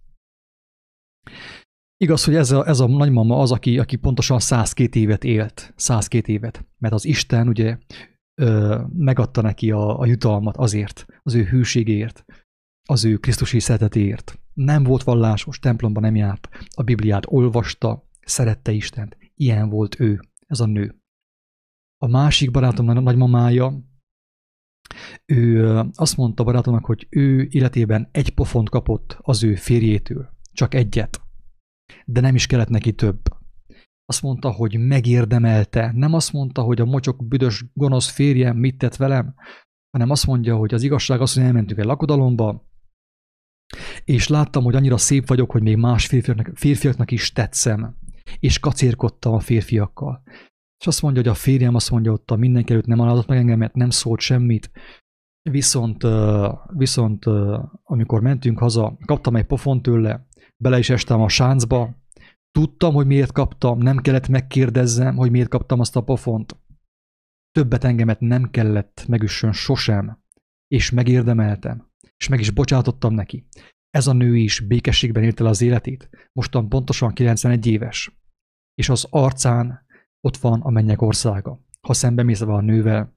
Igaz, 1.98 2.24
hogy 2.24 2.36
ez 2.36 2.52
a, 2.52 2.68
ez 2.68 2.80
a 2.80 2.88
nagymama 2.88 3.40
az, 3.40 3.52
aki, 3.52 3.80
aki 3.80 3.96
pontosan 3.96 4.40
102 4.40 4.96
évet 4.96 5.24
élt. 5.24 5.74
102 5.76 6.28
évet. 6.28 6.66
Mert 6.78 6.94
az 6.94 7.06
Isten 7.06 7.48
ugye 7.48 7.78
ö, 8.42 8.82
megadta 8.94 9.42
neki 9.42 9.72
a, 9.72 10.00
a 10.00 10.06
jutalmat 10.06 10.58
azért, 10.58 11.06
az 11.24 11.34
ő 11.34 11.44
hűségéért, 11.44 12.26
az 12.90 13.06
ő 13.06 13.18
Krisztusi 13.18 13.60
szeretetéért. 13.60 14.40
Nem 14.54 14.84
volt 14.84 15.04
vallásos, 15.04 15.60
templomban 15.60 16.04
nem 16.04 16.16
járt, 16.16 16.50
a 16.76 16.84
Bibliát 16.84 17.24
olvasta, 17.28 18.10
szerette 18.22 18.72
Istent. 18.72 19.18
Ilyen 19.36 19.70
volt 19.70 20.00
ő, 20.00 20.20
ez 20.48 20.60
a 20.60 20.66
nő. 20.66 20.96
A 21.98 22.08
másik 22.08 22.52
barátom 22.52 22.86
nagymamája, 22.86 23.84
ő 25.26 25.78
azt 25.94 26.18
mondta 26.18 26.44
barátomnak, 26.44 26.86
hogy 26.86 27.08
ő 27.10 27.48
életében 27.50 28.10
egy 28.12 28.34
pofont 28.34 28.70
kapott 28.70 29.18
az 29.22 29.44
ő 29.44 29.56
férjétől. 29.56 30.30
Csak 30.54 30.74
egyet. 30.74 31.25
De 32.06 32.20
nem 32.20 32.36
is 32.36 32.46
kellett 32.46 32.70
neki 32.70 32.94
több. 32.94 33.20
Azt 34.06 34.22
mondta, 34.22 34.52
hogy 34.52 34.78
megérdemelte. 34.78 35.92
Nem 35.96 36.14
azt 36.14 36.34
mondta, 36.34 36.62
hogy 36.62 36.82
a 36.82 36.86
mocsok 36.86 37.28
büdös 37.28 37.66
gonosz 37.74 38.10
férjem 38.10 38.58
mit 38.58 38.78
tett 38.78 38.96
velem, 38.96 39.36
hanem 39.92 40.10
azt 40.10 40.26
mondja, 40.26 40.56
hogy 40.56 40.74
az 40.74 40.84
igazság 40.84 41.22
az, 41.22 41.34
hogy 41.34 41.44
elmentünk 41.44 41.80
egy 41.80 41.86
lakodalomba, 41.86 42.70
és 44.04 44.28
láttam, 44.28 44.64
hogy 44.64 44.76
annyira 44.76 44.98
szép 44.98 45.28
vagyok, 45.28 45.52
hogy 45.52 45.62
még 45.62 45.78
más 45.78 46.08
férfiaknak, 46.08 46.52
férfiaknak 46.58 47.12
is 47.12 47.32
tetszem, 47.32 47.98
és 48.40 48.60
kacérkodtam 48.60 49.34
a 49.34 49.40
férfiakkal. 49.40 50.24
És 50.80 50.88
azt 50.88 51.02
mondja, 51.02 51.22
hogy 51.22 51.32
a 51.32 51.36
férjem 51.36 51.76
azt 51.76 51.92
mondja, 51.92 52.12
ott 52.12 52.32
a 52.32 52.36
mindenki 52.36 52.72
előtt 52.72 52.86
nem 52.86 53.00
alázott 53.00 53.28
meg 53.28 53.38
engemet, 53.38 53.76
nem 53.76 53.90
szólt 53.90 54.20
semmit, 54.20 54.72
viszont, 55.50 56.04
viszont 56.74 57.26
amikor 57.84 58.22
mentünk 58.22 58.60
haza, 58.60 58.98
kaptam 59.06 59.36
egy 59.36 59.46
pofont 59.46 59.82
tőle, 59.82 60.28
bele 60.58 60.78
is 60.78 60.90
estem 60.90 61.22
a 61.22 61.30
sáncba, 61.30 61.96
tudtam, 62.52 62.94
hogy 62.94 63.06
miért 63.06 63.32
kaptam, 63.32 63.78
nem 63.78 63.98
kellett 63.98 64.28
megkérdezzem, 64.28 65.16
hogy 65.16 65.32
miért 65.32 65.50
kaptam 65.50 65.80
azt 65.80 65.96
a 65.96 66.04
pofont. 66.04 66.58
Többet 67.52 67.84
engemet 67.84 68.20
nem 68.20 68.50
kellett 68.50 69.06
megüssön 69.08 69.52
sosem, 69.52 70.24
és 70.68 70.92
megérdemeltem, 70.92 71.92
és 72.18 72.28
meg 72.28 72.40
is 72.40 72.52
bocsátottam 72.52 73.14
neki. 73.14 73.48
Ez 73.90 74.08
a 74.08 74.14
nő 74.14 74.38
is 74.38 74.60
békességben 74.60 75.24
élte 75.24 75.44
el 75.44 75.50
az 75.50 75.62
életét, 75.62 76.10
mostan 76.34 76.70
pontosan 76.70 77.14
91 77.14 77.66
éves, 77.66 78.12
és 78.74 78.90
az 78.90 79.08
arcán 79.10 79.86
ott 80.22 80.38
van 80.38 80.62
a 80.62 80.70
mennyek 80.70 81.02
országa. 81.02 81.60
Ha 81.82 81.94
szembemész 81.94 82.42
a 82.42 82.62
nővel, 82.62 83.14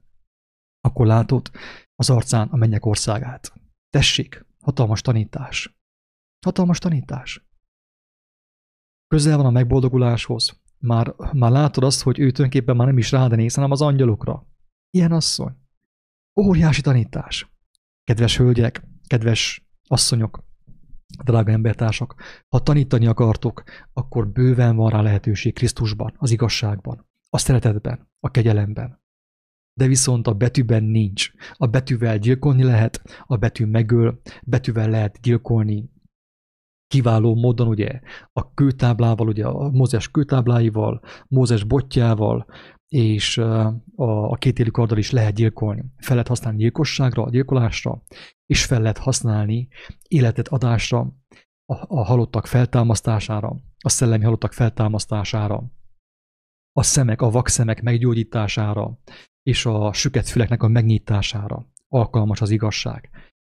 akkor 0.81 1.05
látod 1.05 1.51
az 1.95 2.09
arcán 2.09 2.47
a 2.47 2.55
mennyek 2.55 2.85
országát. 2.85 3.53
Tessék, 3.89 4.45
hatalmas 4.59 5.01
tanítás. 5.01 5.78
Hatalmas 6.45 6.79
tanítás. 6.79 7.47
Közel 9.07 9.37
van 9.37 9.45
a 9.45 9.49
megboldoguláshoz. 9.49 10.61
Már, 10.77 11.15
már 11.33 11.51
látod 11.51 11.83
azt, 11.83 12.01
hogy 12.01 12.19
ő 12.19 12.31
tulajdonképpen 12.31 12.75
már 12.75 12.87
nem 12.87 12.97
is 12.97 13.11
rád 13.11 13.35
néz, 13.35 13.55
hanem 13.55 13.71
az 13.71 13.81
angyalokra. 13.81 14.47
Ilyen 14.89 15.11
asszony. 15.11 15.55
Óriási 16.41 16.81
tanítás. 16.81 17.51
Kedves 18.03 18.37
hölgyek, 18.37 18.83
kedves 19.07 19.67
asszonyok, 19.87 20.43
drága 21.23 21.51
embertársak, 21.51 22.15
ha 22.47 22.63
tanítani 22.63 23.07
akartok, 23.07 23.63
akkor 23.93 24.27
bőven 24.27 24.75
van 24.75 24.89
rá 24.89 25.01
lehetőség 25.01 25.53
Krisztusban, 25.53 26.13
az 26.17 26.31
igazságban, 26.31 27.07
a 27.29 27.37
szeretetben, 27.37 28.11
a 28.19 28.31
kegyelemben. 28.31 29.01
De 29.73 29.87
viszont 29.87 30.27
a 30.27 30.33
betűben 30.33 30.83
nincs. 30.83 31.31
A 31.53 31.67
betűvel 31.67 32.17
gyilkolni 32.17 32.63
lehet, 32.63 33.23
a 33.25 33.37
betű 33.37 33.65
megöl, 33.65 34.21
betűvel 34.43 34.89
lehet 34.89 35.19
gyilkolni 35.21 35.89
kiváló 36.89 37.35
módon 37.35 37.67
ugye 37.67 37.99
a 38.33 38.53
kőtáblával, 38.53 39.27
ugye 39.27 39.45
a 39.45 39.69
Mózes 39.69 40.11
kőtábláival, 40.11 41.01
Mózes 41.27 41.63
botjával, 41.63 42.45
és 42.87 43.37
a, 43.37 43.75
a 43.95 44.35
kétélű 44.35 44.69
karddal 44.69 44.97
is 44.97 45.11
lehet 45.11 45.33
gyilkolni. 45.33 45.83
Fel 45.97 46.15
lehet 46.15 46.27
használni 46.27 46.59
gyilkosságra, 46.59 47.29
gyilkolásra, 47.29 48.03
és 48.45 48.65
fel 48.65 48.81
lehet 48.81 48.97
használni 48.97 49.67
életet 50.07 50.47
adásra, 50.47 50.99
a, 51.65 51.95
a 51.95 52.03
halottak 52.03 52.47
feltámasztására, 52.47 53.55
a 53.79 53.89
szellemi 53.89 54.23
halottak 54.23 54.53
feltámasztására, 54.53 55.71
a 56.71 56.83
szemek, 56.83 57.21
a 57.21 57.29
vakszemek 57.29 57.81
meggyógyítására, 57.81 58.99
és 59.43 59.65
a 59.65 59.93
süket 59.93 60.29
füleknek 60.29 60.63
a 60.63 60.67
megnyitására 60.67 61.67
alkalmas 61.87 62.41
az 62.41 62.49
igazság, 62.49 63.09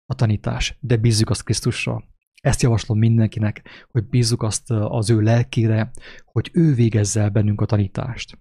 a 0.07 0.14
tanítás, 0.14 0.78
de 0.80 0.97
bízzuk 0.97 1.30
azt 1.30 1.45
Krisztusra. 1.45 2.05
Ezt 2.45 2.62
javaslom 2.62 2.99
mindenkinek, 2.99 3.86
hogy 3.90 4.05
bízzuk 4.09 4.42
azt 4.42 4.70
az 4.70 5.11
ő 5.11 5.20
lelkére, 5.20 5.90
hogy 6.24 6.51
ő 6.53 6.74
végezze 6.74 7.20
el 7.20 7.30
bennünk 7.30 7.61
a 7.61 7.66
tanítást 7.66 8.38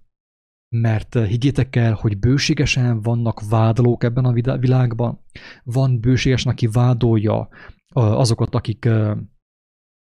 mert 0.76 1.14
higgyétek 1.14 1.76
el, 1.76 1.94
hogy 1.94 2.18
bőségesen 2.18 3.02
vannak 3.02 3.42
vádolók 3.50 4.04
ebben 4.04 4.26
a 4.26 4.58
világban. 4.58 5.20
Van 5.64 6.00
bőségesen, 6.00 6.52
aki 6.52 6.68
vádolja 6.68 7.50
azokat, 7.94 8.56
akik, 8.56 8.90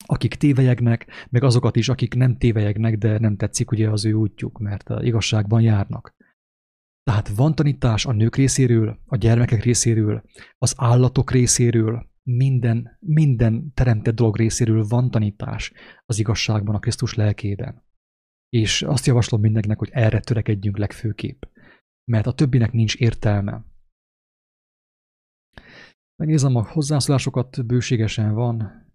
akik 0.05 0.35
tévejegnek, 0.35 1.27
meg 1.29 1.43
azokat 1.43 1.75
is, 1.75 1.89
akik 1.89 2.13
nem 2.13 2.37
tévejegnek, 2.37 2.97
de 2.97 3.19
nem 3.19 3.35
tetszik 3.35 3.71
ugye 3.71 3.89
az 3.89 4.05
ő 4.05 4.13
útjuk, 4.13 4.59
mert 4.59 4.89
igazságban 5.01 5.61
járnak. 5.61 6.15
Tehát 7.03 7.27
van 7.27 7.55
tanítás 7.55 8.05
a 8.05 8.11
nők 8.11 8.35
részéről, 8.35 8.99
a 9.05 9.15
gyermekek 9.15 9.63
részéről, 9.63 10.23
az 10.57 10.73
állatok 10.77 11.31
részéről, 11.31 12.08
minden, 12.37 12.97
minden 12.99 13.73
teremtett 13.73 14.15
dolog 14.15 14.37
részéről 14.37 14.83
van 14.83 15.11
tanítás 15.11 15.73
az 16.05 16.19
igazságban, 16.19 16.75
a 16.75 16.79
Krisztus 16.79 17.13
lelkében. 17.13 17.83
És 18.49 18.81
azt 18.81 19.05
javaslom 19.05 19.41
mindenkinek, 19.41 19.77
hogy 19.77 19.89
erre 19.91 20.19
törekedjünk 20.19 20.77
legfőképp. 20.77 21.43
Mert 22.11 22.27
a 22.27 22.33
többinek 22.33 22.71
nincs 22.71 22.95
értelme. 22.95 23.65
Megnézem 26.15 26.55
a 26.55 26.63
hozzászólásokat, 26.63 27.65
bőségesen 27.65 28.33
van. 28.33 28.87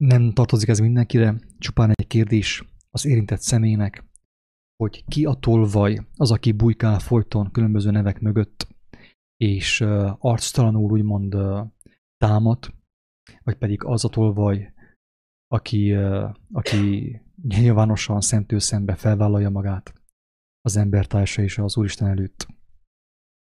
Nem 0.00 0.32
tartozik 0.32 0.68
ez 0.68 0.78
mindenkire, 0.78 1.40
csupán 1.58 1.90
egy 1.90 2.06
kérdés 2.06 2.64
az 2.90 3.06
érintett 3.06 3.40
személynek, 3.40 4.04
hogy 4.76 5.04
ki 5.04 5.24
a 5.24 5.34
tolvaj, 5.34 6.06
az, 6.16 6.30
aki 6.30 6.52
bujkál 6.52 6.98
folyton 6.98 7.50
különböző 7.50 7.90
nevek 7.90 8.20
mögött, 8.20 8.68
és 9.36 9.80
uh, 9.80 10.16
arctalanul 10.18 10.90
úgymond 10.90 11.34
uh, 11.34 11.66
támad, 12.16 12.74
vagy 13.42 13.56
pedig 13.56 13.84
az 13.84 14.04
a 14.04 14.08
tolvaj, 14.08 14.72
aki, 15.46 15.96
uh, 15.96 16.34
aki 16.52 17.20
nyilvánosan 17.42 18.20
szentő 18.20 18.58
szembe 18.58 18.94
felvállalja 18.94 19.50
magát 19.50 19.94
az 20.60 20.76
embertársa 20.76 21.42
és 21.42 21.58
az 21.58 21.76
Úristen 21.76 22.08
előtt. 22.08 22.46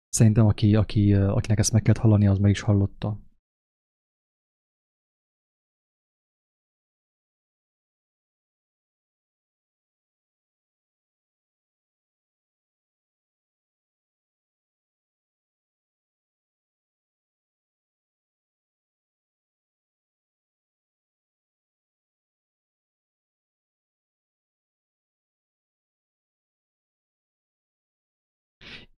Szerintem 0.08 0.46
aki, 0.46 0.76
aki, 0.76 1.14
akinek 1.14 1.60
ezt 1.60 1.72
meg 1.72 1.82
kellett 1.82 2.02
hallani, 2.02 2.28
az 2.28 2.38
meg 2.38 2.52
is 2.52 2.62
hallotta. 2.62 3.20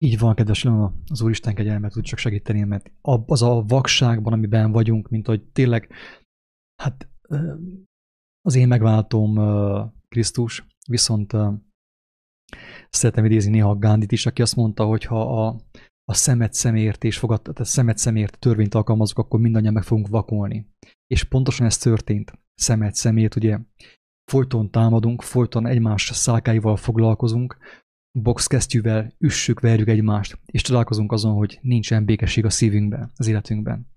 Így 0.02 0.18
van, 0.18 0.34
kedves 0.34 0.62
Leona, 0.62 0.94
az 1.06 1.22
Úristen 1.22 1.54
kegyelmet 1.54 1.92
tud 1.92 2.04
csak 2.04 2.18
segíteni, 2.18 2.62
mert 2.62 2.92
az 3.26 3.42
a 3.42 3.62
vakságban, 3.66 4.32
amiben 4.32 4.72
vagyunk, 4.72 5.08
mint 5.08 5.26
hogy 5.26 5.42
tényleg, 5.42 5.92
hát 6.82 7.08
az 8.40 8.54
én 8.54 8.68
megváltom 8.68 9.34
Krisztus, 10.08 10.66
viszont 10.88 11.36
szeretem 12.90 13.24
idézni 13.24 13.50
néha 13.50 13.76
Gándit 13.76 14.12
is, 14.12 14.26
aki 14.26 14.42
azt 14.42 14.56
mondta, 14.56 14.84
hogy 14.84 15.04
ha 15.04 15.46
a, 15.46 15.60
a 16.04 16.14
szemet 16.14 16.52
szemért 16.52 17.04
és 17.04 17.18
fogad, 17.18 17.42
tehát 17.42 17.64
szemet 17.64 17.98
szemért 17.98 18.38
törvényt 18.38 18.74
alkalmazok, 18.74 19.18
akkor 19.18 19.40
mindannyian 19.40 19.72
meg 19.72 19.82
fogunk 19.82 20.08
vakolni. 20.08 20.68
És 21.06 21.24
pontosan 21.24 21.66
ez 21.66 21.76
történt. 21.76 22.32
Szemet 22.54 22.94
szemért, 22.94 23.36
ugye 23.36 23.58
folyton 24.30 24.70
támadunk, 24.70 25.22
folyton 25.22 25.66
egymás 25.66 26.10
szálkáival 26.12 26.76
foglalkozunk, 26.76 27.58
boxkesztyűvel 28.12 29.14
üssük, 29.18 29.60
verjük 29.60 29.88
egymást, 29.88 30.38
és 30.46 30.62
találkozunk 30.62 31.12
azon, 31.12 31.34
hogy 31.34 31.58
nincsen 31.62 32.04
békesség 32.04 32.44
a 32.44 32.50
szívünkben, 32.50 33.10
az 33.16 33.26
életünkben. 33.26 33.90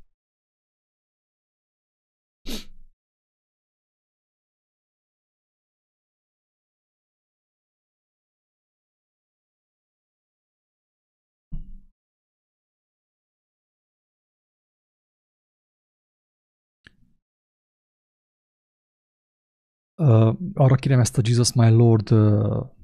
Uh, 19.98 20.36
arra 20.54 20.76
kérem 20.76 21.00
ezt 21.00 21.18
a 21.18 21.22
Jesus 21.26 21.54
My 21.54 21.70
Lord 21.70 22.12
uh, 22.12 22.76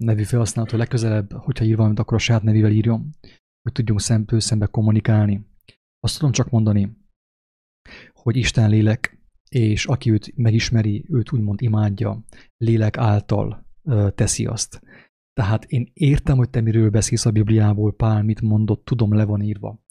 nevű 0.00 0.22
felhasználótól 0.22 0.78
legközelebb, 0.78 1.32
hogyha 1.32 1.64
ír 1.64 1.76
valamit, 1.76 1.98
akkor 1.98 2.16
a 2.16 2.20
saját 2.20 2.42
nevével 2.42 2.70
írjon, 2.70 3.10
hogy 3.62 3.72
tudjunk 3.72 4.00
szempől 4.00 4.40
szembe 4.40 4.66
kommunikálni. 4.66 5.46
Azt 6.00 6.18
tudom 6.18 6.32
csak 6.32 6.50
mondani, 6.50 6.96
hogy 8.12 8.36
Isten 8.36 8.70
lélek, 8.70 9.18
és 9.48 9.86
aki 9.86 10.10
őt 10.10 10.36
megismeri, 10.36 11.04
őt 11.08 11.32
úgymond 11.32 11.62
imádja, 11.62 12.24
lélek 12.56 12.96
által 12.96 13.66
ö, 13.82 14.08
teszi 14.14 14.46
azt. 14.46 14.80
Tehát 15.32 15.64
én 15.64 15.90
értem, 15.92 16.36
hogy 16.36 16.50
te 16.50 16.60
miről 16.60 16.90
beszélsz 16.90 17.26
a 17.26 17.30
Bibliából, 17.30 17.94
Pál 17.94 18.22
mit 18.22 18.40
mondott, 18.40 18.84
tudom, 18.84 19.14
le 19.14 19.24
van 19.24 19.42
írva. 19.42 19.82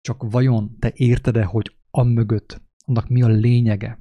Csak 0.00 0.30
vajon 0.30 0.78
te 0.78 0.92
érted-e, 0.94 1.44
hogy 1.44 1.76
mögött, 1.90 2.62
annak 2.84 3.08
mi 3.08 3.22
a 3.22 3.28
lényege? 3.28 4.00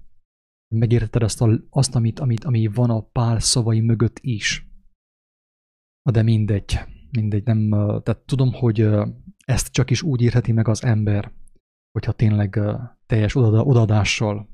Megérted 0.75 1.23
azt, 1.23 1.41
a, 1.41 1.59
azt 1.69 1.95
amit, 1.95 2.19
amit, 2.19 2.43
ami 2.43 2.67
van 2.67 2.89
a 2.89 3.01
Pál 3.01 3.39
szavai 3.39 3.79
mögött 3.79 4.19
is? 4.21 4.74
De 6.11 6.21
mindegy, 6.21 6.79
mindegy, 7.11 7.43
nem, 7.43 7.69
tehát 8.03 8.21
tudom, 8.25 8.53
hogy 8.53 8.89
ezt 9.45 9.71
csak 9.71 9.89
is 9.89 10.01
úgy 10.01 10.21
írheti 10.21 10.51
meg 10.51 10.67
az 10.67 10.83
ember, 10.83 11.31
hogyha 11.91 12.11
tényleg 12.11 12.59
teljes 13.05 13.35
odadással 13.35 14.49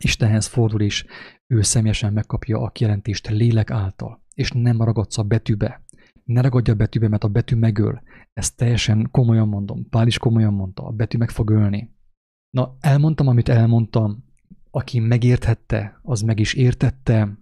Istenhez 0.00 0.46
fordul, 0.46 0.80
és 0.80 1.04
ő 1.46 1.62
személyesen 1.62 2.12
megkapja 2.12 2.60
a 2.60 2.70
kijelentést 2.70 3.28
lélek 3.28 3.70
által, 3.70 4.22
és 4.34 4.50
nem 4.50 4.82
ragadsz 4.82 5.18
a 5.18 5.22
betűbe. 5.22 5.84
Ne 6.24 6.40
ragadja 6.40 6.72
a 6.72 6.76
betűbe, 6.76 7.08
mert 7.08 7.24
a 7.24 7.28
betű 7.28 7.56
megöl. 7.56 8.02
Ezt 8.32 8.56
teljesen 8.56 9.08
komolyan 9.10 9.48
mondom. 9.48 9.88
Pál 9.88 10.06
is 10.06 10.18
komolyan 10.18 10.54
mondta, 10.54 10.86
a 10.86 10.90
betű 10.90 11.18
meg 11.18 11.30
fog 11.30 11.50
ölni. 11.50 11.94
Na, 12.50 12.76
elmondtam, 12.80 13.26
amit 13.26 13.48
elmondtam, 13.48 14.24
aki 14.70 14.98
megérthette, 14.98 16.00
az 16.02 16.20
meg 16.20 16.38
is 16.38 16.54
értette, 16.54 17.38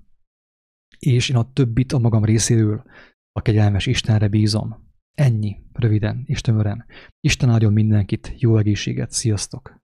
és 0.98 1.28
én 1.28 1.36
a 1.36 1.52
többit 1.52 1.92
a 1.92 1.98
magam 1.98 2.24
részéről 2.24 2.84
a 3.32 3.42
kegyelmes 3.42 3.86
Istenre 3.86 4.28
bízom. 4.28 4.90
Ennyi, 5.14 5.56
röviden 5.72 6.22
és 6.26 6.40
tömören. 6.40 6.84
Isten 7.20 7.50
áldjon 7.50 7.72
mindenkit, 7.72 8.34
jó 8.38 8.56
egészséget, 8.56 9.10
sziasztok! 9.10 9.81